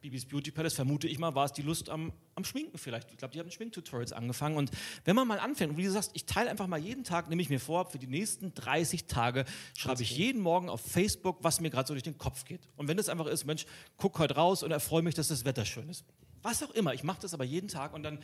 [0.02, 3.12] Bibis Beauty Palace, vermute ich mal, war es die Lust am, am Schminken vielleicht.
[3.12, 4.58] Ich glaube, die haben Schminktutorials angefangen.
[4.58, 4.72] Und
[5.06, 7.41] wenn man mal anfängt, und wie du sagst, ich teile einfach mal jeden Tag, nehme
[7.41, 9.45] ich mir vor, für die nächsten 30 Tage
[9.78, 12.68] schreibe ich jeden Morgen auf Facebook, was mir gerade so durch den Kopf geht.
[12.78, 15.66] Und wenn das einfach ist, Mensch, guck heute raus und erfreue mich, dass das Wetter
[15.66, 16.04] schön ist.
[16.41, 18.18] Was auch immer, ich mache das aber jeden Tag und dann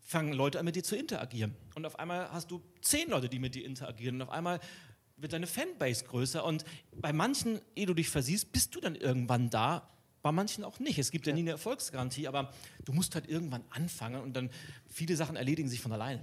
[0.00, 1.54] fangen Leute an, mit dir zu interagieren.
[1.74, 4.16] Und auf einmal hast du zehn Leute, die mit dir interagieren.
[4.16, 4.60] Und auf einmal
[5.18, 6.42] wird deine Fanbase größer.
[6.42, 9.90] Und bei manchen, ehe du dich versiehst, bist du dann irgendwann da
[10.28, 10.98] bei manchen auch nicht.
[10.98, 12.52] Es gibt ja nie eine Erfolgsgarantie, aber
[12.84, 14.50] du musst halt irgendwann anfangen und dann
[14.86, 16.20] viele Sachen erledigen sich von alleine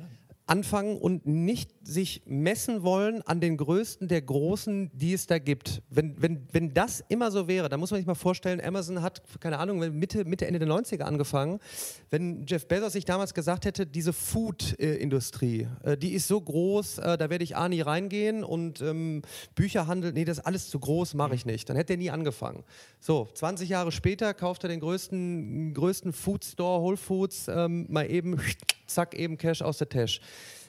[0.47, 5.81] anfangen und nicht sich messen wollen an den Größten der Großen, die es da gibt.
[5.89, 9.23] Wenn, wenn, wenn das immer so wäre, dann muss man sich mal vorstellen, Amazon hat,
[9.39, 11.59] keine Ahnung, Mitte, Mitte, Ende der 90er angefangen.
[12.11, 17.17] Wenn Jeff Bezos sich damals gesagt hätte, diese Food-Industrie, äh, die ist so groß, äh,
[17.17, 19.23] da werde ich A nie reingehen und ähm,
[19.55, 21.69] Bücherhandel, nee, das ist alles zu groß, mache ich nicht.
[21.69, 22.63] Dann hätte er nie angefangen.
[22.99, 28.09] So, 20 Jahre später kauft er den größten, größten Food Store, Whole Foods, ähm, mal
[28.09, 28.39] eben,
[28.85, 30.21] zack, eben Cash aus der Tasche.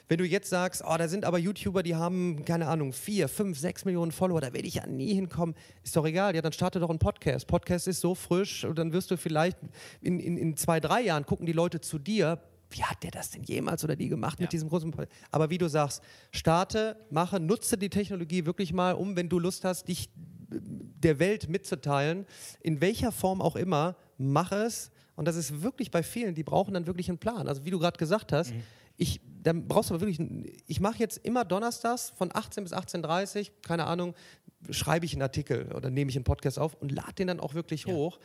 [0.09, 3.59] Wenn du jetzt sagst, oh, da sind aber YouTuber, die haben, keine Ahnung, vier, fünf,
[3.59, 6.79] sechs Millionen Follower, da werde ich ja nie hinkommen, ist doch egal, ja, dann starte
[6.79, 7.47] doch einen Podcast.
[7.47, 9.57] Podcast ist so frisch und dann wirst du vielleicht
[10.01, 12.39] in, in, in zwei, drei Jahren gucken die Leute zu dir,
[12.69, 14.43] wie hat der das denn jemals oder die gemacht ja.
[14.43, 15.11] mit diesem großen Podcast?
[15.31, 16.01] Aber wie du sagst,
[16.31, 20.09] starte, mache, nutze die Technologie wirklich mal um, wenn du Lust hast, dich
[20.49, 22.25] der Welt mitzuteilen,
[22.61, 24.91] in welcher Form auch immer, mach es.
[25.15, 27.47] Und das ist wirklich bei vielen, die brauchen dann wirklich einen Plan.
[27.47, 28.63] Also wie du gerade gesagt hast, mhm.
[28.97, 30.19] Ich dann brauchst du aber wirklich,
[30.67, 34.13] ich mache jetzt immer donnerstags von 18 bis 18.30 Uhr, keine Ahnung,
[34.69, 37.53] schreibe ich einen Artikel oder nehme ich einen Podcast auf und lade den dann auch
[37.53, 37.93] wirklich ja.
[37.93, 38.19] hoch.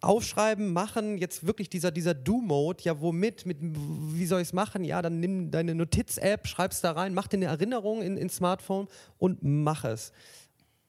[0.00, 4.84] Aufschreiben, machen, jetzt wirklich dieser, dieser Do-Mode, ja, womit, mit, wie soll ich es machen?
[4.84, 8.88] Ja, dann nimm deine Notiz-App, schreib's da rein, mach dir eine Erinnerung in, in Smartphone
[9.18, 10.12] und mach es.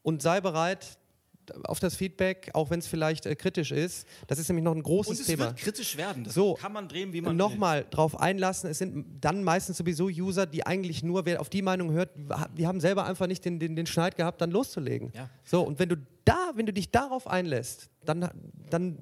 [0.03, 0.97] Und sei bereit,
[1.63, 4.07] auf das Feedback, auch wenn es vielleicht äh, kritisch ist.
[4.27, 5.45] Das ist nämlich noch ein großes Und es Thema.
[5.45, 6.23] wird kritisch werden.
[6.23, 8.69] Das so, kann man drehen, wie man Nochmal drauf einlassen.
[8.69, 12.11] Es sind dann meistens sowieso User, die eigentlich nur, wer auf die Meinung hört,
[12.57, 15.11] die haben selber einfach nicht den, den, den Schneid gehabt, dann loszulegen.
[15.15, 15.29] Ja.
[15.43, 18.29] So, und wenn du da, wenn du dich darauf einlässt, dann,
[18.69, 18.97] dann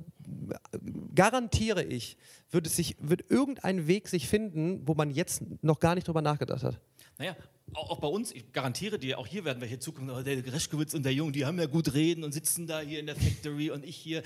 [1.15, 2.17] garantiere ich,
[2.51, 6.21] wird, es sich, wird irgendein Weg sich finden, wo man jetzt noch gar nicht drüber
[6.21, 6.79] nachgedacht hat.
[7.17, 7.35] Naja,
[7.75, 10.93] auch, bei uns, ich garantiere dir, auch hier werden wir hier zukommen, oh, der Greschkowitz
[10.93, 13.71] und der Junge, die haben ja gut reden und sitzen da hier in der Factory
[13.71, 14.21] und ich hier.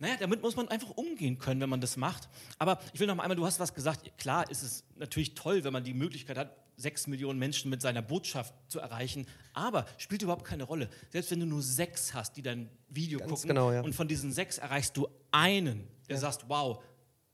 [0.00, 2.28] Naja, damit muss man einfach umgehen können, wenn man das macht.
[2.58, 5.72] Aber ich will noch einmal, du hast was gesagt, klar ist es natürlich toll, wenn
[5.72, 10.44] man die Möglichkeit hat, sechs Millionen Menschen mit seiner Botschaft zu erreichen, aber spielt überhaupt
[10.44, 10.88] keine Rolle.
[11.10, 13.82] Selbst wenn du nur sechs hast, die dein Video Ganz gucken genau, ja.
[13.82, 16.20] und von diesen sechs erreichst du einen, der ja.
[16.20, 16.82] sagt, wow,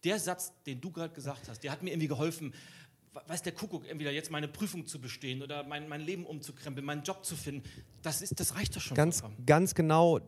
[0.04, 2.54] der Satz, den du gerade gesagt hast, der hat mir irgendwie geholfen,
[3.26, 7.02] weiß der Kuckuck, entweder jetzt meine Prüfung zu bestehen oder mein, mein Leben umzukrempeln, meinen
[7.02, 7.68] Job zu finden,
[8.02, 8.96] das, ist, das reicht doch schon.
[8.96, 10.20] Ganz, ganz genau.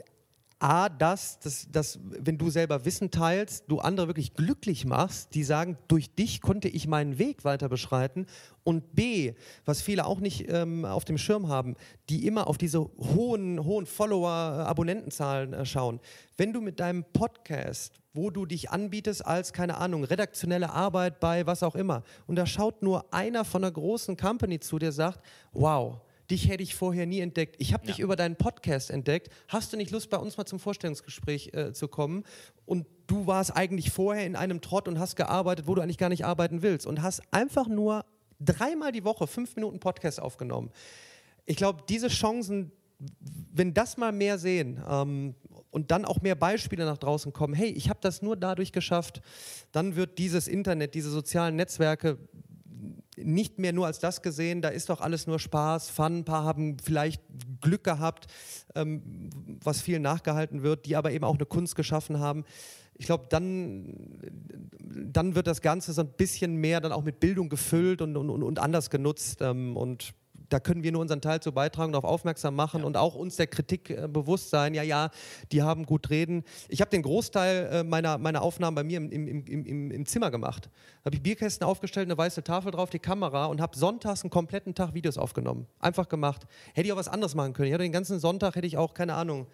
[0.61, 5.45] A, das, dass, dass, wenn du selber Wissen teilst, du andere wirklich glücklich machst, die
[5.45, 8.27] sagen, durch dich konnte ich meinen Weg weiter beschreiten.
[8.65, 9.35] Und B,
[9.65, 11.77] was viele auch nicht ähm, auf dem Schirm haben,
[12.09, 16.01] die immer auf diese hohen, hohen Follower, Abonnentenzahlen äh, schauen.
[16.37, 21.47] Wenn du mit deinem Podcast, wo du dich anbietest als, keine Ahnung, redaktionelle Arbeit bei
[21.47, 25.25] was auch immer, und da schaut nur einer von einer großen Company zu, der sagt,
[25.53, 26.01] wow,
[26.31, 27.57] dich hätte ich vorher nie entdeckt.
[27.59, 27.93] Ich habe ja.
[27.93, 29.31] dich über deinen Podcast entdeckt.
[29.49, 32.25] Hast du nicht Lust, bei uns mal zum Vorstellungsgespräch äh, zu kommen?
[32.67, 36.11] Und du warst eigentlich vorher in einem Trott und hast gearbeitet, wo du eigentlich gar
[36.11, 38.05] nicht arbeiten willst und hast einfach nur
[38.41, 40.71] dreimal die Woche fünf Minuten Podcast aufgenommen.
[41.47, 42.73] Ich glaube, diese Chancen,
[43.53, 45.35] wenn das mal mehr sehen ähm,
[45.71, 49.23] und dann auch mehr Beispiele nach draußen kommen, hey, ich habe das nur dadurch geschafft,
[49.73, 52.19] dann wird dieses Internet, diese sozialen Netzwerke
[53.23, 56.45] nicht mehr nur als das gesehen, da ist doch alles nur Spaß, Fun, ein paar
[56.45, 57.23] haben vielleicht
[57.61, 58.27] Glück gehabt,
[58.75, 59.31] ähm,
[59.63, 62.45] was vielen nachgehalten wird, die aber eben auch eine Kunst geschaffen haben.
[62.95, 63.95] Ich glaube, dann,
[64.81, 68.31] dann wird das Ganze so ein bisschen mehr dann auch mit Bildung gefüllt und, und,
[68.31, 69.41] und anders genutzt.
[69.41, 70.15] Ähm, und
[70.49, 72.87] da können wir nur unseren Teil zu beitragen, darauf aufmerksam machen ja.
[72.87, 74.75] und auch uns der Kritik äh, bewusst sein.
[74.75, 75.11] Ja, ja,
[75.53, 76.45] die haben gut reden.
[76.69, 80.07] Ich habe den Großteil äh, meiner, meiner Aufnahmen bei mir im, im, im, im, im
[80.07, 80.71] Zimmer gemacht.
[81.03, 84.31] Da habe ich Bierkästen aufgestellt, eine weiße Tafel drauf, die Kamera und habe sonntags einen
[84.31, 85.67] kompletten Tag Videos aufgenommen.
[85.81, 86.47] Einfach gemacht.
[86.75, 87.69] Hätte ich auch was anderes machen können.
[87.69, 89.47] Ich hatte den ganzen Sonntag, hätte ich auch, keine Ahnung,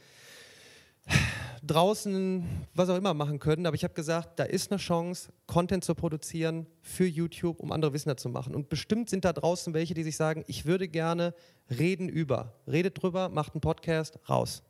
[1.67, 2.45] draußen
[2.75, 5.95] was auch immer machen können, aber ich habe gesagt, da ist eine Chance, Content zu
[5.95, 8.55] produzieren für YouTube, um andere wissender zu machen.
[8.55, 11.35] Und bestimmt sind da draußen welche, die sich sagen, ich würde gerne
[11.71, 12.55] reden über.
[12.67, 14.63] Redet drüber, macht einen Podcast, raus.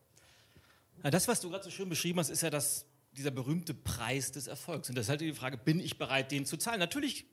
[1.03, 4.33] Ja, das, was du gerade so schön beschrieben hast, ist ja das, dieser berühmte Preis
[4.33, 4.89] des Erfolgs.
[4.89, 6.79] Und das ist halt die Frage, bin ich bereit, den zu zahlen?
[6.79, 7.27] Natürlich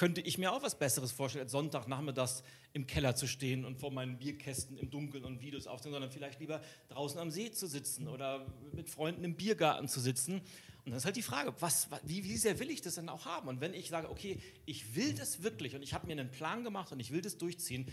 [0.00, 2.42] könnte ich mir auch was Besseres vorstellen, als Sonntagnachmittags
[2.72, 6.40] im Keller zu stehen und vor meinen Bierkästen im Dunkeln und Videos aufzunehmen, sondern vielleicht
[6.40, 10.36] lieber draußen am See zu sitzen oder mit Freunden im Biergarten zu sitzen.
[10.36, 13.26] Und dann ist halt die Frage, was, wie, wie sehr will ich das denn auch
[13.26, 13.46] haben?
[13.48, 16.64] Und wenn ich sage, okay, ich will das wirklich und ich habe mir einen Plan
[16.64, 17.86] gemacht und ich will das durchziehen,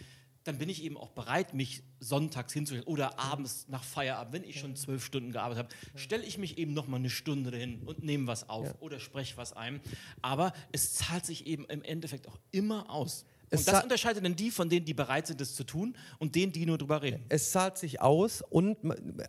[0.48, 4.60] dann bin ich eben auch bereit, mich sonntags hinzustellen oder abends nach Feierabend, wenn ich
[4.60, 8.04] schon zwölf Stunden gearbeitet habe, stelle ich mich eben noch mal eine Stunde dahin und
[8.04, 8.76] nehme was auf ja.
[8.80, 9.82] oder spreche was ein.
[10.22, 13.26] Aber es zahlt sich eben im Endeffekt auch immer aus.
[13.50, 16.36] Es und das unterscheidet dann die von denen, die bereit sind, das zu tun und
[16.36, 17.24] denen, die nur drüber reden.
[17.30, 18.78] Es zahlt sich aus und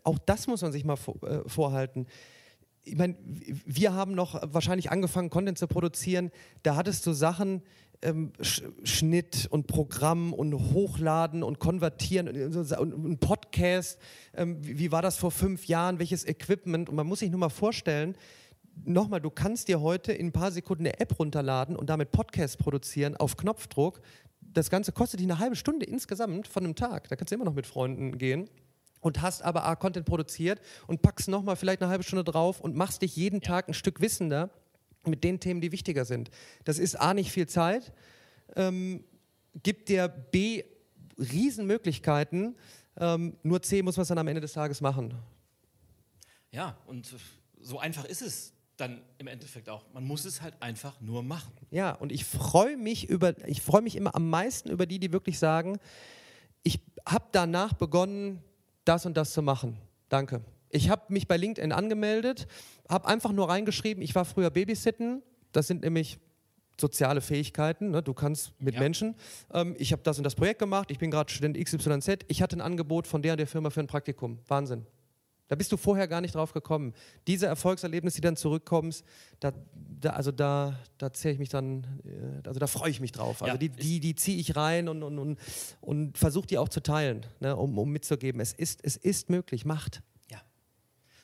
[0.04, 2.06] auch das muss man sich mal äh, vorhalten
[2.88, 6.30] ich meine, wir haben noch wahrscheinlich angefangen, Content zu produzieren.
[6.62, 7.62] Da hattest du Sachen,
[8.02, 13.98] ähm, Schnitt und Programm und Hochladen und Konvertieren und, und Podcast.
[14.34, 15.98] Ähm, wie, war das vor fünf Jahren?
[15.98, 16.88] Welches Equipment?
[16.88, 18.16] Und man muss sich nur mal vorstellen,
[18.84, 22.58] nochmal, du kannst dir heute in ein paar Sekunden eine App runterladen und damit Podcast
[22.58, 24.00] produzieren auf Knopfdruck.
[24.40, 27.08] Das Ganze kostet dich eine halbe Stunde insgesamt von einem Tag.
[27.08, 28.48] Da kannst du immer noch mit Freunden gehen
[29.00, 32.76] und hast aber A, Content produziert und packst nochmal vielleicht eine halbe Stunde drauf und
[32.76, 34.50] machst dich jeden Tag ein Stück wissender
[35.04, 36.30] mit den Themen, die wichtiger sind.
[36.64, 37.92] Das ist A, nicht viel Zeit,
[38.56, 39.04] ähm,
[39.62, 40.64] gibt dir B,
[41.18, 42.56] Riesenmöglichkeiten,
[42.96, 45.14] ähm, nur C muss man es dann am Ende des Tages machen.
[46.50, 47.14] Ja, und
[47.60, 49.84] so einfach ist es dann im Endeffekt auch.
[49.92, 51.52] Man muss es halt einfach nur machen.
[51.70, 55.12] Ja, und ich freue mich über, ich freue mich immer am meisten über die, die
[55.12, 55.78] wirklich sagen,
[56.62, 58.42] ich habe danach begonnen,
[58.84, 59.76] das und das zu machen.
[60.08, 60.40] Danke.
[60.70, 62.46] Ich habe mich bei LinkedIn angemeldet,
[62.88, 65.22] habe einfach nur reingeschrieben, ich war früher Babysitten.
[65.52, 66.18] Das sind nämlich
[66.80, 67.90] soziale Fähigkeiten.
[67.90, 68.02] Ne?
[68.02, 68.80] Du kannst mit ja.
[68.80, 69.14] Menschen.
[69.52, 70.90] Ähm, ich habe das und das Projekt gemacht.
[70.90, 72.24] Ich bin gerade Student XYZ.
[72.28, 74.38] Ich hatte ein Angebot von der und der Firma für ein Praktikum.
[74.46, 74.86] Wahnsinn.
[75.48, 76.92] Da bist du vorher gar nicht drauf gekommen.
[77.26, 79.02] Diese Erfolgserlebnisse, die dann zurückkommst,
[79.40, 79.52] da,
[79.98, 83.42] da, also da, da zähle ich mich dann, äh, also da freue ich mich drauf.
[83.42, 85.38] Also ja, die, die, die ziehe ich rein und, und, und,
[85.80, 88.40] und versuche die auch zu teilen, ne, um, um mitzugeben.
[88.42, 90.02] Es ist, es ist möglich, macht.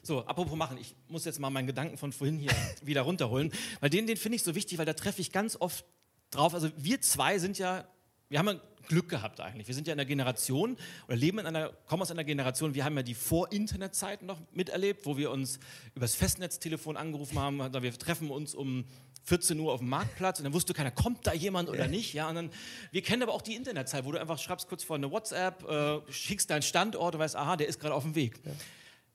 [0.06, 2.52] So, apropos machen, ich muss jetzt mal meinen Gedanken von vorhin hier
[2.82, 5.84] wieder runterholen, weil den, den finde ich so wichtig, weil da treffe ich ganz oft
[6.30, 6.54] drauf.
[6.54, 7.86] Also wir zwei sind ja
[8.28, 9.66] wir haben ja Glück gehabt eigentlich.
[9.66, 10.76] Wir sind ja in einer Generation
[11.06, 15.06] oder leben in einer, kommen aus einer Generation, wir haben ja die Vor-Internet-Zeiten noch miterlebt,
[15.06, 15.58] wo wir uns
[15.94, 18.84] übers Festnetztelefon angerufen haben, wir treffen uns um
[19.22, 22.12] 14 Uhr auf dem Marktplatz und dann wusste keiner, kommt da jemand oder nicht.
[22.12, 22.50] Ja, und dann,
[22.90, 26.12] wir kennen aber auch die Internetzeit, wo du einfach schreibst kurz vor eine WhatsApp, äh,
[26.12, 28.40] schickst deinen Standort und weißt, aha, der ist gerade auf dem Weg.
[28.44, 28.52] Ja.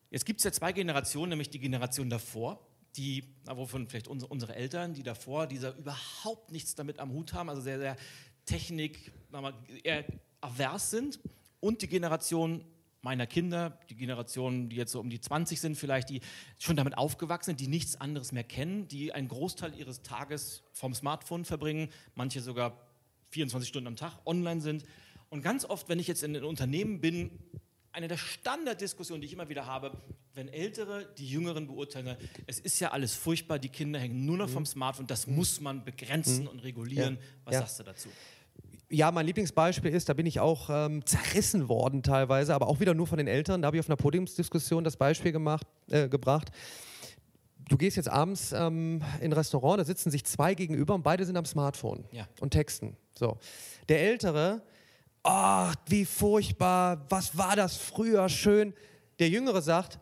[0.10, 4.94] Jetzt gibt es ja zwei Generationen, nämlich die Generation davor, die, wovon vielleicht unsere, Eltern,
[4.94, 7.96] die davor, die da überhaupt nichts damit am Hut haben, also sehr, sehr
[8.46, 9.12] Technik
[9.84, 10.06] eher
[10.42, 11.20] avers sind
[11.60, 12.66] und die Generation
[13.02, 16.22] meiner Kinder, die Generation, die jetzt so um die 20 sind vielleicht, die
[16.58, 20.94] schon damit aufgewachsen sind, die nichts anderes mehr kennen, die einen Großteil ihres Tages vom
[20.94, 22.90] Smartphone verbringen, manche sogar
[23.30, 24.84] 24 Stunden am Tag online sind.
[25.30, 27.32] Und ganz oft, wenn ich jetzt in einem Unternehmen bin,
[28.00, 29.92] eine der Standarddiskussionen, die ich immer wieder habe,
[30.34, 32.16] wenn Ältere die Jüngeren beurteilen,
[32.48, 35.84] es ist ja alles furchtbar, die Kinder hängen nur noch vom Smartphone, das muss man
[35.84, 37.16] begrenzen und regulieren.
[37.16, 37.22] Ja.
[37.44, 37.60] Was ja.
[37.60, 38.10] sagst du dazu?
[38.92, 42.96] ja, mein Lieblingsbeispiel ist, da bin ich auch ähm, zerrissen worden teilweise, aber auch wieder
[42.96, 43.62] nur von den Eltern.
[43.62, 46.50] Da habe ich auf einer Podiumsdiskussion das Beispiel gemacht, äh, gebracht.
[47.68, 51.24] Du gehst jetzt abends ähm, in ein Restaurant, da sitzen sich zwei gegenüber und beide
[51.24, 52.28] sind am Smartphone ja.
[52.40, 52.98] und texten.
[53.14, 53.38] So.
[53.90, 54.64] Der Ältere,
[55.30, 58.74] ach, oh, wie furchtbar, was war das früher schön.
[59.20, 60.00] Der Jüngere sagt,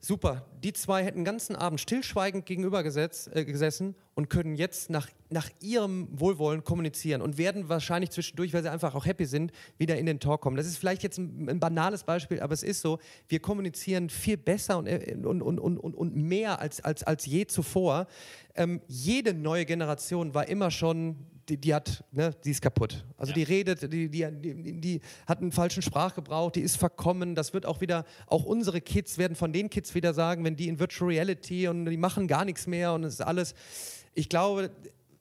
[0.00, 4.90] super, die zwei hätten den ganzen Abend stillschweigend gegenüber gesetz, äh, gesessen und können jetzt
[4.90, 9.50] nach, nach ihrem Wohlwollen kommunizieren und werden wahrscheinlich zwischendurch, weil sie einfach auch happy sind,
[9.78, 10.58] wieder in den Talk kommen.
[10.58, 12.98] Das ist vielleicht jetzt ein, ein banales Beispiel, aber es ist so,
[13.28, 17.46] wir kommunizieren viel besser und, äh, und, und, und, und mehr als, als, als je
[17.46, 18.06] zuvor.
[18.54, 21.16] Ähm, jede neue Generation war immer schon
[21.48, 23.04] die, die, hat, ne, die ist kaputt.
[23.16, 23.36] Also ja.
[23.36, 27.34] die redet, die, die, die, die, hat einen falschen Sprachgebrauch, die ist verkommen.
[27.34, 30.68] Das wird auch wieder, auch unsere Kids werden von den Kids wieder sagen, wenn die
[30.68, 33.54] in Virtual Reality und die machen gar nichts mehr und es ist alles.
[34.14, 34.70] Ich glaube,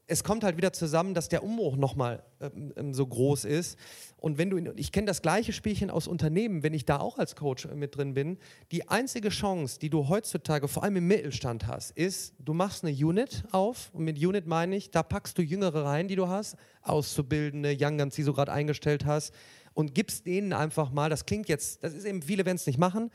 [0.08, 3.78] es kommt halt wieder zusammen, dass der Umbruch nochmal ähm, ähm, so groß ist.
[4.26, 7.20] Und wenn du, in, ich kenne das gleiche Spielchen aus Unternehmen, wenn ich da auch
[7.20, 8.40] als Coach äh, mit drin bin.
[8.72, 12.92] Die einzige Chance, die du heutzutage vor allem im Mittelstand hast, ist, du machst eine
[12.92, 13.92] Unit auf.
[13.94, 18.00] Und mit Unit meine ich, da packst du Jüngere rein, die du hast, Auszubildende, Young
[18.00, 19.32] Guns, die du gerade eingestellt hast,
[19.76, 22.80] und gibst denen einfach mal, das klingt jetzt, das ist eben, viele werden es nicht
[22.80, 23.12] machen,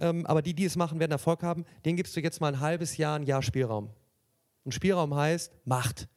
[0.00, 2.58] ähm, aber die, die es machen, werden Erfolg haben, denen gibst du jetzt mal ein
[2.58, 3.90] halbes Jahr, ein Jahr Spielraum.
[4.64, 6.08] Und Spielraum heißt Macht.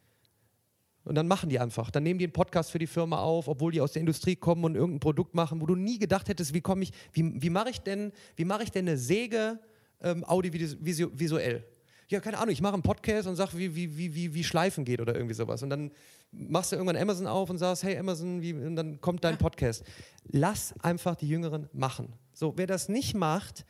[1.04, 1.89] Und dann machen die einfach.
[1.89, 4.64] Dann nehmen die einen Podcast für die Firma auf, obwohl die aus der Industrie kommen
[4.64, 7.70] und irgendein Produkt machen, wo du nie gedacht hättest, wie komme ich, wie, wie mache
[7.70, 9.60] ich denn, wie mache ich denn eine Säge
[10.02, 11.66] ähm, audiovisuell?
[12.08, 14.84] Ja, keine Ahnung, ich mache einen Podcast und sage, wie, wie, wie, wie, wie Schleifen
[14.84, 15.64] geht oder irgendwie sowas.
[15.64, 15.91] Und dann
[16.32, 19.84] machst du irgendwann Amazon auf und sagst, hey Amazon, wie, und dann kommt dein Podcast.
[20.26, 22.14] Lass einfach die Jüngeren machen.
[22.34, 23.66] So, wer das nicht macht,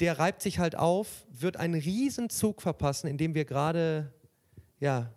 [0.00, 4.12] der reibt sich halt auf, wird einen riesen Zug verpassen, in dem wir gerade
[4.78, 5.10] ja,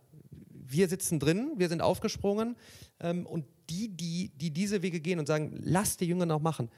[0.71, 2.55] wir sitzen drin, wir sind aufgesprungen
[2.99, 6.69] ähm, und die, die, die diese Wege gehen und sagen, lass die Jünger noch machen,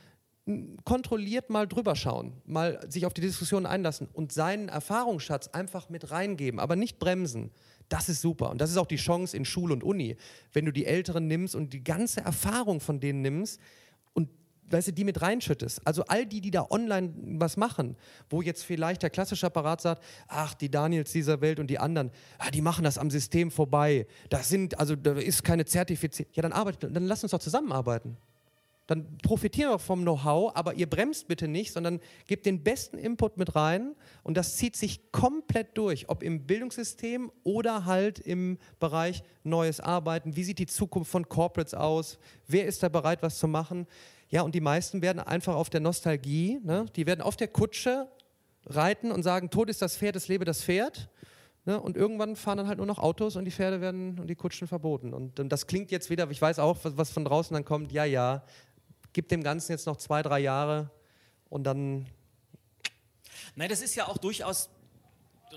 [0.84, 6.12] kontrolliert mal drüber schauen, mal sich auf die Diskussion einlassen und seinen Erfahrungsschatz einfach mit
[6.12, 7.52] reingeben, aber nicht bremsen.
[7.90, 8.50] Das ist super.
[8.50, 10.16] Und das ist auch die Chance in Schule und Uni.
[10.54, 13.60] Wenn du die Älteren nimmst und die ganze Erfahrung von denen nimmst
[14.72, 15.86] weißt du, die mit reinschüttest.
[15.86, 17.96] Also all die, die da online was machen,
[18.30, 22.12] wo jetzt vielleicht der klassische Apparat sagt, ach, die Daniels dieser Welt und die anderen,
[22.38, 24.08] ah, die machen das am System vorbei.
[24.30, 26.32] Das sind, also da ist keine Zertifizierung.
[26.34, 28.18] Ja, dann arbeitet, dann lass uns doch zusammenarbeiten.
[28.92, 33.38] Dann profitieren wir vom Know-how, aber ihr bremst bitte nicht, sondern gebt den besten Input
[33.38, 39.24] mit rein und das zieht sich komplett durch, ob im Bildungssystem oder halt im Bereich
[39.46, 40.36] neues Arbeiten.
[40.36, 42.20] Wie sieht die Zukunft von Corporates aus?
[42.48, 43.88] Wer ist da bereit, was zu machen?
[44.32, 46.86] Ja, und die meisten werden einfach auf der Nostalgie, ne?
[46.96, 48.08] die werden auf der Kutsche
[48.66, 51.10] reiten und sagen, Tod ist das Pferd, es lebe das Pferd.
[51.66, 51.80] Ne?
[51.80, 54.68] Und irgendwann fahren dann halt nur noch Autos und die Pferde werden und die Kutschen
[54.68, 55.14] verboten.
[55.14, 57.92] Und, und das klingt jetzt wieder, ich weiß auch, was, was von draußen dann kommt,
[57.92, 58.44] ja, ja,
[59.12, 60.90] gib dem Ganzen jetzt noch zwei, drei Jahre
[61.50, 62.08] und dann.
[63.56, 64.70] Nein, das ist ja auch durchaus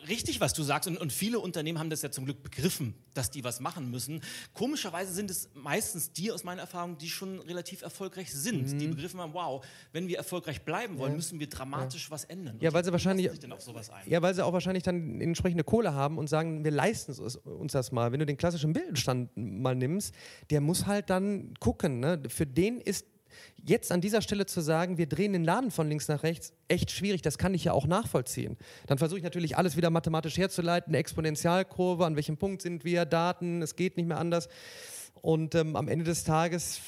[0.08, 0.88] richtig, was du sagst.
[0.88, 4.20] Und, und, viele Unternehmen haben das ja zum Glück begriffen, dass die was machen müssen.
[4.52, 8.72] Komischerweise sind es meistens die aus meiner Erfahrung, die schon relativ erfolgreich sind.
[8.72, 8.78] Mhm.
[8.78, 11.16] Die begriffen haben, wow, wenn wir erfolgreich bleiben wollen, ja.
[11.16, 12.10] müssen wir dramatisch ja.
[12.10, 12.54] was ändern.
[12.56, 13.30] Und ja, weil sie wahrscheinlich.
[14.06, 17.92] Ja, weil sie auch wahrscheinlich dann entsprechende Kohle haben und sagen, wir leisten uns das
[17.92, 18.12] mal.
[18.12, 20.14] Wenn du den klassischen Mittelstand mal nimmst,
[20.50, 22.00] der muss halt dann gucken.
[22.00, 22.22] Ne?
[22.28, 23.06] Für den ist
[23.66, 26.90] Jetzt an dieser Stelle zu sagen, wir drehen den Laden von links nach rechts, echt
[26.90, 28.58] schwierig, das kann ich ja auch nachvollziehen.
[28.86, 33.06] Dann versuche ich natürlich alles wieder mathematisch herzuleiten, eine Exponentialkurve, an welchem Punkt sind wir,
[33.06, 34.50] Daten, es geht nicht mehr anders.
[35.22, 36.78] Und ähm, am Ende des Tages,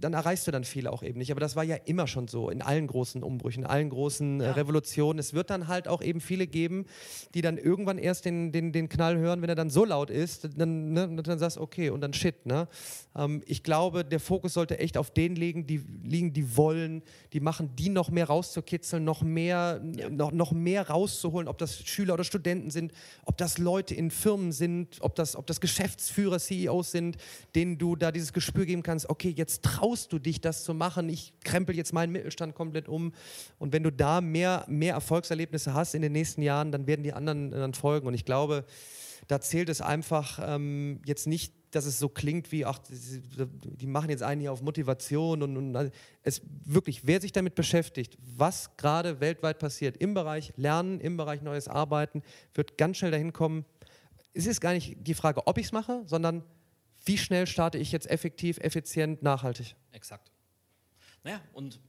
[0.00, 1.30] dann erreichst du dann viele auch eben nicht.
[1.30, 4.44] Aber das war ja immer schon so in allen großen Umbrüchen, in allen großen äh,
[4.44, 4.52] ja.
[4.52, 5.18] Revolutionen.
[5.18, 6.86] Es wird dann halt auch eben viele geben,
[7.34, 10.48] die dann irgendwann erst den, den, den Knall hören, wenn er dann so laut ist,
[10.56, 12.46] dann, ne, dann sagst du, okay, und dann shit.
[12.46, 12.68] Ne?
[13.16, 17.02] Ähm, ich glaube, der Fokus sollte echt auf denen liegen, die, liegen, die wollen,
[17.32, 20.10] die machen, die noch mehr rauszukitzeln, noch mehr, ja.
[20.10, 22.92] noch, noch mehr rauszuholen, ob das Schüler oder Studenten sind,
[23.24, 27.16] ob das Leute in Firmen sind, ob das, ob das Geschäftsführer, CEOs sind
[27.54, 31.08] denen du da dieses Gespür geben kannst, okay, jetzt traust du dich, das zu machen,
[31.08, 33.12] ich krempel jetzt meinen Mittelstand komplett um.
[33.58, 37.12] Und wenn du da mehr, mehr Erfolgserlebnisse hast in den nächsten Jahren, dann werden die
[37.12, 38.06] anderen dann folgen.
[38.06, 38.64] Und ich glaube,
[39.26, 44.10] da zählt es einfach ähm, jetzt nicht, dass es so klingt wie, ach, die machen
[44.10, 45.92] jetzt einen hier auf Motivation und, und
[46.22, 51.42] es wirklich, wer sich damit beschäftigt, was gerade weltweit passiert im Bereich Lernen, im Bereich
[51.42, 52.22] neues Arbeiten,
[52.54, 53.64] wird ganz schnell dahin kommen.
[54.34, 56.42] Es ist gar nicht die Frage, ob ich es mache, sondern
[57.04, 59.74] wie schnell starte ich jetzt effektiv, effizient, nachhaltig?
[59.92, 60.30] Exakt.
[61.24, 61.80] Naja, und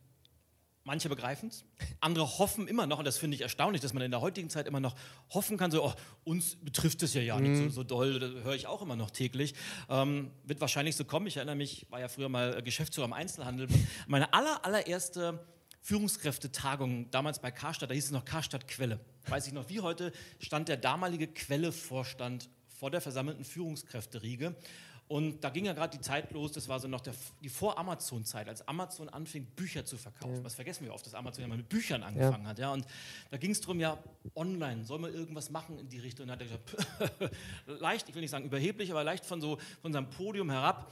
[0.83, 1.63] manche begreifen es,
[1.99, 4.67] andere hoffen immer noch, und das finde ich erstaunlich, dass man in der heutigen Zeit
[4.67, 4.95] immer noch
[5.29, 5.93] hoffen kann, so, oh,
[6.23, 7.69] uns betrifft es ja ja nicht so, mhm.
[7.71, 9.53] so doll, das höre ich auch immer noch täglich.
[9.89, 11.27] Ähm, wird wahrscheinlich so kommen.
[11.27, 13.67] Ich erinnere mich, war ja früher mal Geschäftsführer im Einzelhandel.
[14.07, 15.45] Meine aller, allererste
[15.81, 18.99] Führungskräftetagung damals bei Karstadt, da hieß es noch Karstadt Quelle.
[19.27, 24.55] Weiß ich noch wie heute, stand der damalige Quelle-Vorstand vor der versammelten Führungskräfteriege
[25.11, 28.47] und da ging ja gerade die Zeit los, das war so noch der, die Vor-Amazon-Zeit,
[28.47, 30.37] als Amazon anfing, Bücher zu verkaufen.
[30.37, 30.41] Ja.
[30.41, 32.49] Das vergessen wir oft, dass Amazon ja mal mit Büchern angefangen ja.
[32.49, 32.59] hat.
[32.59, 32.71] Ja?
[32.71, 32.85] Und
[33.29, 34.01] da ging es darum, ja,
[34.35, 36.23] online, soll man irgendwas machen in die Richtung?
[36.23, 37.35] Und dann hat er gesagt,
[37.81, 40.89] leicht, ich will nicht sagen überheblich, aber leicht von so von seinem Podium herab,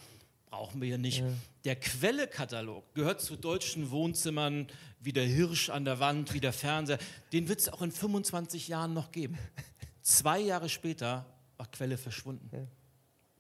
[0.49, 1.19] brauchen wir hier nicht.
[1.19, 1.27] Ja.
[1.63, 4.67] Der Quellekatalog gehört zu deutschen Wohnzimmern
[4.99, 6.99] wie der Hirsch an der Wand, wie der Fernseher.
[7.31, 9.37] Den wird es auch in 25 Jahren noch geben.
[10.01, 12.67] Zwei Jahre später war Quelle verschwunden.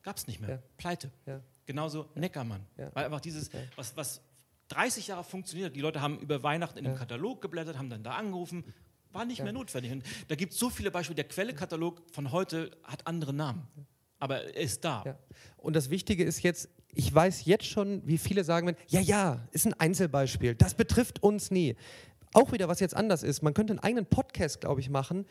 [0.09, 0.49] Gab es nicht mehr.
[0.49, 0.59] Ja.
[0.77, 1.11] Pleite.
[1.27, 1.39] Ja.
[1.67, 2.65] Genauso Neckermann.
[2.93, 4.21] Weil einfach dieses, was, was
[4.69, 8.15] 30 Jahre funktioniert, die Leute haben über Weihnachten in dem Katalog geblättert, haben dann da
[8.15, 8.63] angerufen,
[9.11, 9.91] war nicht mehr notwendig.
[9.91, 11.17] Und da gibt es so viele Beispiele.
[11.17, 13.67] Der Quellekatalog von heute hat andere Namen.
[14.19, 15.17] aber er ist da.
[15.57, 19.65] Und das Wichtige ist jetzt, ich weiß jetzt schon, wie viele sagen, ja, ja, ist
[19.65, 21.75] ein Einzelbeispiel, das betrifft uns nie.
[22.33, 25.25] Auch wieder, was jetzt anders ist, man könnte einen eigenen Podcast, glaube ich, machen,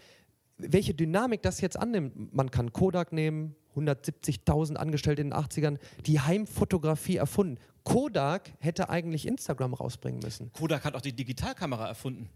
[0.57, 2.35] welche Dynamik das jetzt annimmt.
[2.35, 7.59] Man kann Kodak nehmen, 170.000 Angestellte in den 80ern, die Heimfotografie erfunden.
[7.85, 10.53] Kodak hätte eigentlich Instagram rausbringen müssen.
[10.53, 12.29] Kodak hat auch die Digitalkamera erfunden.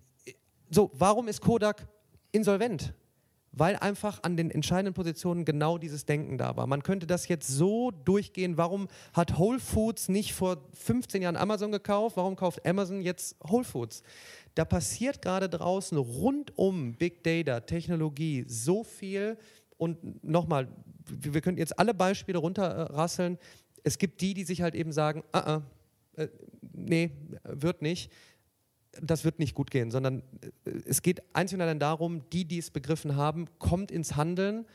[0.70, 1.86] So, warum ist Kodak
[2.32, 2.94] insolvent?
[3.54, 6.66] Weil einfach an den entscheidenden Positionen genau dieses Denken da war.
[6.66, 8.56] Man könnte das jetzt so durchgehen.
[8.56, 12.16] Warum hat Whole Foods nicht vor 15 Jahren Amazon gekauft?
[12.16, 14.02] Warum kauft Amazon jetzt Whole Foods?
[14.54, 19.36] Da passiert gerade draußen rund um Big Data, Technologie so viel.
[19.82, 20.68] Und nochmal,
[21.08, 23.38] wir können jetzt alle Beispiele runterrasseln.
[23.82, 25.62] Es gibt die, die sich halt eben sagen, uh -uh,
[26.16, 26.28] äh,
[26.72, 27.10] nee,
[27.42, 28.12] wird nicht
[29.00, 30.22] das wird nicht gut gehen, sondern
[30.64, 34.66] äh, es geht einzig und allein darum, die, die es begriffen haben, kommt ins Handeln.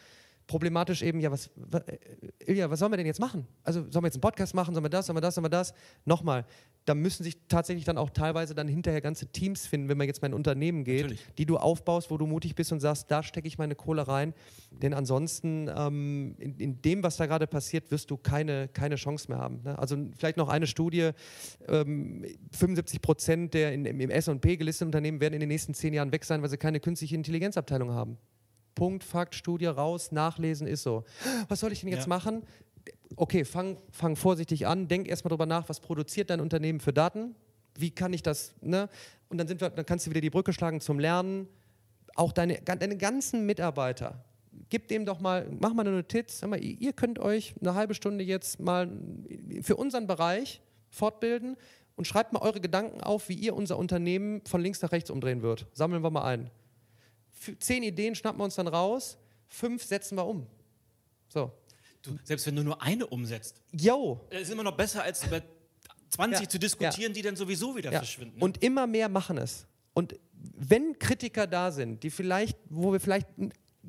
[0.48, 1.98] Problematisch eben, ja, was, was, äh,
[2.46, 3.46] Ilja, was sollen wir denn jetzt machen?
[3.64, 5.50] Also sollen wir jetzt einen Podcast machen, sollen wir das, sollen wir das, sollen wir
[5.50, 5.74] das?
[6.06, 6.46] Nochmal,
[6.86, 10.22] da müssen sich tatsächlich dann auch teilweise dann hinterher ganze Teams finden, wenn man jetzt
[10.22, 11.28] mal in ein Unternehmen geht, Natürlich.
[11.38, 14.34] die du aufbaust, wo du mutig bist und sagst, da stecke ich meine Kohle rein.
[14.72, 19.30] Denn ansonsten, ähm, in, in, dem, was da gerade passiert, wirst du keine, keine Chance
[19.30, 19.60] mehr haben.
[19.64, 19.78] Ne?
[19.78, 21.12] Also vielleicht noch eine Studie,
[21.68, 26.14] ähm, 75 Prozent der in, im S&P gelisteten Unternehmen werden in den nächsten zehn Jahren
[26.14, 28.18] weg sein, weil sie keine künstliche Intelligenzabteilung haben.
[28.78, 31.04] Punkt, Fakt, Studie raus, nachlesen ist so.
[31.48, 32.10] Was soll ich denn jetzt ja.
[32.10, 32.44] machen?
[33.16, 37.36] okay, fang, fang vorsichtig an, denk erstmal darüber nach, was produziert dein Unternehmen für Daten?
[37.78, 38.90] Wie kann ich das, ne?
[39.30, 41.48] Und dann, sind wir, dann kannst du wieder die Brücke schlagen zum Lernen.
[42.16, 44.24] Auch deine, deine ganzen Mitarbeiter,
[44.70, 48.24] gib dem doch mal, mach mal eine Notiz, mal, ihr könnt euch eine halbe Stunde
[48.24, 48.90] jetzt mal
[49.62, 51.58] für unseren Bereich fortbilden
[51.96, 55.42] und schreibt mal eure Gedanken auf, wie ihr unser Unternehmen von links nach rechts umdrehen
[55.42, 55.68] wird.
[55.74, 56.50] Sammeln wir mal ein.
[57.60, 59.18] Zehn Ideen schnappen wir uns dann raus,
[59.48, 60.48] fünf setzen wir um.
[61.28, 61.52] So,
[62.08, 64.22] Du, selbst wenn du nur eine umsetzt, jo.
[64.30, 65.42] ist immer noch besser, als über
[66.10, 66.50] 20 ja.
[66.50, 67.14] zu diskutieren, ja.
[67.14, 68.00] die dann sowieso wieder ja.
[68.00, 68.38] verschwinden.
[68.38, 68.44] Ne?
[68.44, 69.68] Und immer mehr machen es.
[69.94, 73.28] Und wenn Kritiker da sind, die vielleicht, wo wir vielleicht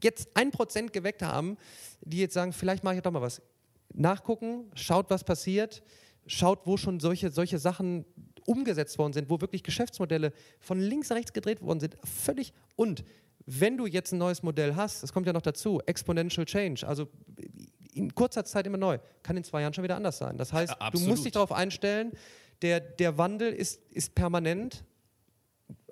[0.03, 1.57] jetzt ein Prozent geweckt haben,
[2.01, 3.41] die jetzt sagen, vielleicht mache ich doch mal was.
[3.95, 5.83] Nachgucken, schaut, was passiert,
[6.27, 8.05] schaut, wo schon solche, solche Sachen
[8.47, 11.97] umgesetzt worden sind, wo wirklich Geschäftsmodelle von links nach rechts gedreht worden sind.
[12.03, 12.53] Völlig.
[12.75, 13.05] Und
[13.51, 17.09] wenn du jetzt ein neues Modell hast, das kommt ja noch dazu, Exponential Change, also
[17.95, 18.99] in kurzer Zeit immer neu.
[19.23, 20.37] Kann in zwei Jahren schon wieder anders sein.
[20.37, 22.13] Das heißt, ja, du musst dich darauf einstellen,
[22.61, 24.85] der, der Wandel ist, ist permanent.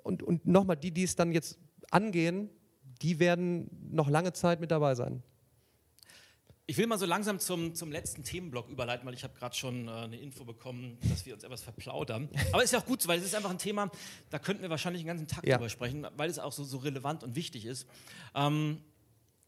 [0.03, 1.57] Und, und nochmal, die, die es dann jetzt
[1.89, 2.51] angehen,
[3.01, 5.23] die werden noch lange Zeit mit dabei sein.
[6.69, 9.87] Ich will mal so langsam zum, zum letzten Themenblock überleiten, weil ich habe gerade schon
[9.87, 12.27] äh, eine Info bekommen, dass wir uns etwas verplaudern.
[12.51, 13.89] Aber ist ja auch gut, weil es ist einfach ein Thema,
[14.29, 15.55] da könnten wir wahrscheinlich den ganzen Tag ja.
[15.55, 17.87] drüber sprechen, weil es auch so, so relevant und wichtig ist.
[18.35, 18.81] Ähm,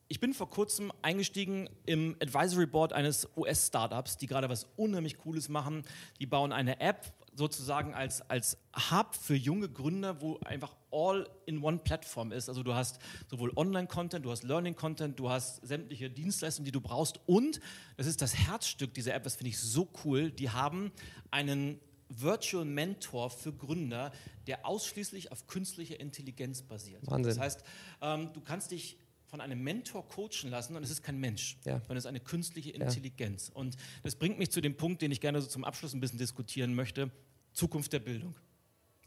[0.08, 5.50] ich bin vor kurzem eingestiegen im Advisory Board eines US-Startups, die gerade was unheimlich Cooles
[5.50, 5.84] machen.
[6.22, 8.58] Die bauen eine App sozusagen als, als
[8.92, 12.50] Hub für junge Gründer, wo einfach all in one Plattform ist.
[12.50, 17.20] Also du hast sowohl Online-Content, du hast Learning-Content, du hast sämtliche Dienstleistungen, die du brauchst.
[17.26, 17.62] Und
[17.98, 20.32] das ist das Herzstück dieser App, das finde ich so cool.
[20.32, 20.92] Die haben
[21.32, 21.80] einen
[22.10, 24.12] Virtual Mentor für Gründer,
[24.48, 27.08] der ausschließlich auf künstlicher Intelligenz basiert.
[27.08, 27.24] Wahnsinn.
[27.24, 27.64] Das heißt,
[28.02, 31.78] ähm, du kannst dich von einem Mentor coachen lassen und es ist kein Mensch, ja.
[31.80, 33.50] sondern es ist eine künstliche Intelligenz.
[33.50, 33.56] Ja.
[33.56, 36.18] Und das bringt mich zu dem Punkt, den ich gerne so zum Abschluss ein bisschen
[36.18, 37.12] diskutieren möchte,
[37.54, 38.36] Zukunft der Bildung.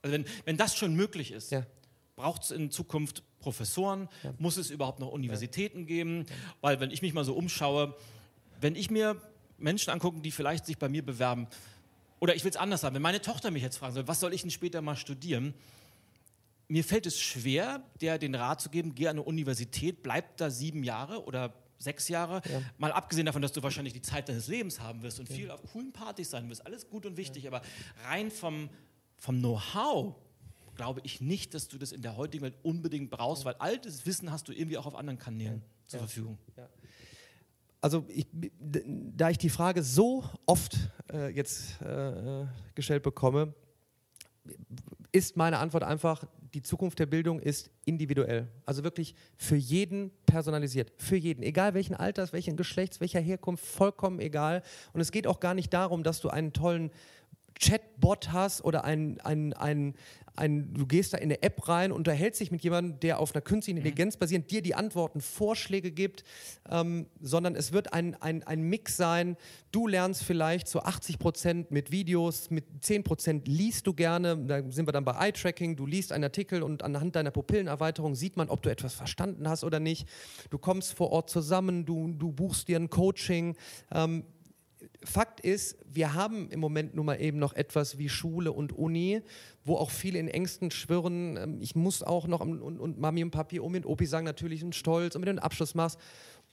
[0.03, 1.65] Also wenn, wenn das schon möglich ist, ja.
[2.17, 6.27] braucht es in Zukunft Professoren, muss es überhaupt noch Universitäten geben,
[6.61, 7.97] weil wenn ich mich mal so umschaue,
[8.61, 9.21] wenn ich mir
[9.59, 11.49] Menschen angucke, die vielleicht sich bei mir bewerben,
[12.21, 14.33] oder ich will es anders sagen, wenn meine Tochter mich jetzt fragen soll, was soll
[14.33, 15.55] ich denn später mal studieren,
[16.69, 20.49] mir fällt es schwer, der den Rat zu geben, geh an eine Universität, bleib da
[20.51, 21.53] sieben Jahre oder
[21.83, 22.43] sechs Jahre.
[22.51, 22.63] Ja.
[22.79, 25.35] Mal abgesehen davon, dass du wahrscheinlich die Zeit deines Lebens haben wirst und ja.
[25.35, 26.65] viel auf coolen Partys sein wirst.
[26.67, 27.51] Alles gut und wichtig, ja.
[27.51, 27.63] aber
[28.09, 28.71] rein vom,
[29.17, 30.15] vom Know-how
[30.75, 34.33] glaube ich nicht, dass du das in der heutigen Welt unbedingt brauchst, weil altes Wissen
[34.33, 36.39] hast du irgendwie auch auf anderen Kanälen zur Verfügung.
[37.81, 40.77] Also ich, da ich die Frage so oft
[41.13, 43.55] äh, jetzt äh, gestellt bekomme,
[45.13, 46.25] ist meine Antwort einfach,
[46.55, 48.49] die Zukunft der Bildung ist individuell.
[48.67, 50.93] Also wirklich für jeden personalisiert.
[50.97, 51.43] Für jeden.
[51.43, 54.63] Egal welchen Alters, welchen Geschlechts, welcher Herkunft, vollkommen egal.
[54.93, 56.91] Und es geht auch gar nicht darum, dass du einen tollen
[57.61, 59.95] Chatbot hast oder ein, ein, ein,
[60.37, 63.43] ein, du gehst da in eine App rein, unterhältst dich mit jemandem, der auf einer
[63.43, 63.87] künstlichen mhm.
[63.87, 66.25] Intelligenz basierend dir die Antworten, Vorschläge gibt,
[66.71, 69.37] ähm, sondern es wird ein, ein, ein Mix sein.
[69.71, 74.37] Du lernst vielleicht zu 80 Prozent mit Videos, mit 10 Prozent liest du gerne.
[74.37, 75.77] Da sind wir dann bei Eye-Tracking.
[75.77, 79.65] Du liest einen Artikel und anhand deiner Pupillenerweiterung sieht man, ob du etwas verstanden hast
[79.65, 80.09] oder nicht.
[80.51, 83.57] Du kommst vor Ort zusammen, du, du buchst dir ein Coaching.
[83.93, 84.25] Ähm,
[85.05, 89.23] Fakt ist, wir haben im Moment nun mal eben noch etwas wie Schule und Uni,
[89.65, 91.37] wo auch viele in Ängsten schwirren.
[91.37, 94.63] Ähm, ich muss auch noch, und, und Mami und Papi, um und Opi sagen natürlich
[94.63, 95.99] einen Stolz, und wenn du einen Abschluss machst.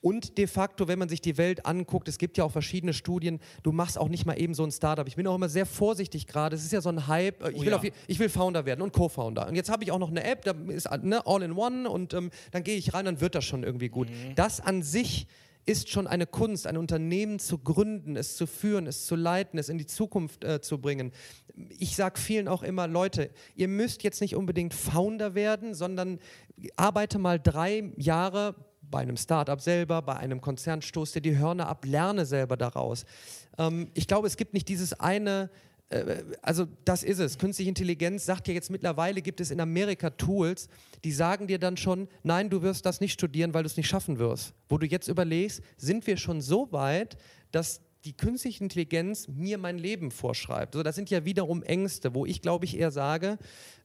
[0.02, 3.40] Und de facto, wenn man sich die Welt anguckt, es gibt ja auch verschiedene Studien,
[3.64, 5.06] du machst auch nicht mal eben so ein Startup.
[5.06, 6.56] Ich bin auch immer sehr vorsichtig gerade.
[6.56, 7.46] Es ist ja so ein Hype.
[7.50, 7.76] Ich, oh, will, ja.
[7.76, 9.48] auf, ich will Founder werden und Co-Founder.
[9.48, 12.14] Und jetzt habe ich auch noch eine App, da ist ne, all in one und
[12.14, 14.10] ähm, dann gehe ich rein, dann wird das schon irgendwie gut.
[14.10, 14.36] Mhm.
[14.36, 15.28] Das an sich
[15.66, 19.70] ist schon eine Kunst, ein Unternehmen zu gründen, es zu führen, es zu leiten, es
[19.70, 21.12] in die Zukunft äh, zu bringen.
[21.78, 26.20] Ich sage vielen auch immer, Leute, ihr müsst jetzt nicht unbedingt Founder werden, sondern
[26.76, 31.68] arbeite mal drei Jahre bei einem Startup selber, bei einem Konzern, stoß dir die Hörner
[31.68, 33.06] ab, lerne selber daraus.
[33.58, 35.50] Ähm, ich glaube, es gibt nicht dieses eine
[36.42, 37.38] also das ist es.
[37.38, 40.70] Künstliche Intelligenz sagt ja jetzt mittlerweile, gibt es in Amerika Tools,
[41.04, 43.88] die sagen dir dann schon, nein, du wirst das nicht studieren, weil du es nicht
[43.88, 44.54] schaffen wirst.
[44.68, 47.18] Wo du jetzt überlegst, sind wir schon so weit,
[47.52, 50.76] dass die künstliche Intelligenz mir mein Leben vorschreibt.
[50.76, 53.38] Also das sind ja wiederum Ängste, wo ich glaube ich eher sage,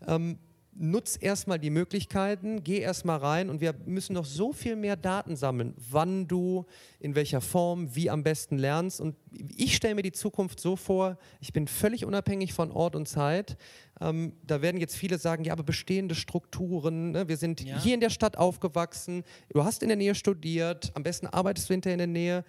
[0.07, 0.38] ähm,
[0.76, 5.36] nutz erstmal die Möglichkeiten, geh erstmal rein und wir müssen noch so viel mehr Daten
[5.36, 6.66] sammeln, wann du,
[7.00, 9.00] in welcher Form, wie am besten lernst.
[9.00, 9.16] Und
[9.57, 13.57] ich stelle mir die Zukunft so vor, ich bin völlig unabhängig von Ort und Zeit.
[14.01, 17.28] Ähm, da werden jetzt viele sagen, ja, aber bestehende Strukturen, ne?
[17.28, 17.78] wir sind ja.
[17.78, 21.74] hier in der Stadt aufgewachsen, du hast in der Nähe studiert, am besten arbeitest du
[21.74, 22.45] hinterher in der Nähe.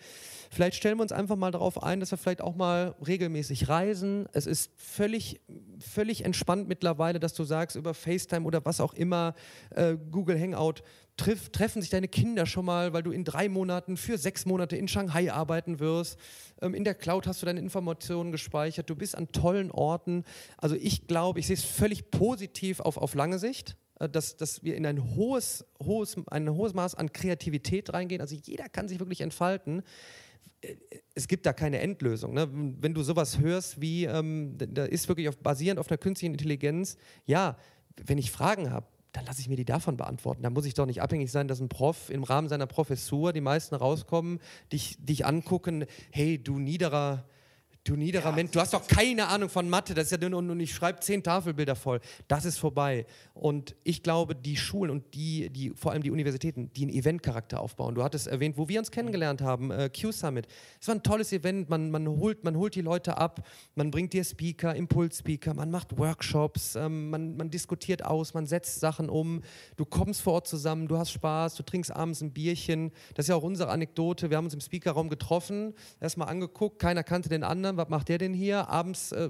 [0.50, 4.28] Vielleicht stellen wir uns einfach mal darauf ein, dass wir vielleicht auch mal regelmäßig reisen.
[4.34, 5.42] Es ist völlig,
[5.80, 9.36] völlig entspannt mittlerweile, dass du sagst, über FaceTime oder was auch immer,
[9.72, 10.82] äh, Google Hangout,
[11.18, 14.76] triff, treffen sich deine Kinder schon mal, weil du in drei Monaten für sechs Monate
[14.76, 16.20] in Shanghai arbeiten wirst.
[16.62, 18.90] Ähm, in der Cloud hast du deine Informationen gespeichert.
[18.90, 20.24] Du bist an tollen Orten.
[20.58, 24.64] Also ich glaube, ich sehe es völlig positiv auf, auf lange Sicht äh, dass, dass
[24.64, 28.22] wir in ein hohes, hohes, ein hohes Maß an Kreativität reingehen.
[28.22, 29.84] Also jeder kann sich wirklich entfalten.
[30.62, 30.76] Äh,
[31.14, 32.34] es gibt da keine Endlösung.
[32.34, 32.50] Ne?
[32.52, 36.98] Wenn du sowas hörst wie, ähm, da ist wirklich auf, basierend auf einer künstlichen Intelligenz,
[37.26, 37.58] ja,
[38.06, 40.44] wenn ich Fragen habe, dann lasse ich mir die davon beantworten.
[40.44, 43.42] Da muss ich doch nicht abhängig sein, dass ein Prof im Rahmen seiner Professur die
[43.42, 44.40] meisten rauskommen,
[44.72, 47.24] dich, dich angucken, hey, du niederer
[47.86, 48.32] Du niederer.
[48.32, 51.02] Mensch, du hast doch keine Ahnung von Mathe, das ist ja dünn und ich schreibe
[51.02, 52.00] zehn Tafelbilder voll.
[52.28, 53.06] Das ist vorbei.
[53.36, 57.60] Und ich glaube, die Schulen und die, die, vor allem die Universitäten, die einen Eventcharakter
[57.60, 57.94] aufbauen.
[57.94, 60.48] Du hattest erwähnt, wo wir uns kennengelernt haben, äh, Q-Summit.
[60.82, 64.14] Es war ein tolles Event, man, man, holt, man holt die Leute ab, man bringt
[64.14, 69.44] dir Speaker, Impulsspeaker, man macht Workshops, ähm, man, man diskutiert aus, man setzt Sachen um,
[69.76, 72.92] du kommst vor Ort zusammen, du hast Spaß, du trinkst abends ein Bierchen.
[73.14, 74.32] Das ist ja auch unsere Anekdote.
[74.32, 78.18] Wir haben uns im Speakerraum getroffen, erstmal angeguckt, keiner kannte den anderen was macht der
[78.18, 78.70] denn hier?
[78.70, 79.30] Abends äh,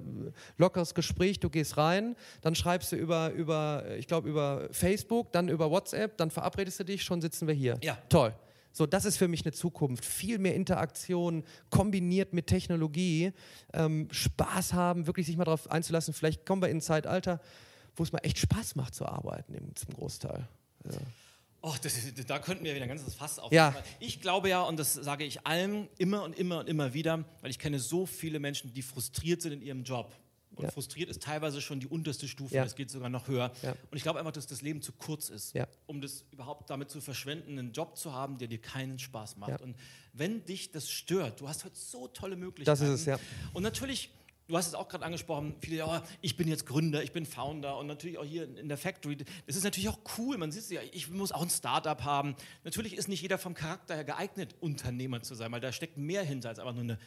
[0.57, 5.49] lockeres Gespräch, du gehst rein, dann schreibst du über, über ich glaube, über Facebook, dann
[5.49, 7.77] über WhatsApp, dann verabredest du dich, schon sitzen wir hier.
[7.81, 7.97] Ja.
[8.09, 8.33] Toll.
[8.71, 10.03] So, das ist für mich eine Zukunft.
[10.03, 13.31] Viel mehr Interaktion kombiniert mit Technologie.
[13.71, 16.13] Ähm, Spaß haben, wirklich sich mal darauf einzulassen.
[16.13, 17.39] Vielleicht kommen wir in ein Zeitalter,
[17.95, 20.49] wo es mal echt Spaß macht zu arbeiten, zum Großteil.
[20.83, 20.91] Ja.
[21.67, 21.95] Oh, das,
[22.27, 23.55] da könnten wir wieder ein ganzes Fass aufmachen.
[23.55, 23.83] Ja.
[23.99, 27.49] Ich glaube ja, und das sage ich allen immer und immer und immer wieder, weil
[27.49, 30.15] ich kenne so viele Menschen, die frustriert sind in ihrem Job.
[30.53, 30.69] Und ja.
[30.69, 33.51] frustriert ist teilweise schon die unterste Stufe, es geht sogar noch höher.
[33.63, 33.71] Ja.
[33.89, 35.55] Und ich glaube einfach, dass das Leben zu kurz ist,
[35.87, 39.61] um das überhaupt damit zu verschwenden, einen Job zu haben, der dir keinen Spaß macht.
[39.61, 39.75] Und
[40.13, 42.79] wenn dich das stört, du hast heute so tolle Möglichkeiten.
[42.79, 43.19] Das ist es, ja.
[43.53, 44.11] Und natürlich
[44.47, 47.77] Du hast es auch gerade angesprochen, viele, ja, ich bin jetzt Gründer, ich bin Founder
[47.79, 49.17] und natürlich auch hier in der Factory.
[49.47, 52.35] Das ist natürlich auch cool, man sieht es ja, ich muss auch ein Startup haben.
[52.63, 56.23] Natürlich ist nicht jeder vom Charakter her geeignet, Unternehmer zu sein, weil da steckt mehr
[56.23, 56.99] hinter, als einfach nur eine,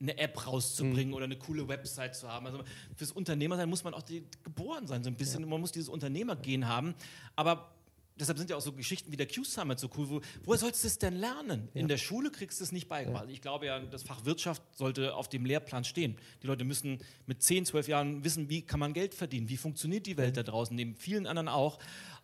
[0.00, 1.14] eine App rauszubringen mhm.
[1.14, 2.46] oder eine coole Website zu haben.
[2.46, 2.62] Also
[2.96, 5.40] fürs Unternehmer sein muss man auch die, geboren sein, so ein bisschen.
[5.42, 5.46] Ja.
[5.46, 6.94] Man muss dieses Unternehmergehen haben.
[7.36, 7.77] Aber
[8.20, 10.08] deshalb sind ja auch so Geschichten wie der Q-Summit so cool.
[10.08, 11.68] Wo, woher sollst du es denn lernen?
[11.74, 11.80] Ja.
[11.80, 13.26] In der Schule kriegst du es nicht beigebracht.
[13.26, 13.30] Ja.
[13.30, 16.16] Ich glaube ja, das Fach Wirtschaft sollte auf dem Lehrplan stehen.
[16.42, 20.06] Die Leute müssen mit 10, 12 Jahren wissen, wie kann man Geld verdienen, wie funktioniert
[20.06, 21.78] die Welt da draußen, neben vielen anderen auch.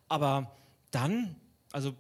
[0.09, 0.55] Aber
[0.91, 1.37] dann,
[1.73, 1.95] also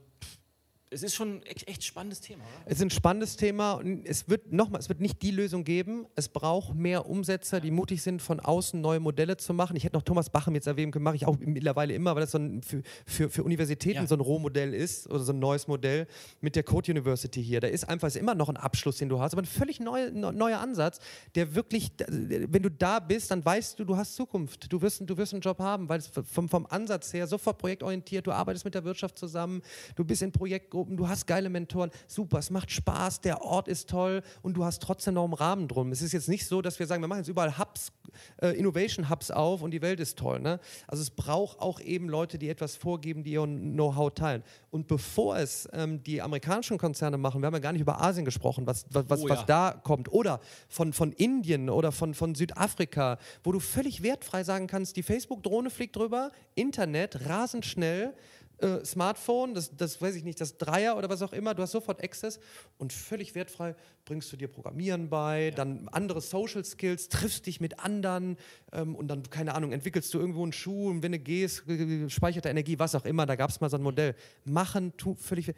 [0.94, 2.62] es ist schon echt, echt spannendes Thema, oder?
[2.66, 6.06] Es ist ein spannendes Thema und es wird nochmal, es wird nicht die Lösung geben.
[6.14, 9.76] Es braucht mehr Umsetzer, die mutig sind, von außen neue Modelle zu machen.
[9.76, 12.38] Ich hätte noch Thomas Bachem jetzt erwähnt, mache ich auch mittlerweile immer, weil das so
[12.38, 14.06] ein, für, für, für Universitäten Ja.
[14.06, 16.06] so ein Rohmodell ist oder so ein neues Modell
[16.40, 17.60] mit der Code University hier.
[17.60, 20.10] Da ist einfach ist immer noch ein Abschluss, den du hast, aber ein völlig neu-
[20.10, 20.98] neuer Ansatz,
[21.34, 24.72] der wirklich, wenn du da bist, dann weißt du, du hast Zukunft.
[24.72, 28.26] Du wirst, du wirst einen Job haben, weil es vom, vom Ansatz her sofort projektorientiert,
[28.26, 29.62] du arbeitest mit der Wirtschaft zusammen,
[29.96, 33.90] du bist in Projektgruppen, du hast geile Mentoren, super, es macht Spaß, der Ort ist
[33.90, 35.90] toll und du hast trotzdem noch einen Rahmen drum.
[35.92, 37.92] Es ist jetzt nicht so, dass wir sagen, wir machen jetzt überall Hubs,
[38.40, 40.40] äh, Innovation Hubs auf und die Welt ist toll.
[40.40, 40.60] Ne?
[40.86, 44.44] Also es braucht auch eben Leute, die etwas vorgeben, die ihr Know-how teilen.
[44.70, 48.24] Und bevor es ähm, die amerikanischen Konzerne machen, wir haben ja gar nicht über Asien
[48.24, 49.46] gesprochen, was, was, was, Oh was ja.
[49.46, 54.66] da kommt, oder von, von Indien oder von, von Südafrika, wo du völlig wertfrei sagen
[54.66, 58.14] kannst, die Facebook-Drohne fliegt drüber, Internet, rasend schnell,
[58.58, 61.72] äh, Smartphone, das, das weiß ich nicht, das Dreier oder was auch immer, du hast
[61.72, 62.38] sofort Access
[62.78, 63.74] und völlig wertfrei
[64.04, 68.36] bringst du dir Programmieren bei, dann andere Social Skills, triffst dich mit anderen
[68.72, 72.08] ähm, und dann, keine Ahnung, entwickelst du irgendwo einen Schuh und wenn du gehst, äh,
[72.08, 74.14] speichert er Energie, was auch immer, da gab es mal so ein Modell.
[74.44, 75.52] Machen, tu, völlig.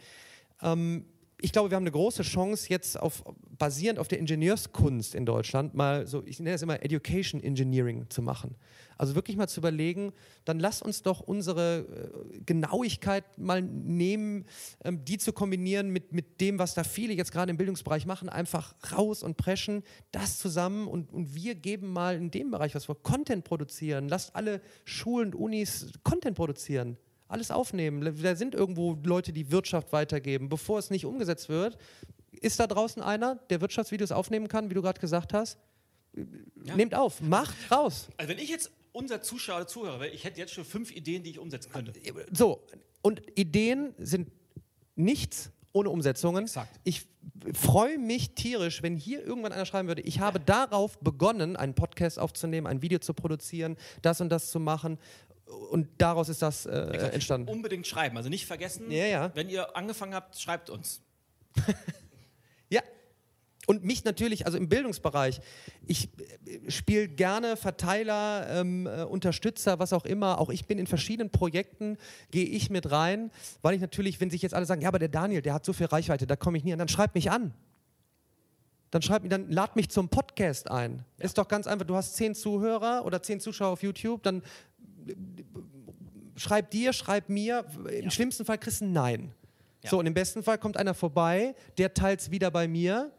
[0.63, 1.05] Ähm,
[1.41, 3.23] ich glaube, wir haben eine große Chance, jetzt auf,
[3.59, 8.23] basierend auf der Ingenieurskunst in Deutschland mal so, ich nenne das immer Education Engineering zu
[8.23, 8.57] machen.
[8.99, 10.13] Also wirklich mal zu überlegen,
[10.45, 11.81] dann lass uns doch unsere
[12.35, 14.47] äh, Genauigkeit mal nehmen,
[14.85, 18.29] ähm, die zu kombinieren mit, mit dem, was da viele jetzt gerade im Bildungsbereich machen,
[18.29, 19.83] einfach raus und preschen,
[20.13, 24.35] das zusammen und, und wir geben mal in dem Bereich was vor, Content produzieren, lasst
[24.35, 26.97] alle Schulen und Unis Content produzieren.
[27.29, 28.15] Alles aufnehmen.
[28.23, 30.49] Da sind irgendwo Leute, die Wirtschaft weitergeben.
[30.49, 31.77] Bevor es nicht umgesetzt wird,
[32.31, 35.59] ist da draußen einer, der Wirtschaftsvideos aufnehmen kann, wie du gerade gesagt hast?
[36.77, 38.09] Nehmt auf, macht raus.
[38.17, 41.23] Also wenn ich jetzt unser Zuschauer oder Zuhörer wäre, ich hätte jetzt schon fünf Ideen,
[41.23, 41.93] die ich umsetzen könnte.
[42.33, 42.67] So,
[43.03, 44.31] und Ideen sind
[44.95, 46.45] nichts ohne Umsetzungen.
[46.45, 46.81] Exakt.
[46.85, 47.07] Ich
[47.53, 52.19] freue mich tierisch, wenn hier irgendwann einer schreiben würde, ich habe darauf begonnen, einen Podcast
[52.19, 54.99] aufzunehmen, ein Video zu produzieren, das und das zu machen.
[55.71, 56.79] Und daraus ist das äh,
[57.13, 57.49] entstanden.
[57.49, 58.17] Unbedingt schreiben.
[58.17, 59.31] Also nicht vergessen, Ja, ja.
[59.35, 61.03] wenn ihr angefangen habt, schreibt uns.
[63.67, 63.73] Ja.
[63.75, 65.41] Und mich natürlich, also im Bildungsbereich,
[65.87, 66.09] ich
[66.69, 70.41] spiele gerne Verteiler, ähm, äh, Unterstützer, was auch immer.
[70.41, 71.99] Auch ich bin in verschiedenen Projekten,
[72.31, 73.31] gehe ich mit rein,
[73.63, 75.73] weil ich natürlich, wenn sich jetzt alle sagen, ja, aber der Daniel, der hat so
[75.73, 77.53] viel Reichweite, da komme ich nie an, dann schreib mich an.
[78.91, 81.05] Dann schreib mich, dann lad mich zum Podcast ein.
[81.19, 84.43] Ist doch ganz einfach, du hast zehn Zuhörer oder zehn Zuschauer auf YouTube, dann
[85.07, 85.15] äh,
[86.37, 87.65] schreib dir, schreib mir.
[87.91, 89.33] Im schlimmsten Fall kriegst du ein Nein.
[89.83, 89.91] Ja.
[89.91, 93.13] So, und im besten Fall kommt einer vorbei, der teilt es wieder bei mir.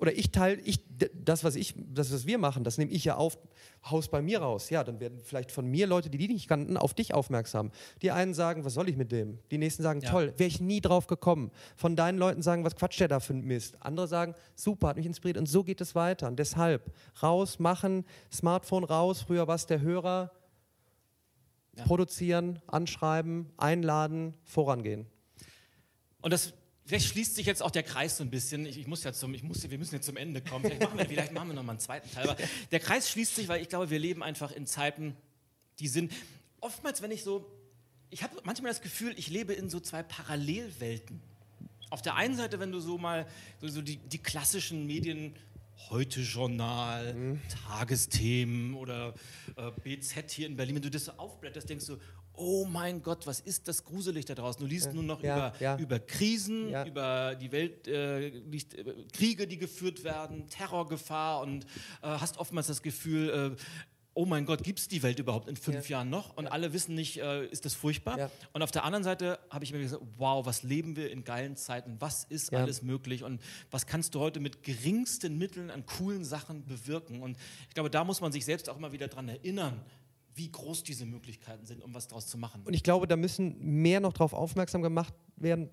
[0.00, 0.78] Oder ich teile, ich,
[1.12, 3.36] das, was ich, das, was wir machen, das nehme ich ja auf,
[3.90, 4.70] haus bei mir raus.
[4.70, 7.72] Ja, dann werden vielleicht von mir Leute, die die nicht kannten, auf dich aufmerksam.
[8.02, 9.40] Die einen sagen, was soll ich mit dem?
[9.50, 10.10] Die nächsten sagen, Ja.
[10.10, 11.50] toll, wäre ich nie drauf gekommen.
[11.74, 13.76] Von deinen Leuten sagen, was quatscht der da für ein Mist?
[13.80, 15.36] Andere sagen, super, hat mich inspiriert.
[15.36, 16.28] Und so geht es weiter.
[16.28, 20.30] Und deshalb, raus, machen, Smartphone raus, früher war es der Hörer,
[21.76, 21.84] Ja.
[21.84, 25.06] produzieren, anschreiben, einladen, vorangehen.
[26.20, 26.52] Und das
[26.88, 28.64] vielleicht schließt sich jetzt auch der Kreis so ein bisschen.
[28.64, 30.64] Ich, ich muss ja zum, ich muss, wir müssen jetzt zum Ende kommen.
[30.64, 32.28] Vielleicht machen wir, vielleicht machen wir noch mal einen zweiten Teil.
[32.28, 35.14] Aber der Kreis schließt sich, weil ich glaube, wir leben einfach in Zeiten,
[35.80, 36.12] die sind
[36.60, 37.46] oftmals, wenn ich so,
[38.08, 41.20] ich habe manchmal das Gefühl, ich lebe in so zwei Parallelwelten.
[41.90, 43.26] Auf der einen Seite, wenn du so mal
[43.60, 45.34] so, so die, die klassischen Medien
[45.90, 49.14] Heute Journal, Tagesthemen oder
[49.56, 51.98] äh, BZ hier in Berlin, wenn du das so aufblätterst, denkst du,
[52.38, 54.60] oh mein Gott, was ist das gruselig da draußen?
[54.60, 55.76] Du liest nur noch ja, über, ja.
[55.78, 56.86] über Krisen, Ja.
[56.86, 61.68] über die Welt, äh, liest, äh, Kriege, die geführt werden, Terrorgefahr und äh,
[62.02, 63.62] hast oftmals das Gefühl, äh,
[64.14, 66.36] oh mein Gott, gibt es die Welt überhaupt in fünf Jahren noch?
[66.36, 68.18] Und alle wissen nicht, äh, ist das furchtbar?
[68.18, 68.30] Ja.
[68.52, 71.54] Und auf der anderen Seite habe ich mir gesagt, wow, was leben wir in geilen
[71.54, 71.96] Zeiten?
[72.00, 72.58] Was ist Ja.
[72.58, 73.22] alles möglich?
[73.22, 77.22] Und was kannst du heute mit geringsten Mitteln an coolen Sachen bewirken?
[77.22, 77.36] Und
[77.68, 79.80] ich glaube, da muss man sich selbst auch immer wieder dran erinnern,
[80.38, 82.62] wie groß diese Möglichkeiten sind, um was daraus zu machen.
[82.64, 85.68] Und ich glaube, da müssen mehr noch darauf aufmerksam gemacht werden,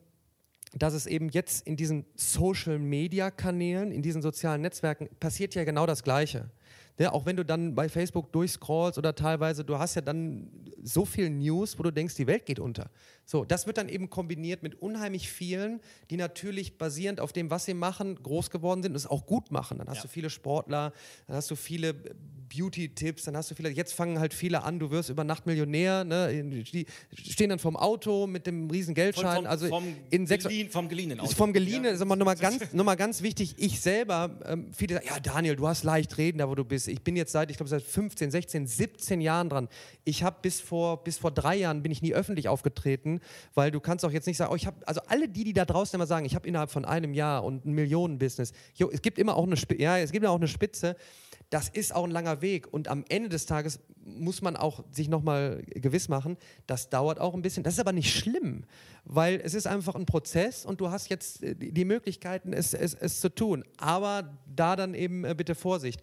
[0.73, 6.03] dass es eben jetzt in diesen Social-Media-Kanälen, in diesen sozialen Netzwerken passiert ja genau das
[6.03, 6.49] Gleiche.
[6.97, 10.49] Ja, auch wenn du dann bei Facebook durchscrollst oder teilweise, du hast ja dann
[10.81, 12.89] so viel News, wo du denkst, die Welt geht unter.
[13.25, 17.65] So, das wird dann eben kombiniert mit unheimlich vielen, die natürlich basierend auf dem, was
[17.65, 19.79] sie machen, groß geworden sind und es auch gut machen.
[19.79, 20.01] Dann hast Ja.
[20.03, 20.93] du viele Sportler,
[21.27, 21.95] dann hast du viele
[22.49, 26.03] Beauty-Tipps, dann hast du viele, jetzt fangen halt viele an, du wirst über Nacht Millionär,
[26.03, 26.43] ne?
[26.43, 30.69] die stehen dann vorm Auto mit dem riesen Geldschein, vom, also vom, in sechs Gelien,
[30.69, 31.31] vom geliehenen Auto.
[31.31, 31.91] vom Geliehen, Ja.
[31.91, 35.55] ist aber nochmal ganz, noch mal ganz wichtig, ich selber, ähm, viele sagen, ja Daniel,
[35.55, 36.87] du hast leicht reden, da wo du bist.
[36.87, 39.67] Ich bin jetzt seit, ich glaube seit 15, 16, 17 Jahren dran.
[40.03, 43.19] Ich habe bis vor bis vor drei Jahren bin ich nie öffentlich aufgetreten,
[43.53, 45.65] weil du kannst auch jetzt nicht sagen, oh, ich habe, also alle die, die da
[45.65, 49.17] draußen immer sagen, ich habe innerhalb von einem Jahr und ein Millionenbusiness, jo, es gibt
[49.19, 50.95] immer auch eine, ja, es gibt immer auch eine Spitze,
[51.49, 55.09] das ist auch ein langer Weg und am Ende des Tages muss man auch sich
[55.09, 56.37] nochmal gewiss machen,
[56.67, 57.63] das dauert auch ein bisschen.
[57.63, 58.65] Das ist aber nicht schlimm,
[59.03, 62.93] weil es ist einfach ein Prozess und du hast jetzt äh, die Möglichkeiten, es, es,
[62.93, 63.63] es zu tun.
[63.77, 66.01] Aber da dann eben äh, bitte Vorsicht.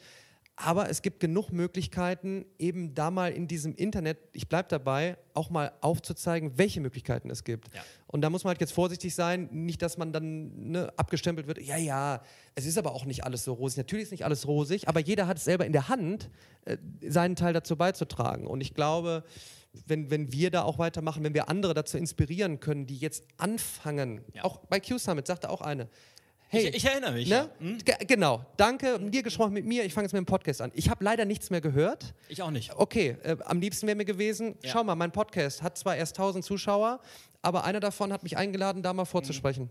[0.56, 5.48] Aber es gibt genug Möglichkeiten, eben da mal in diesem Internet, ich bleibe dabei, auch
[5.48, 7.74] mal aufzuzeigen, welche Möglichkeiten es gibt.
[7.74, 7.82] Ja.
[8.06, 11.60] Und da muss man halt jetzt vorsichtig sein, nicht, dass man dann ne, abgestempelt wird,
[11.62, 12.22] ja, ja,
[12.54, 13.78] es ist aber auch nicht alles so rosig.
[13.78, 16.28] Natürlich ist nicht alles rosig, aber jeder hat es selber in der Hand,
[16.66, 16.76] äh,
[17.08, 18.46] seinen Teil dazu beizutragen.
[18.46, 19.24] Und ich glaube,
[19.86, 24.20] wenn, wenn wir da auch weitermachen, wenn wir andere dazu inspirieren können, die jetzt anfangen,
[24.34, 24.44] ja.
[24.44, 25.88] auch bei Q-Summit sagte auch eine,
[26.52, 27.30] Hey, ich, ich, erinnere mich.
[27.30, 27.48] Ne?
[27.60, 27.78] Hm?
[28.06, 28.44] Genau.
[28.58, 29.86] Danke, dir gesprochen mit mir.
[29.86, 30.70] Ich fange jetzt mit dem Podcast an.
[30.74, 32.12] Ich habe leider nichts mehr gehört.
[32.28, 32.76] Ich auch nicht.
[32.76, 34.68] Okay, äh, am liebsten wäre mir gewesen, ja.
[34.68, 37.00] schau mal, mein Podcast hat zwar erst 1000 Zuschauer,
[37.40, 39.64] aber einer davon hat mich eingeladen, da mal vorzusprechen.
[39.64, 39.70] Mhm.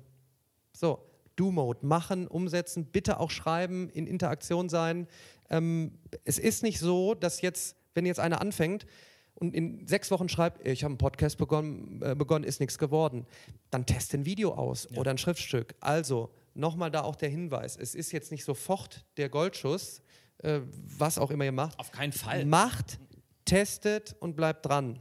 [0.76, 1.06] So,
[1.36, 5.08] Do-Mode, machen, umsetzen, bitte auch schreiben, in Interaktion sein.
[5.52, 8.88] Ähm, es ist nicht so, dass jetzt, wenn jetzt einer anfängt,
[9.36, 13.28] und in sechs Wochen schreibt, ich habe einen Podcast begonnen, äh, begonnen ist nichts geworden,
[13.70, 15.00] dann teste ein Video aus ja.
[15.00, 15.76] oder ein Schriftstück.
[15.80, 20.02] Also nochmal da auch der Hinweis, es ist jetzt nicht sofort der Goldschuss,
[20.40, 20.62] äh,
[20.98, 21.78] was auch immer ihr macht.
[21.80, 22.46] Auf keinen Fall.
[22.46, 23.00] Macht,
[23.46, 25.00] testet und bleibt dran.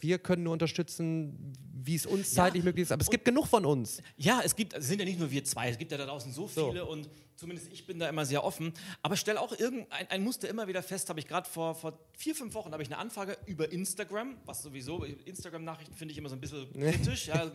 [0.00, 2.44] Wir können nur unterstützen, wie es uns ja.
[2.44, 2.92] zeitlich möglich ist.
[2.92, 4.02] Aber es gibt genug von uns.
[4.16, 6.32] Ja, es gibt, es sind ja nicht nur wir zwei, es gibt ja da draußen
[6.32, 6.90] so viele so.
[6.90, 8.72] und zumindest ich bin da immer sehr offen.
[9.02, 11.98] Aber ich stelle auch irgendein ein Muster immer wieder fest, habe ich gerade vor, vor
[12.12, 16.28] vier, fünf Wochen habe ich eine Anfrage über Instagram, was sowieso, Instagram-Nachrichten finde ich immer
[16.28, 17.28] so ein bisschen kritisch.
[17.28, 17.50] ja,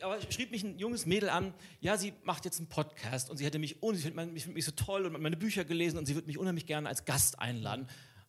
[0.00, 3.44] aber schrieb mich ein junges Mädel an, ja, sie macht jetzt einen Podcast und sie
[3.44, 6.06] hätte mich, und sie findet mich, find mich so toll und meine Bücher gelesen und
[6.06, 7.88] sie würde mich unheimlich gerne als Gast einladen.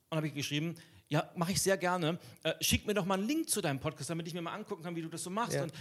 [0.09, 0.75] Und habe ich geschrieben,
[1.11, 2.17] ja, mache ich sehr gerne.
[2.43, 4.81] Äh, schick mir doch mal einen Link zu deinem Podcast, damit ich mir mal angucken
[4.81, 5.53] kann, wie du das so machst.
[5.53, 5.63] Ja.
[5.63, 5.73] Und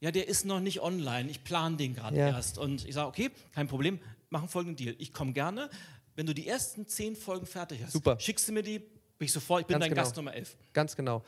[0.00, 1.30] ja, der ist noch nicht online.
[1.30, 2.28] Ich plane den gerade ja.
[2.28, 2.56] erst.
[2.56, 4.00] Und ich sage, okay, kein Problem,
[4.30, 4.96] machen folgenden Deal.
[4.98, 5.68] Ich komme gerne.
[6.16, 8.18] Wenn du die ersten zehn Folgen fertig hast, Super.
[8.18, 10.02] schickst du mir die, bin ich sofort, ich bin Ganz dein genau.
[10.02, 10.56] Gast Nummer 11.
[10.72, 11.22] Ganz genau.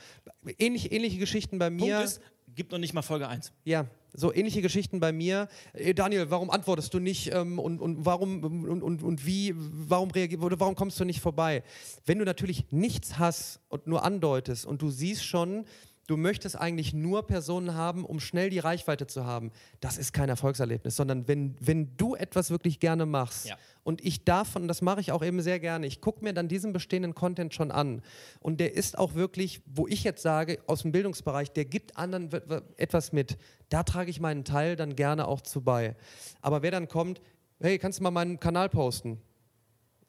[0.58, 1.96] Ähnlich, ähnliche Geschichten bei mir.
[1.96, 2.20] Punkt ist,
[2.54, 3.52] gibt noch nicht mal Folge 1.
[3.64, 5.48] Ja, so ähnliche Geschichten bei mir.
[5.72, 10.10] Äh, Daniel, warum antwortest du nicht ähm, und, und warum und, und, und wie, warum
[10.10, 11.62] reagierst oder warum kommst du nicht vorbei?
[12.06, 15.64] Wenn du natürlich nichts hast und nur andeutest und du siehst schon,
[16.10, 20.28] du möchtest eigentlich nur Personen haben, um schnell die Reichweite zu haben, das ist kein
[20.28, 23.56] Erfolgserlebnis, sondern wenn, wenn du etwas wirklich gerne machst ja.
[23.84, 26.72] und ich davon, das mache ich auch eben sehr gerne, ich gucke mir dann diesen
[26.72, 28.02] bestehenden Content schon an
[28.40, 32.28] und der ist auch wirklich, wo ich jetzt sage, aus dem Bildungsbereich, der gibt anderen
[32.76, 33.38] etwas mit,
[33.68, 35.94] da trage ich meinen Teil dann gerne auch zu bei.
[36.42, 37.20] Aber wer dann kommt,
[37.60, 39.22] hey, kannst du mal meinen Kanal posten?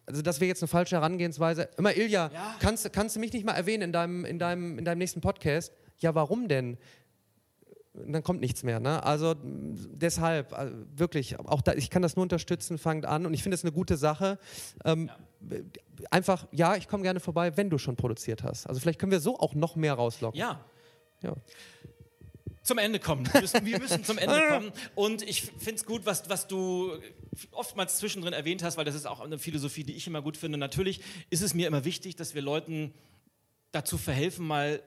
[0.07, 1.69] also das wäre jetzt eine falsche Herangehensweise.
[1.77, 2.55] Immer, Ilja, ja.
[2.59, 5.73] kannst, kannst du mich nicht mal erwähnen in deinem, in, deinem, in deinem nächsten Podcast?
[6.01, 6.77] Ja, warum denn?
[7.93, 8.79] dann kommt nichts mehr.
[8.79, 9.03] Ne?
[9.03, 13.43] Also deshalb, also wirklich, auch da, ich kann das nur unterstützen, fangt an und ich
[13.43, 14.39] finde es eine gute Sache.
[14.85, 15.09] Ähm,
[15.49, 15.57] ja.
[16.09, 18.67] Einfach, ja, ich komme gerne vorbei, wenn du schon produziert hast.
[18.67, 20.39] Also vielleicht können wir so auch noch mehr rauslocken.
[20.39, 20.63] Ja.
[21.21, 21.35] ja.
[22.63, 23.27] Zum Ende kommen.
[23.33, 24.71] Wir müssen, wir müssen zum Ende kommen.
[24.95, 26.93] Und ich finde es gut, was, was du
[27.51, 30.57] oftmals zwischendrin erwähnt hast, weil das ist auch eine Philosophie, die ich immer gut finde.
[30.57, 32.93] Natürlich ist es mir immer wichtig, dass wir Leuten
[33.71, 34.81] dazu verhelfen, mal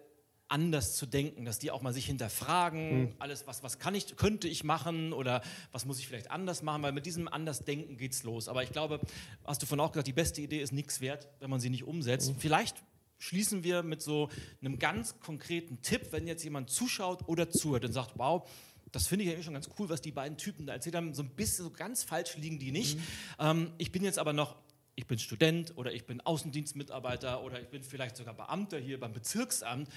[0.49, 3.15] anders zu denken, dass die auch mal sich hinterfragen, mhm.
[3.19, 5.43] alles, was, was kann ich, könnte ich machen oder
[5.73, 8.49] was muss ich vielleicht anders machen, weil mit diesem Andersdenken geht's los.
[8.49, 9.01] Aber ich glaube,
[9.45, 11.85] hast du von auch gesagt, die beste Idee ist nichts wert, wenn man sie nicht
[11.85, 12.35] umsetzt.
[12.35, 12.39] Mhm.
[12.39, 12.77] Vielleicht
[13.19, 14.29] schließen wir mit so
[14.61, 18.49] einem ganz konkreten Tipp, wenn jetzt jemand zuschaut oder zuhört und sagt, wow,
[18.93, 21.15] das finde ich ja schon ganz cool, was die beiden Typen da erzählt haben.
[21.15, 22.97] So ein bisschen, so ganz falsch liegen die nicht.
[22.97, 23.03] Mhm.
[23.41, 24.57] Ähm, ich bin jetzt aber noch
[24.97, 29.13] ich bin Student oder ich bin Außendienstmitarbeiter oder ich bin vielleicht sogar Beamter hier beim
[29.13, 29.89] Bezirksamt.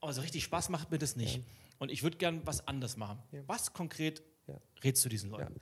[0.00, 1.36] Aber so richtig Spaß macht mir das nicht.
[1.36, 1.42] Ja.
[1.78, 3.18] Und ich würde gern was anders machen.
[3.32, 3.40] Ja.
[3.46, 4.54] Was konkret ja.
[4.82, 5.54] rätst du diesen Leuten?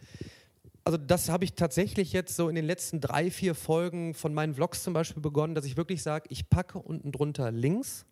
[0.85, 4.55] Also das habe ich tatsächlich jetzt so in den letzten drei, vier Folgen von meinen
[4.55, 8.07] Vlogs zum Beispiel begonnen, dass ich wirklich sage, ich packe unten drunter Links.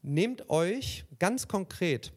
[0.00, 2.12] Nehmt euch ganz konkret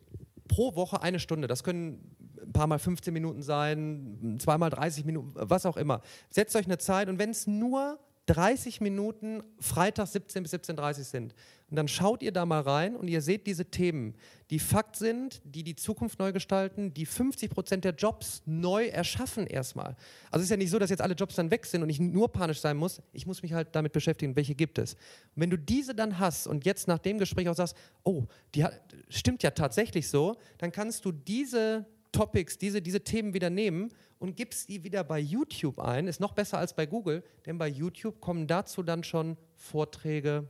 [0.47, 5.31] pro Woche eine Stunde, das können ein paar Mal 15 Minuten sein, zweimal 30 Minuten,
[5.35, 6.01] was auch immer.
[6.29, 11.33] Setzt euch eine Zeit und wenn es nur 30 Minuten Freitag 17 bis 17.30 sind.
[11.69, 14.15] Und dann schaut ihr da mal rein und ihr seht diese Themen,
[14.49, 19.47] die Fakt sind, die die Zukunft neu gestalten, die 50 Prozent der Jobs neu erschaffen
[19.47, 19.95] erstmal.
[20.29, 21.99] Also es ist ja nicht so, dass jetzt alle Jobs dann weg sind und ich
[21.99, 23.01] nur panisch sein muss.
[23.11, 24.93] Ich muss mich halt damit beschäftigen, welche gibt es.
[24.93, 28.63] Und wenn du diese dann hast und jetzt nach dem Gespräch auch sagst, oh, die
[28.63, 33.91] hat, stimmt ja tatsächlich so, dann kannst du diese Topics, diese, diese Themen wieder nehmen
[34.19, 36.07] und gibst die wieder bei YouTube ein.
[36.07, 40.49] Ist noch besser als bei Google, denn bei YouTube kommen dazu dann schon Vorträge,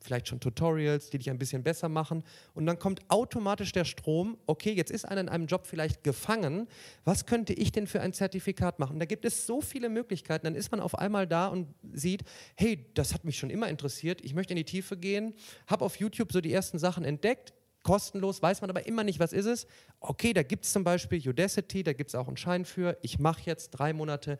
[0.00, 2.22] vielleicht schon Tutorials, die dich ein bisschen besser machen.
[2.54, 6.68] Und dann kommt automatisch der Strom, okay, jetzt ist einer in einem Job vielleicht gefangen,
[7.04, 8.98] was könnte ich denn für ein Zertifikat machen?
[8.98, 12.22] Da gibt es so viele Möglichkeiten, dann ist man auf einmal da und sieht,
[12.54, 15.34] hey, das hat mich schon immer interessiert, ich möchte in die Tiefe gehen,
[15.66, 17.52] habe auf YouTube so die ersten Sachen entdeckt,
[17.86, 19.68] kostenlos, weiß man aber immer nicht, was ist es.
[20.00, 23.20] Okay, da gibt es zum Beispiel Udacity, da gibt es auch einen Schein für, ich
[23.20, 24.38] mache jetzt drei Monate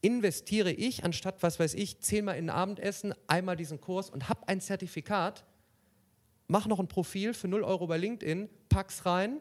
[0.00, 4.46] investiere ich, anstatt, was weiß ich, zehnmal in ein Abendessen, einmal diesen Kurs und habe
[4.48, 5.46] ein Zertifikat,
[6.46, 9.40] mach noch ein Profil für 0 Euro bei LinkedIn, pack's rein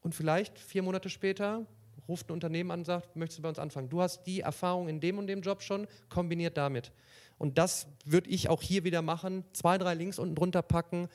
[0.00, 1.66] und vielleicht vier Monate später
[2.08, 3.90] ruft ein Unternehmen an und sagt, möchtest du bei uns anfangen?
[3.90, 6.90] Du hast die Erfahrung in dem und dem Job schon, kombiniert damit.
[7.36, 11.08] Und das würde ich auch hier wieder machen, zwei, drei Links unten drunter packen,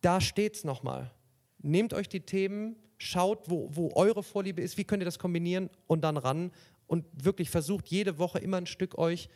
[0.00, 1.10] da steht's nochmal.
[1.58, 5.70] Nehmt euch die Themen, schaut, wo, wo eure Vorliebe ist, wie könnt ihr das kombinieren
[5.86, 6.50] und dann ran
[6.86, 9.28] und wirklich versucht jede Woche immer ein Stück euch,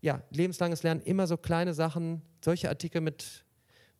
[0.00, 3.44] ja, lebenslanges Lernen, immer so kleine Sachen, solche Artikel mit,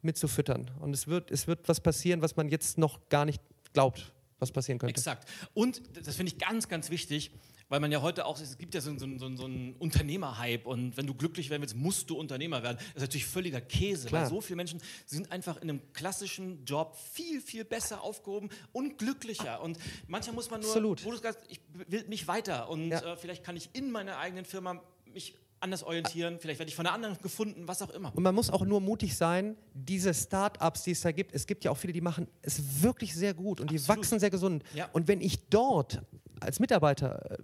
[0.02, 0.70] mit zu füttern.
[0.80, 4.52] Und es wird, es wird was passieren, was man jetzt noch gar nicht glaubt, was
[4.52, 4.94] passieren könnte.
[4.94, 5.28] Exakt.
[5.54, 7.30] Und das finde ich ganz, ganz wichtig,
[7.68, 10.96] weil man ja heute auch, es gibt ja so, so, so, so einen Unternehmerhype und
[10.96, 12.76] wenn du glücklich werden willst, musst du Unternehmer werden.
[12.78, 14.22] Das ist natürlich völliger Käse, Klar.
[14.22, 18.98] weil so viele Menschen sind einfach in einem klassischen Job viel, viel besser aufgehoben und
[18.98, 19.60] glücklicher.
[19.62, 21.04] Und manchmal muss man nur, Absolut.
[21.04, 23.12] wo du sagst, ich will mich weiter und ja.
[23.12, 24.80] äh, vielleicht kann ich in meiner eigenen Firma
[25.12, 28.14] mich anders orientieren, vielleicht werde ich von einer anderen gefunden, was auch immer.
[28.14, 31.64] Und man muss auch nur mutig sein, diese Start-ups, die es da gibt, es gibt
[31.64, 33.84] ja auch viele, die machen es wirklich sehr gut und Absolut.
[33.84, 34.62] die wachsen sehr gesund.
[34.74, 34.88] Ja.
[34.92, 36.02] Und wenn ich dort
[36.40, 37.38] als Mitarbeiter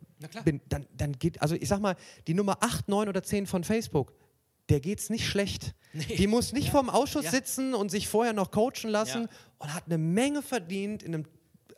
[0.45, 1.97] bin, dann, dann geht, also ich sag mal,
[2.27, 4.13] die Nummer 8, 9 oder 10 von Facebook,
[4.69, 5.75] der geht es nicht schlecht.
[5.93, 6.17] Nee.
[6.17, 6.73] Die muss nicht ja.
[6.73, 7.31] vorm Ausschuss ja.
[7.31, 9.29] sitzen und sich vorher noch coachen lassen ja.
[9.59, 11.25] und hat eine Menge verdient in einem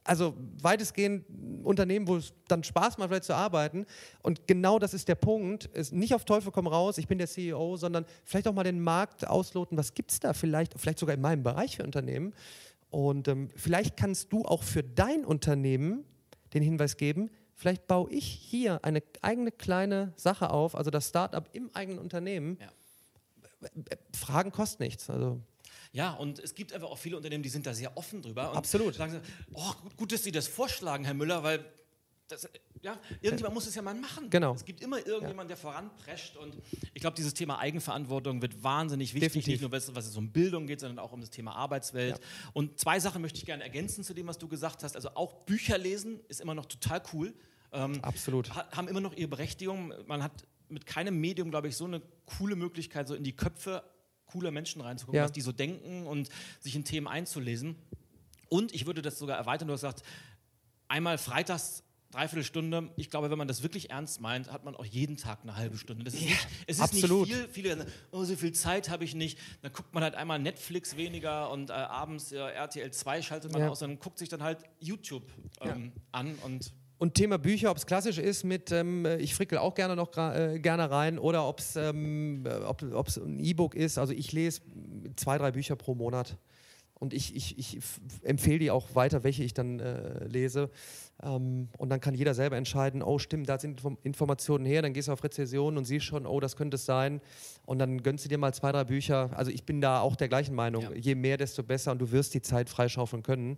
[0.05, 1.24] also weitestgehend
[1.65, 3.86] Unternehmen, wo es dann Spaß macht, vielleicht zu arbeiten.
[4.23, 5.65] Und genau das ist der Punkt.
[5.65, 8.81] Ist nicht auf Teufel komm raus, ich bin der CEO, sondern vielleicht auch mal den
[8.81, 9.78] Markt ausloten.
[9.78, 12.35] Was gibt es da vielleicht, vielleicht sogar in meinem Bereich für Unternehmen?
[12.91, 16.05] Und ähm, vielleicht kannst du auch für dein Unternehmen
[16.55, 21.48] den Hinweis geben, vielleicht baue ich hier eine eigene kleine Sache auf, also das Startup
[21.52, 22.59] im eigenen Unternehmen.
[22.60, 22.70] Ja.
[24.12, 25.09] Fragen kosten nichts.
[25.09, 25.40] Also
[25.93, 28.51] ja, und es gibt einfach auch viele Unternehmen, die sind da sehr offen drüber.
[28.51, 28.94] Und Absolut.
[28.97, 29.20] Sagen
[29.52, 31.64] oh, gut, gut, dass Sie das vorschlagen, Herr Müller, weil
[32.29, 32.49] das,
[32.83, 34.31] ja, irgendjemand muss es ja mal machen.
[34.31, 34.55] Genau.
[34.55, 36.37] Es gibt immer irgendjemanden, der voranprescht.
[36.37, 36.57] Und
[36.95, 39.53] ich glaube, dieses Thema Eigenverantwortung wird wahnsinnig wichtig, Definitiv.
[39.53, 42.19] nicht nur, was, was, es um Bildung geht, sondern auch um das Thema Arbeitswelt.
[42.19, 42.25] Ja.
[42.53, 44.97] Und zwei Sachen möchte ich gerne ergänzen zu dem, was du gesagt hast.
[44.97, 47.35] Also auch Bücher lesen ist immer noch total cool.
[47.73, 48.51] Ähm, Absolut.
[48.55, 49.93] haben immer noch ihre Berechtigung.
[50.07, 53.85] Man hat mit keinem Medium, glaube ich, so eine coole Möglichkeit, so in die Köpfe
[54.27, 55.25] cooler Menschen reinzugucken, ja.
[55.25, 56.29] was die so denken und
[56.59, 57.77] sich in Themen einzulesen.
[58.49, 60.03] Und ich würde das sogar erweitern, du hast gesagt,
[60.89, 61.84] einmal freitags
[62.15, 62.91] dreiviertel Stunde.
[62.97, 65.77] Ich glaube, wenn man das wirklich ernst meint, hat man auch jeden Tag eine halbe
[65.77, 66.05] Stunde.
[66.05, 67.28] Das ist nicht, es ist absolut.
[67.28, 67.49] nicht viel.
[67.49, 69.39] Viele sagen, oh, so viel Zeit habe ich nicht.
[69.62, 73.62] Dann guckt man halt einmal Netflix weniger und äh, abends äh, RTL 2 schaltet man
[73.62, 73.69] ja.
[73.69, 75.24] aus und guckt sich dann halt YouTube
[75.61, 76.03] ähm, ja.
[76.12, 79.97] an und und Thema Bücher, ob es klassisch ist mit, ähm, ich frickel auch gerne
[79.97, 83.99] noch äh, gerne rein oder ob's, ähm, ob es ein E-Book ist.
[83.99, 84.62] Also ich lese
[85.16, 86.39] zwei, drei Bücher pro Monat
[87.05, 87.78] und ich, ich, ich
[88.22, 90.70] empfehle die auch weiter, welche ich dann äh, lese.
[91.22, 95.09] Ähm, und dann kann jeder selber entscheiden, oh stimmt, da sind Informationen her, dann gehst
[95.09, 97.20] du auf Rezession und siehst schon, oh, das könnte es sein.
[97.66, 99.28] Und dann gönnst du dir mal zwei, drei Bücher.
[99.35, 100.82] Also ich bin da auch der gleichen Meinung.
[100.82, 100.94] Ja.
[100.94, 103.56] Je mehr, desto besser und du wirst die Zeit freischaufeln können.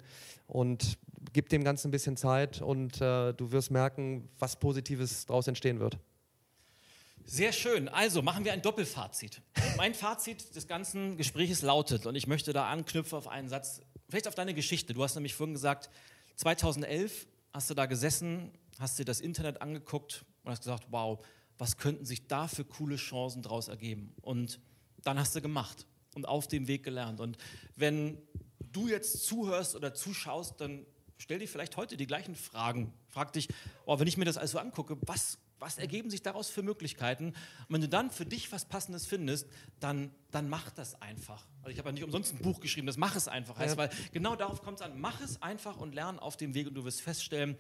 [0.49, 0.99] Und
[1.33, 5.79] gib dem Ganzen ein bisschen Zeit und äh, du wirst merken, was Positives daraus entstehen
[5.79, 6.01] wird.
[7.29, 7.89] Sehr schön.
[7.89, 9.43] Also machen wir ein Doppelfazit.
[9.77, 14.29] mein Fazit des ganzen Gesprächs lautet, und ich möchte da anknüpfen auf einen Satz, vielleicht
[14.29, 14.95] auf deine Geschichte.
[14.95, 15.91] Du hast nämlich vorhin gesagt,
[16.37, 21.19] 2011 hast du da gesessen, hast dir das Internet angeguckt und hast gesagt, wow,
[21.59, 24.15] was könnten sich da für coole Chancen daraus ergeben?
[24.23, 24.61] Und
[25.03, 25.85] dann hast du gemacht
[26.15, 27.19] und auf dem Weg gelernt.
[27.19, 27.39] Und
[27.75, 28.23] wenn
[28.61, 30.87] du jetzt zuhörst oder zuschaust, dann
[31.19, 32.93] stell dir vielleicht heute die gleichen Fragen.
[33.09, 33.49] Frag dich,
[33.85, 37.29] oh, wenn ich mir das also angucke, was was ergeben sich daraus für Möglichkeiten?
[37.29, 37.35] Und
[37.69, 39.49] wenn du dann für dich was Passendes findest,
[39.81, 41.47] dann, dann mach das einfach.
[41.63, 43.79] Also ich habe ja nicht umsonst ein Buch geschrieben, das mach es einfach heißt, ja.
[43.79, 45.01] weil genau darauf kommt es an.
[45.01, 47.57] Mach es einfach und lern auf dem Weg und du wirst feststellen,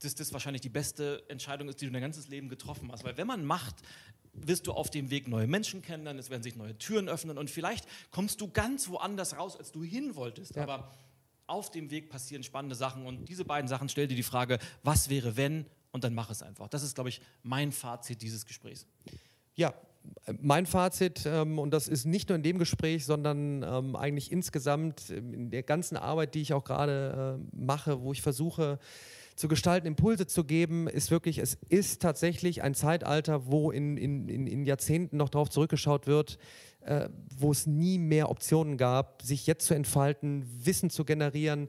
[0.00, 3.04] dass das wahrscheinlich die beste Entscheidung ist, die du dein ganzes Leben getroffen hast.
[3.04, 3.76] Weil wenn man macht,
[4.32, 7.50] wirst du auf dem Weg neue Menschen kennenlernen, es werden sich neue Türen öffnen und
[7.50, 10.56] vielleicht kommst du ganz woanders raus, als du hin wolltest.
[10.56, 10.62] Ja.
[10.62, 10.92] Aber
[11.46, 15.08] auf dem Weg passieren spannende Sachen und diese beiden Sachen stell dir die Frage, was
[15.08, 15.66] wäre wenn
[15.98, 16.68] und dann mach es einfach.
[16.68, 18.86] Das ist, glaube ich, mein Fazit dieses Gesprächs.
[19.56, 19.74] Ja,
[20.40, 25.10] mein Fazit, ähm, und das ist nicht nur in dem Gespräch, sondern ähm, eigentlich insgesamt
[25.10, 28.78] in der ganzen Arbeit, die ich auch gerade äh, mache, wo ich versuche
[29.34, 34.28] zu gestalten, Impulse zu geben, ist wirklich, es ist tatsächlich ein Zeitalter, wo in, in,
[34.28, 36.38] in Jahrzehnten noch darauf zurückgeschaut wird,
[36.80, 41.68] äh, wo es nie mehr Optionen gab, sich jetzt zu entfalten, Wissen zu generieren,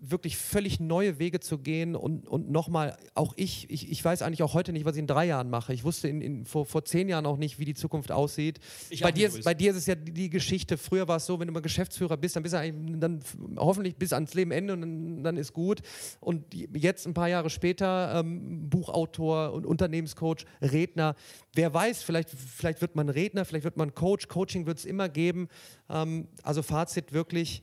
[0.00, 4.42] wirklich völlig neue Wege zu gehen und, und nochmal, auch ich, ich, ich weiß eigentlich
[4.42, 5.74] auch heute nicht, was ich in drei Jahren mache.
[5.74, 8.60] Ich wusste in, in, vor, vor zehn Jahren auch nicht, wie die Zukunft aussieht.
[9.02, 11.52] bei, dir, bei dir ist es ja die, Geschichte, früher war es so, wenn du
[11.52, 13.20] mal Geschäftsführer bist, dann bist du dann
[13.58, 15.80] hoffentlich bis ans Leben Ende und dann, dann ist gut.
[16.20, 21.14] Und jetzt ein paar Jahre später ähm, Buchautor und Unternehmenscoach, Redner.
[21.54, 24.28] Wer weiß, vielleicht, vielleicht wird man Redner, vielleicht wird man Coach.
[24.28, 25.48] Coaching wird es immer geben.
[25.90, 27.62] Ähm, also Fazit wirklich,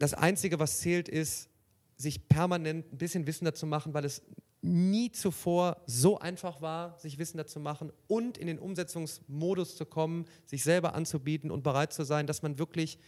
[0.00, 1.48] das Einzige, was zählt, ist,
[1.96, 4.22] sich permanent ein bisschen wissender zu machen, weil es
[4.62, 10.24] nie zuvor so einfach war, sich wissender zu machen und in den Umsetzungsmodus zu kommen,
[10.46, 12.98] sich selber anzubieten und bereit zu sein, dass man wirklich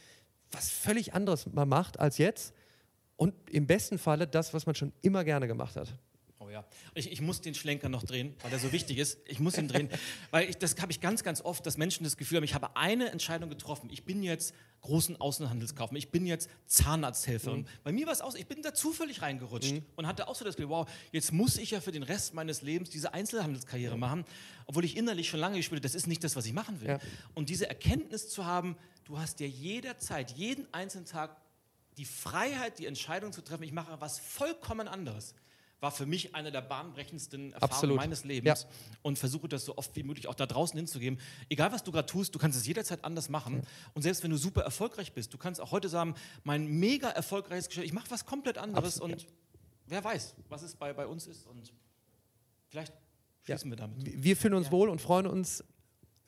[0.51, 2.55] was völlig anderes macht als jetzt
[3.17, 5.95] und im besten Falle das, was man schon immer gerne gemacht hat.
[6.53, 9.19] Ja, ich, ich, muss den Schlenker noch drehen, weil der so wichtig ist.
[9.27, 9.89] Ich muss ihn drehen,
[10.31, 12.77] weil ich, das habe ich ganz, ganz oft, dass Menschen das Gefühl haben, ich habe
[12.77, 13.89] eine Entscheidung getroffen.
[13.91, 17.61] Ich bin jetzt großen Außenhandelskaufmann, ich bin jetzt Zahnarzthelferin.
[17.61, 17.67] Mhm.
[17.85, 19.87] Bei mir war es aus, ich bin da zufällig reingerutscht mhm.
[19.97, 22.61] und hatte auch so das Gefühl, wow, jetzt muss ich ja für den Rest meines
[22.61, 24.01] Lebens diese Einzelhandelskarriere mhm.
[24.01, 24.25] machen,
[24.67, 26.89] obwohl ich innerlich schon lange gespürt habe, das ist nicht das, was ich machen will.
[26.89, 26.99] Ja.
[27.33, 31.35] Und diese Erkenntnis zu haben, du hast dir jederzeit, jeden einzelnen Tag
[31.97, 35.35] die Freiheit, die Entscheidung zu treffen, ich mache was vollkommen anderes
[35.83, 37.97] war für mich eine der bahnbrechendsten Erfahrungen Absolut.
[37.97, 38.69] meines Lebens ja.
[39.03, 41.19] und versuche das so oft wie möglich auch da draußen hinzugeben.
[41.49, 43.57] Egal was du gerade tust, du kannst es jederzeit anders machen.
[43.57, 43.63] Ja.
[43.95, 46.15] Und selbst wenn du super erfolgreich bist, du kannst auch heute sagen,
[46.45, 49.25] mein mega erfolgreiches Geschäft, ich mache was komplett anderes Absolut.
[49.25, 49.27] und
[49.87, 51.73] wer weiß, was es bei, bei uns ist und
[52.69, 52.93] vielleicht
[53.43, 53.73] schließen ja.
[53.73, 54.23] wir damit.
[54.23, 55.65] Wir fühlen uns wohl und freuen uns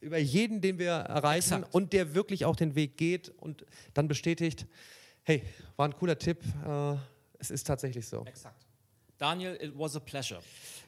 [0.00, 1.74] über jeden, den wir erreichen Exakt.
[1.74, 3.64] und der wirklich auch den Weg geht und
[3.94, 4.66] dann bestätigt,
[5.22, 5.44] hey,
[5.76, 6.96] war ein cooler Tipp, äh,
[7.38, 8.24] es ist tatsächlich so.
[8.24, 8.63] Exakt.
[9.18, 10.40] Daniel, it was a pleasure.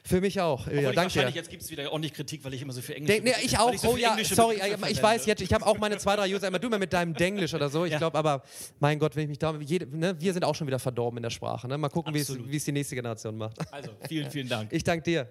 [0.03, 0.67] Für mich auch.
[0.67, 0.95] Ja, danke.
[0.95, 3.21] Wahrscheinlich jetzt gibt es wieder ordentlich Kritik, weil ich immer so viel Englisch.
[3.21, 3.73] Nee, ich auch.
[3.73, 4.55] Ich so oh ja, sorry.
[4.55, 6.47] Ich, ich weiß jetzt, ich habe auch meine zwei, drei User.
[6.47, 7.85] Immer du mal mit deinem Denglisch oder so.
[7.85, 7.97] Ich ja.
[7.97, 8.43] glaube, aber
[8.79, 9.55] mein Gott, wenn ich mich da.
[9.59, 11.67] Jede, ne, wir sind auch schon wieder verdorben in der Sprache.
[11.67, 11.77] Ne?
[11.77, 12.19] Mal gucken, wie
[12.57, 13.57] es die nächste Generation macht.
[13.71, 14.71] Also, vielen, vielen Dank.
[14.71, 15.27] Ich danke dir.